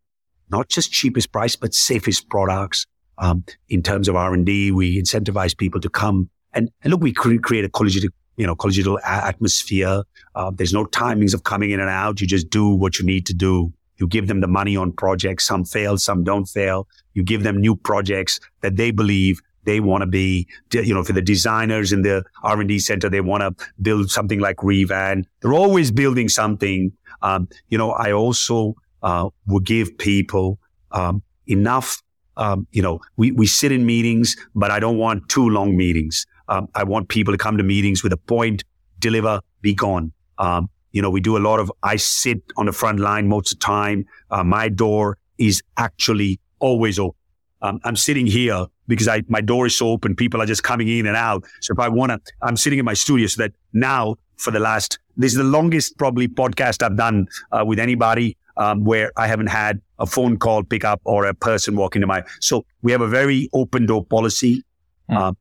not 0.50 0.70
just 0.70 0.92
cheapest 0.92 1.32
price, 1.32 1.56
but 1.56 1.74
safest 1.74 2.30
products. 2.30 2.86
Um, 3.18 3.44
in 3.70 3.82
terms 3.82 4.08
of 4.08 4.16
R&D, 4.16 4.72
we 4.72 5.02
incentivize 5.02 5.58
people 5.58 5.82
to 5.82 5.90
come 5.90 6.30
And, 6.54 6.70
and 6.84 6.92
look, 6.92 7.02
we 7.02 7.14
cre- 7.14 7.38
create 7.38 7.66
a 7.66 7.70
collegiate, 7.70 8.14
you 8.38 8.48
know, 8.48 8.56
collegial 8.56 9.00
atmosphere. 9.04 10.04
Uh, 10.36 10.52
there's 10.54 10.74
no 10.74 10.86
timings 10.86 11.34
of 11.34 11.44
coming 11.44 11.72
in 11.72 11.80
and 11.80 11.90
out. 11.90 12.22
You 12.22 12.28
just 12.28 12.50
do 12.50 12.70
what 12.70 13.00
you 13.00 13.06
need 13.06 13.26
to 13.26 13.34
do. 13.34 13.74
You 13.98 14.08
give 14.08 14.28
them 14.28 14.42
the 14.42 14.48
money 14.48 14.78
on 14.78 14.92
projects. 14.92 15.46
Some 15.46 15.66
fail, 15.66 15.98
some 15.98 16.24
don't 16.24 16.46
fail. 16.46 16.88
You 17.14 17.24
give 17.24 17.44
them 17.44 17.60
new 17.60 17.76
projects 17.76 18.40
that 18.62 18.78
they 18.78 18.92
believe 18.92 19.42
they 19.68 19.82
want 19.82 20.02
to 20.02 20.08
be, 20.08 20.48
you 20.72 20.94
know, 20.94 21.04
for 21.04 21.12
the 21.12 21.22
designers 21.22 21.92
in 21.92 22.02
the 22.02 22.24
R&D 22.44 22.80
center, 22.80 23.10
they 23.10 23.20
want 23.20 23.42
to 23.42 23.66
build 23.82 24.10
something 24.10 24.40
like 24.40 24.58
Rivian. 24.58 25.26
They're 25.42 25.54
always 25.54 25.92
building 25.92 26.30
something. 26.30 26.94
Um, 27.22 27.50
you 27.68 27.78
know, 27.78 27.92
I 27.92 28.14
also 28.14 28.76
uh, 29.04 29.30
will 29.46 29.60
give 29.60 29.98
people 29.98 30.58
um, 30.92 31.22
enough. 31.48 32.02
Um, 32.38 32.66
you 32.72 32.82
know, 32.82 33.02
we, 33.18 33.34
we 33.34 33.46
sit 33.46 33.74
in 33.74 33.86
meetings, 33.86 34.38
but 34.56 34.72
I 34.72 34.80
don't 34.80 34.98
want 34.98 35.28
too 35.28 35.50
long 35.50 35.76
meetings. 35.76 36.26
Um, 36.50 36.68
I 36.76 36.84
want 36.84 37.10
people 37.10 37.34
to 37.34 37.38
come 37.38 37.58
to 37.58 37.64
meetings 37.64 38.04
with 38.04 38.14
a 38.14 38.18
point, 38.18 38.64
deliver, 39.00 39.42
be 39.62 39.74
gone. 39.74 40.12
Um, 40.38 40.70
you 40.92 41.02
know, 41.02 41.10
we 41.10 41.22
do 41.22 41.38
a 41.38 41.40
lot 41.40 41.60
of, 41.60 41.72
I 41.84 41.98
sit 41.98 42.42
on 42.56 42.66
the 42.66 42.72
front 42.72 43.00
line 43.00 43.28
most 43.28 43.52
of 43.52 43.60
the 43.60 43.66
time. 43.66 44.06
Uh, 44.32 44.44
my 44.44 44.70
door 44.70 45.18
is 45.38 45.62
actually 45.78 46.40
always 46.60 46.98
open. 46.98 47.18
Um, 47.62 47.80
I'm 47.84 47.96
sitting 47.96 48.28
here 48.28 48.66
because 48.88 49.08
I, 49.08 49.24
my 49.28 49.42
door 49.42 49.66
is 49.66 49.76
so 49.76 49.90
open. 49.90 50.16
People 50.16 50.42
are 50.42 50.46
just 50.46 50.64
coming 50.64 50.88
in 50.88 51.08
and 51.08 51.16
out. 51.16 51.44
So 51.62 51.74
if 51.74 51.80
I 51.80 51.90
want 51.90 52.12
to, 52.12 52.20
I'm 52.42 52.56
sitting 52.56 52.80
in 52.80 52.86
my 52.86 52.94
studio 52.94 53.28
so 53.28 53.42
that 53.44 53.52
now 53.74 54.16
for 54.38 54.52
the 54.52 54.60
last, 54.60 55.00
this 55.18 55.32
is 55.32 55.38
the 55.38 55.44
longest 55.44 55.98
probably 55.98 56.28
podcast 56.28 56.84
I've 56.84 56.98
done 56.98 57.28
uh, 57.52 57.66
with 57.66 57.80
anybody 57.80 58.38
um, 58.58 58.84
where 58.84 59.12
I 59.18 59.28
haven't 59.28 59.48
had 59.48 59.82
a 60.00 60.06
phone 60.06 60.38
call 60.38 60.64
pick 60.64 60.86
up 60.86 61.02
or 61.04 61.26
a 61.26 61.34
person 61.34 61.76
walk 61.76 61.96
into 61.96 62.08
my. 62.08 62.24
So 62.42 62.66
we 62.82 62.92
have 62.92 63.02
a 63.02 63.08
very 63.08 63.50
open 63.54 63.86
door 63.86 64.06
policy. 64.06 64.64
Mm. 65.10 65.18
Uh, 65.18 65.34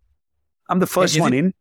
I'm 0.68 0.78
the 0.78 0.86
first 0.86 1.18
one 1.18 1.34
in. 1.34 1.54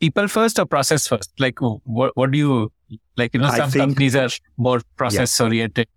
People 0.00 0.28
first 0.28 0.58
or 0.58 0.66
process 0.66 1.06
first? 1.06 1.32
Like, 1.38 1.60
what, 1.60 2.16
what 2.16 2.30
do 2.30 2.38
you 2.38 2.72
like? 3.16 3.34
You 3.34 3.40
know, 3.40 3.50
some 3.50 3.70
think, 3.70 3.82
companies 3.82 4.16
are 4.16 4.30
more 4.56 4.80
process 4.96 5.38
yeah. 5.38 5.46
oriented. 5.46 5.88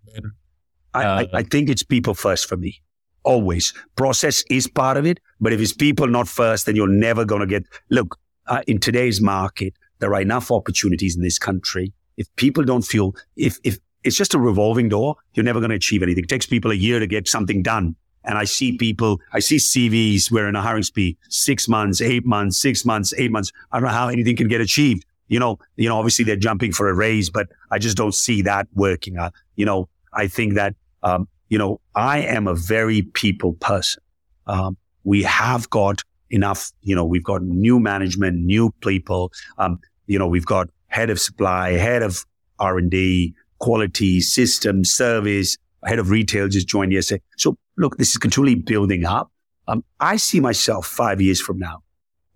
I, 0.94 1.02
I, 1.02 1.22
uh, 1.22 1.26
I 1.34 1.42
think 1.42 1.68
it's 1.68 1.82
people 1.82 2.14
first 2.14 2.48
for 2.48 2.56
me. 2.56 2.82
Always. 3.24 3.74
Process 3.96 4.44
is 4.48 4.68
part 4.68 4.96
of 4.96 5.04
it. 5.04 5.18
But 5.40 5.52
if 5.52 5.60
it's 5.60 5.72
people 5.72 6.06
not 6.06 6.28
first, 6.28 6.66
then 6.66 6.76
you're 6.76 6.86
never 6.88 7.24
going 7.24 7.40
to 7.40 7.46
get. 7.46 7.64
Look, 7.90 8.16
uh, 8.46 8.62
in 8.68 8.78
today's 8.78 9.20
market, 9.20 9.74
there 9.98 10.14
are 10.14 10.20
enough 10.20 10.52
opportunities 10.52 11.16
in 11.16 11.22
this 11.22 11.38
country. 11.38 11.92
If 12.16 12.34
people 12.36 12.62
don't 12.62 12.82
feel, 12.82 13.14
if, 13.36 13.58
if 13.64 13.78
it's 14.06 14.16
just 14.16 14.34
a 14.34 14.38
revolving 14.38 14.88
door. 14.88 15.16
You're 15.34 15.44
never 15.44 15.58
going 15.58 15.70
to 15.70 15.76
achieve 15.76 16.02
anything. 16.02 16.24
It 16.24 16.28
takes 16.28 16.46
people 16.46 16.70
a 16.70 16.74
year 16.74 17.00
to 17.00 17.06
get 17.06 17.28
something 17.28 17.62
done. 17.62 17.96
And 18.26 18.36
I 18.36 18.44
see 18.44 18.76
people, 18.76 19.20
I 19.32 19.38
see 19.38 19.56
CVs 19.56 20.30
where 20.30 20.48
in 20.48 20.56
a 20.56 20.62
hiring 20.62 20.82
speed, 20.82 21.16
six 21.28 21.68
months, 21.68 22.00
eight 22.00 22.26
months, 22.26 22.58
six 22.58 22.84
months, 22.84 23.14
eight 23.16 23.30
months. 23.30 23.52
I 23.72 23.78
don't 23.78 23.88
know 23.88 23.94
how 23.94 24.08
anything 24.08 24.36
can 24.36 24.48
get 24.48 24.60
achieved. 24.60 25.06
You 25.28 25.40
know, 25.40 25.58
you 25.76 25.88
know, 25.88 25.96
obviously 25.96 26.24
they're 26.24 26.36
jumping 26.36 26.72
for 26.72 26.88
a 26.88 26.94
raise, 26.94 27.30
but 27.30 27.48
I 27.70 27.78
just 27.78 27.96
don't 27.96 28.14
see 28.14 28.42
that 28.42 28.68
working. 28.74 29.16
You 29.56 29.64
know, 29.64 29.88
I 30.12 30.28
think 30.28 30.54
that, 30.54 30.74
um, 31.02 31.28
you 31.48 31.58
know, 31.58 31.80
I 31.94 32.18
am 32.18 32.46
a 32.46 32.54
very 32.54 33.02
people 33.02 33.54
person. 33.54 34.02
Um, 34.46 34.76
we 35.04 35.22
have 35.22 35.70
got 35.70 36.02
enough, 36.30 36.72
you 36.82 36.94
know, 36.94 37.04
we've 37.04 37.24
got 37.24 37.42
new 37.42 37.78
management, 37.80 38.38
new 38.38 38.72
people. 38.80 39.32
Um, 39.58 39.80
you 40.06 40.18
know, 40.18 40.26
we've 40.26 40.46
got 40.46 40.68
head 40.88 41.10
of 41.10 41.20
supply, 41.20 41.72
head 41.72 42.02
of 42.02 42.24
R&D, 42.58 43.34
quality, 43.58 44.20
system, 44.20 44.84
service, 44.84 45.56
head 45.86 45.98
of 45.98 46.10
retail 46.10 46.48
just 46.48 46.68
joined 46.68 46.92
yesterday. 46.92 47.22
So 47.36 47.56
look, 47.76 47.96
this 47.96 48.10
is 48.10 48.16
continually 48.16 48.56
building 48.56 49.04
up. 49.04 49.30
Um, 49.68 49.84
I 49.98 50.16
see 50.16 50.40
myself 50.40 50.86
five 50.86 51.20
years 51.20 51.40
from 51.40 51.58
now 51.58 51.82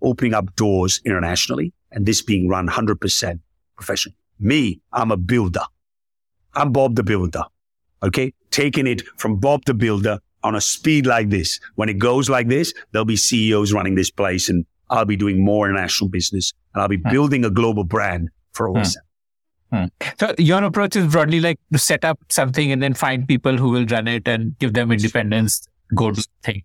opening 0.01 0.33
up 0.33 0.55
doors 0.55 0.99
internationally 1.05 1.73
and 1.91 2.05
this 2.05 2.21
being 2.21 2.47
run 2.47 2.67
100% 2.67 3.39
professional. 3.75 4.15
Me, 4.39 4.81
I'm 4.91 5.11
a 5.11 5.17
builder. 5.17 5.63
I'm 6.53 6.71
Bob 6.71 6.95
the 6.95 7.03
builder. 7.03 7.43
Okay. 8.03 8.33
Taking 8.49 8.87
it 8.87 9.03
from 9.17 9.39
Bob 9.39 9.65
the 9.65 9.73
builder 9.73 10.19
on 10.43 10.55
a 10.55 10.61
speed 10.61 11.05
like 11.05 11.29
this. 11.29 11.59
When 11.75 11.87
it 11.87 11.99
goes 11.99 12.29
like 12.29 12.47
this, 12.47 12.73
there'll 12.91 13.05
be 13.05 13.15
CEOs 13.15 13.71
running 13.71 13.95
this 13.95 14.09
place 14.09 14.49
and 14.49 14.65
I'll 14.89 15.05
be 15.05 15.15
doing 15.15 15.43
more 15.43 15.67
international 15.69 16.09
business 16.09 16.51
and 16.73 16.81
I'll 16.81 16.89
be 16.89 16.97
hmm. 16.97 17.09
building 17.09 17.45
a 17.45 17.49
global 17.49 17.83
brand 17.83 18.29
for 18.53 18.67
OSM. 18.69 18.95
Hmm. 18.95 19.10
Hmm. 19.71 19.85
So 20.19 20.35
your 20.37 20.63
approach 20.63 20.95
is 20.97 21.11
broadly 21.11 21.39
like 21.39 21.59
to 21.71 21.79
set 21.79 22.03
up 22.03 22.19
something 22.29 22.71
and 22.71 22.83
then 22.83 22.93
find 22.93 23.27
people 23.27 23.57
who 23.57 23.69
will 23.69 23.85
run 23.85 24.07
it 24.07 24.27
and 24.27 24.57
give 24.59 24.73
them 24.73 24.91
independence, 24.91 25.65
go 25.95 26.11
to 26.11 26.27
thing, 26.43 26.63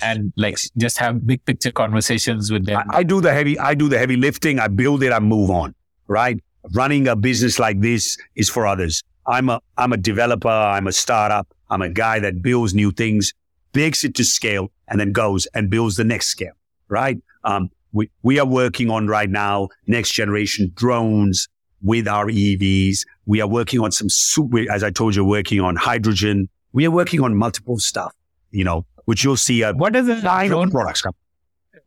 and 0.00 0.32
like 0.36 0.58
just 0.78 0.98
have 0.98 1.26
big 1.26 1.44
picture 1.44 1.70
conversations 1.70 2.50
with 2.50 2.64
them. 2.64 2.82
I, 2.90 2.98
I 2.98 3.02
do 3.02 3.20
the 3.20 3.32
heavy, 3.32 3.58
I 3.58 3.74
do 3.74 3.88
the 3.88 3.98
heavy 3.98 4.16
lifting. 4.16 4.58
I 4.58 4.68
build 4.68 5.02
it. 5.02 5.12
I 5.12 5.18
move 5.18 5.50
on. 5.50 5.74
Right. 6.06 6.42
Running 6.74 7.08
a 7.08 7.16
business 7.16 7.58
like 7.58 7.80
this 7.80 8.16
is 8.36 8.48
for 8.48 8.66
others. 8.66 9.02
I'm 9.26 9.48
a, 9.48 9.60
I'm 9.76 9.92
a 9.92 9.96
developer. 9.96 10.48
I'm 10.48 10.86
a 10.86 10.92
startup. 10.92 11.46
I'm 11.68 11.82
a 11.82 11.88
guy 11.88 12.18
that 12.20 12.42
builds 12.42 12.74
new 12.74 12.90
things, 12.90 13.32
bakes 13.72 14.02
it 14.02 14.14
to 14.16 14.24
scale, 14.24 14.72
and 14.88 14.98
then 14.98 15.12
goes 15.12 15.46
and 15.54 15.70
builds 15.70 15.96
the 15.96 16.04
next 16.04 16.28
scale. 16.28 16.52
Right. 16.88 17.18
Um, 17.44 17.70
we, 17.92 18.10
we 18.22 18.38
are 18.38 18.46
working 18.46 18.90
on 18.90 19.06
right 19.08 19.28
now 19.30 19.68
next 19.86 20.12
generation 20.12 20.72
drones, 20.74 21.48
with 21.82 22.06
our 22.08 22.26
EVs. 22.26 23.00
We 23.26 23.40
are 23.40 23.48
working 23.48 23.80
on 23.80 23.92
some 23.92 24.08
super, 24.08 24.70
as 24.70 24.82
I 24.82 24.90
told 24.90 25.14
you, 25.14 25.24
working 25.24 25.60
on 25.60 25.76
hydrogen. 25.76 26.48
We 26.72 26.86
are 26.86 26.90
working 26.90 27.22
on 27.22 27.36
multiple 27.36 27.78
stuff, 27.78 28.14
you 28.50 28.64
know, 28.64 28.86
which 29.04 29.24
you'll 29.24 29.36
see 29.36 29.62
a 29.62 29.72
what 29.72 29.96
is 29.96 30.06
the 30.06 30.16
line 30.16 30.52
of 30.52 30.70
products 30.70 31.02
come. 31.02 31.14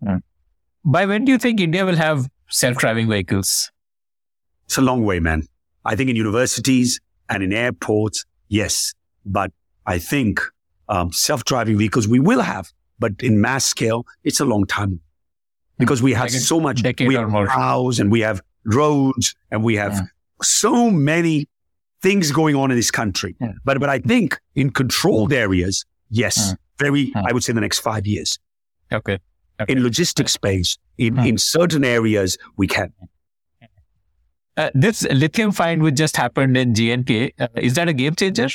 Hmm. 0.05 0.15
By 0.83 1.05
when 1.05 1.25
do 1.25 1.31
you 1.31 1.37
think 1.37 1.59
India 1.59 1.85
will 1.85 1.95
have 1.95 2.27
self-driving 2.49 3.07
vehicles? 3.07 3.71
It's 4.65 4.77
a 4.77 4.81
long 4.81 5.05
way, 5.05 5.19
man. 5.19 5.47
I 5.85 5.95
think 5.95 6.09
in 6.09 6.15
universities 6.15 6.99
and 7.29 7.43
in 7.43 7.53
airports, 7.53 8.25
yes, 8.47 8.93
but 9.25 9.51
I 9.85 9.99
think 9.99 10.41
um, 10.89 11.11
self-driving 11.11 11.77
vehicles 11.77 12.07
we 12.07 12.19
will 12.19 12.41
have, 12.41 12.71
but 12.99 13.13
in 13.19 13.39
mass 13.39 13.65
scale, 13.65 14.05
it's 14.23 14.39
a 14.39 14.45
long 14.45 14.65
time 14.65 14.99
because 15.77 16.01
we 16.01 16.13
have 16.13 16.23
like 16.23 16.31
so 16.31 16.59
much. 16.59 16.83
We 16.99 17.15
have 17.15 17.31
cows 17.49 17.99
and 17.99 18.11
we 18.11 18.21
have 18.21 18.41
roads, 18.65 19.35
and 19.51 19.63
we 19.63 19.75
have 19.75 19.93
yeah. 19.93 20.01
so 20.41 20.89
many 20.89 21.47
things 22.01 22.31
going 22.31 22.55
on 22.55 22.71
in 22.71 22.77
this 22.77 22.91
country. 22.91 23.35
Yeah. 23.39 23.53
But 23.63 23.79
but 23.79 23.89
I 23.89 23.99
think 23.99 24.39
in 24.55 24.71
controlled 24.71 25.33
areas, 25.33 25.85
yes, 26.09 26.55
very. 26.79 27.11
I 27.15 27.31
would 27.31 27.43
say 27.43 27.51
in 27.51 27.55
the 27.55 27.61
next 27.61 27.79
five 27.79 28.05
years. 28.05 28.39
Okay. 28.91 29.19
okay. 29.59 29.71
In 29.71 29.83
logistics 29.83 30.33
space, 30.33 30.77
in 30.97 31.17
in 31.19 31.37
certain 31.37 31.83
areas, 31.83 32.37
we 32.57 32.67
can. 32.67 32.93
Uh, 34.55 34.69
this 34.75 35.01
lithium 35.03 35.51
find 35.51 35.81
which 35.81 35.95
just 35.95 36.15
happened 36.15 36.55
in 36.55 36.75
J&K, 36.75 37.33
uh, 37.39 37.47
is 37.55 37.73
that 37.73 37.87
a 37.87 37.93
game 37.93 38.13
changer? 38.13 38.49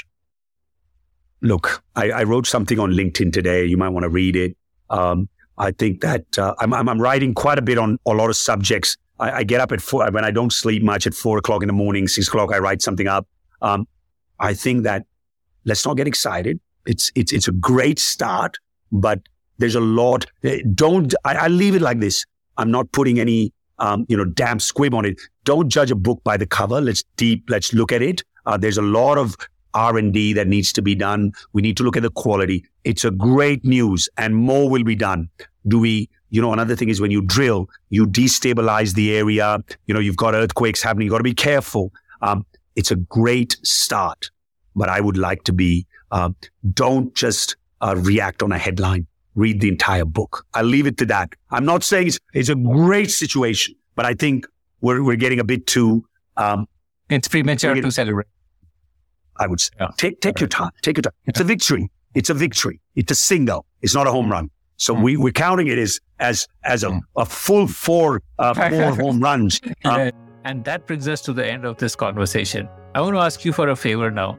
Look, 1.42 1.82
I, 1.96 2.10
I, 2.10 2.22
wrote 2.22 2.46
something 2.46 2.78
on 2.78 2.92
LinkedIn 2.92 3.32
today. 3.32 3.64
You 3.64 3.76
might 3.76 3.88
want 3.88 4.04
to 4.04 4.08
read 4.08 4.36
it. 4.36 4.56
Um, 4.90 5.28
I 5.56 5.72
think 5.72 6.00
that 6.02 6.38
uh, 6.38 6.54
I'm, 6.60 6.72
I'm, 6.72 7.00
writing 7.00 7.34
quite 7.34 7.58
a 7.58 7.62
bit 7.62 7.78
on 7.78 7.98
a 8.06 8.10
lot 8.10 8.30
of 8.30 8.36
subjects 8.36 8.96
I, 9.18 9.30
I, 9.38 9.42
get 9.44 9.60
up 9.60 9.72
at 9.72 9.80
four, 9.80 10.08
when 10.10 10.24
I 10.24 10.30
don't 10.30 10.52
sleep 10.52 10.82
much 10.82 11.06
at 11.06 11.14
four 11.14 11.38
o'clock 11.38 11.62
in 11.62 11.66
the 11.66 11.72
morning, 11.72 12.08
six 12.08 12.28
o'clock, 12.28 12.52
I 12.52 12.58
write 12.58 12.82
something 12.82 13.08
up. 13.08 13.26
Um, 13.62 13.86
I 14.38 14.54
think 14.54 14.84
that 14.84 15.06
let's 15.64 15.84
not 15.84 15.96
get 15.96 16.06
excited. 16.06 16.60
It's, 16.86 17.10
it's, 17.14 17.32
it's 17.32 17.48
a 17.48 17.52
great 17.52 17.98
start, 17.98 18.58
but 18.92 19.20
there's 19.58 19.74
a 19.74 19.80
lot. 19.80 20.26
Eh, 20.44 20.60
don't, 20.74 21.14
I, 21.24 21.34
I 21.34 21.48
leave 21.48 21.74
it 21.74 21.82
like 21.82 22.00
this. 22.00 22.24
I'm 22.56 22.70
not 22.70 22.90
putting 22.92 23.20
any, 23.20 23.52
um, 23.78 24.06
you 24.08 24.16
know, 24.16 24.24
damn 24.24 24.60
squib 24.60 24.94
on 24.94 25.04
it. 25.04 25.20
Don't 25.44 25.68
judge 25.68 25.90
a 25.90 25.96
book 25.96 26.22
by 26.24 26.36
the 26.36 26.46
cover. 26.46 26.80
Let's 26.80 27.04
deep, 27.16 27.44
let's 27.48 27.72
look 27.72 27.92
at 27.92 28.02
it. 28.02 28.22
Uh, 28.46 28.56
there's 28.56 28.78
a 28.78 28.82
lot 28.82 29.18
of 29.18 29.36
R&D 29.78 30.32
that 30.34 30.48
needs 30.48 30.72
to 30.72 30.82
be 30.82 30.94
done. 30.94 31.32
We 31.52 31.62
need 31.62 31.76
to 31.78 31.82
look 31.82 31.96
at 31.96 32.02
the 32.02 32.10
quality. 32.10 32.64
It's 32.84 33.04
a 33.04 33.10
great 33.10 33.64
news 33.64 34.08
and 34.18 34.36
more 34.36 34.68
will 34.68 34.84
be 34.84 34.96
done. 34.96 35.28
Do 35.66 35.78
we 35.78 36.08
you 36.30 36.42
know, 36.42 36.52
another 36.52 36.76
thing 36.76 36.88
is 36.88 37.00
when 37.00 37.10
you 37.10 37.22
drill, 37.22 37.68
you 37.88 38.06
destabilize 38.06 38.94
the 38.94 39.16
area. 39.16 39.58
You 39.86 39.94
know, 39.94 40.00
you've 40.00 40.16
got 40.16 40.34
earthquakes 40.34 40.82
happening. 40.82 41.06
You've 41.06 41.12
got 41.12 41.18
to 41.18 41.24
be 41.24 41.34
careful. 41.34 41.92
Um, 42.20 42.44
it's 42.76 42.90
a 42.90 42.96
great 42.96 43.56
start, 43.62 44.30
but 44.76 44.88
I 44.88 45.00
would 45.00 45.16
like 45.16 45.44
to 45.44 45.52
be, 45.52 45.86
uh, 46.10 46.30
don't 46.74 47.14
just 47.14 47.56
uh, 47.80 47.94
react 47.96 48.42
on 48.42 48.52
a 48.52 48.58
headline. 48.58 49.06
Read 49.34 49.60
the 49.60 49.68
entire 49.68 50.04
book. 50.04 50.44
I'll 50.54 50.64
leave 50.64 50.86
it 50.86 50.96
to 50.98 51.06
that. 51.06 51.32
I'm 51.50 51.64
not 51.64 51.82
saying 51.82 52.08
it's, 52.08 52.18
it's 52.34 52.48
a 52.48 52.54
great 52.54 53.10
situation, 53.10 53.74
but 53.94 54.04
I 54.04 54.14
think 54.14 54.46
we're, 54.80 55.02
we're 55.02 55.16
getting 55.16 55.40
a 55.40 55.44
bit 55.44 55.66
too, 55.66 56.04
um, 56.36 56.68
it's 57.08 57.28
premature 57.28 57.74
to 57.74 57.90
celebrate. 57.90 58.26
I 59.38 59.46
would 59.46 59.60
say, 59.60 59.70
yeah. 59.80 59.88
take, 59.96 60.20
take 60.20 60.40
your 60.40 60.48
time. 60.48 60.70
Take 60.82 60.96
your 60.96 61.02
time. 61.02 61.12
It's 61.26 61.40
a 61.40 61.44
victory. 61.44 61.90
It's 62.14 62.30
a 62.30 62.34
victory. 62.34 62.80
It's 62.96 63.12
a 63.12 63.14
single. 63.14 63.66
It's 63.82 63.94
not 63.94 64.06
a 64.06 64.10
home 64.10 64.30
run. 64.30 64.50
So 64.76 64.94
mm. 64.94 65.02
we, 65.02 65.16
we're 65.16 65.32
counting 65.32 65.66
it 65.66 65.78
as 65.78 66.00
as 66.20 66.46
as 66.64 66.84
a, 66.84 66.88
mm. 66.88 67.00
a 67.16 67.26
full 67.26 67.66
four 67.66 68.22
uh, 68.38 68.54
four 68.70 68.94
home 68.94 69.20
runs. 69.20 69.60
Uh, 69.84 70.10
and 70.44 70.64
that 70.64 70.86
brings 70.86 71.06
us 71.08 71.20
to 71.22 71.32
the 71.32 71.46
end 71.46 71.64
of 71.64 71.76
this 71.76 71.94
conversation. 71.94 72.68
I 72.94 73.00
want 73.00 73.14
to 73.14 73.20
ask 73.20 73.44
you 73.44 73.52
for 73.52 73.68
a 73.68 73.76
favor 73.76 74.10
now. 74.10 74.38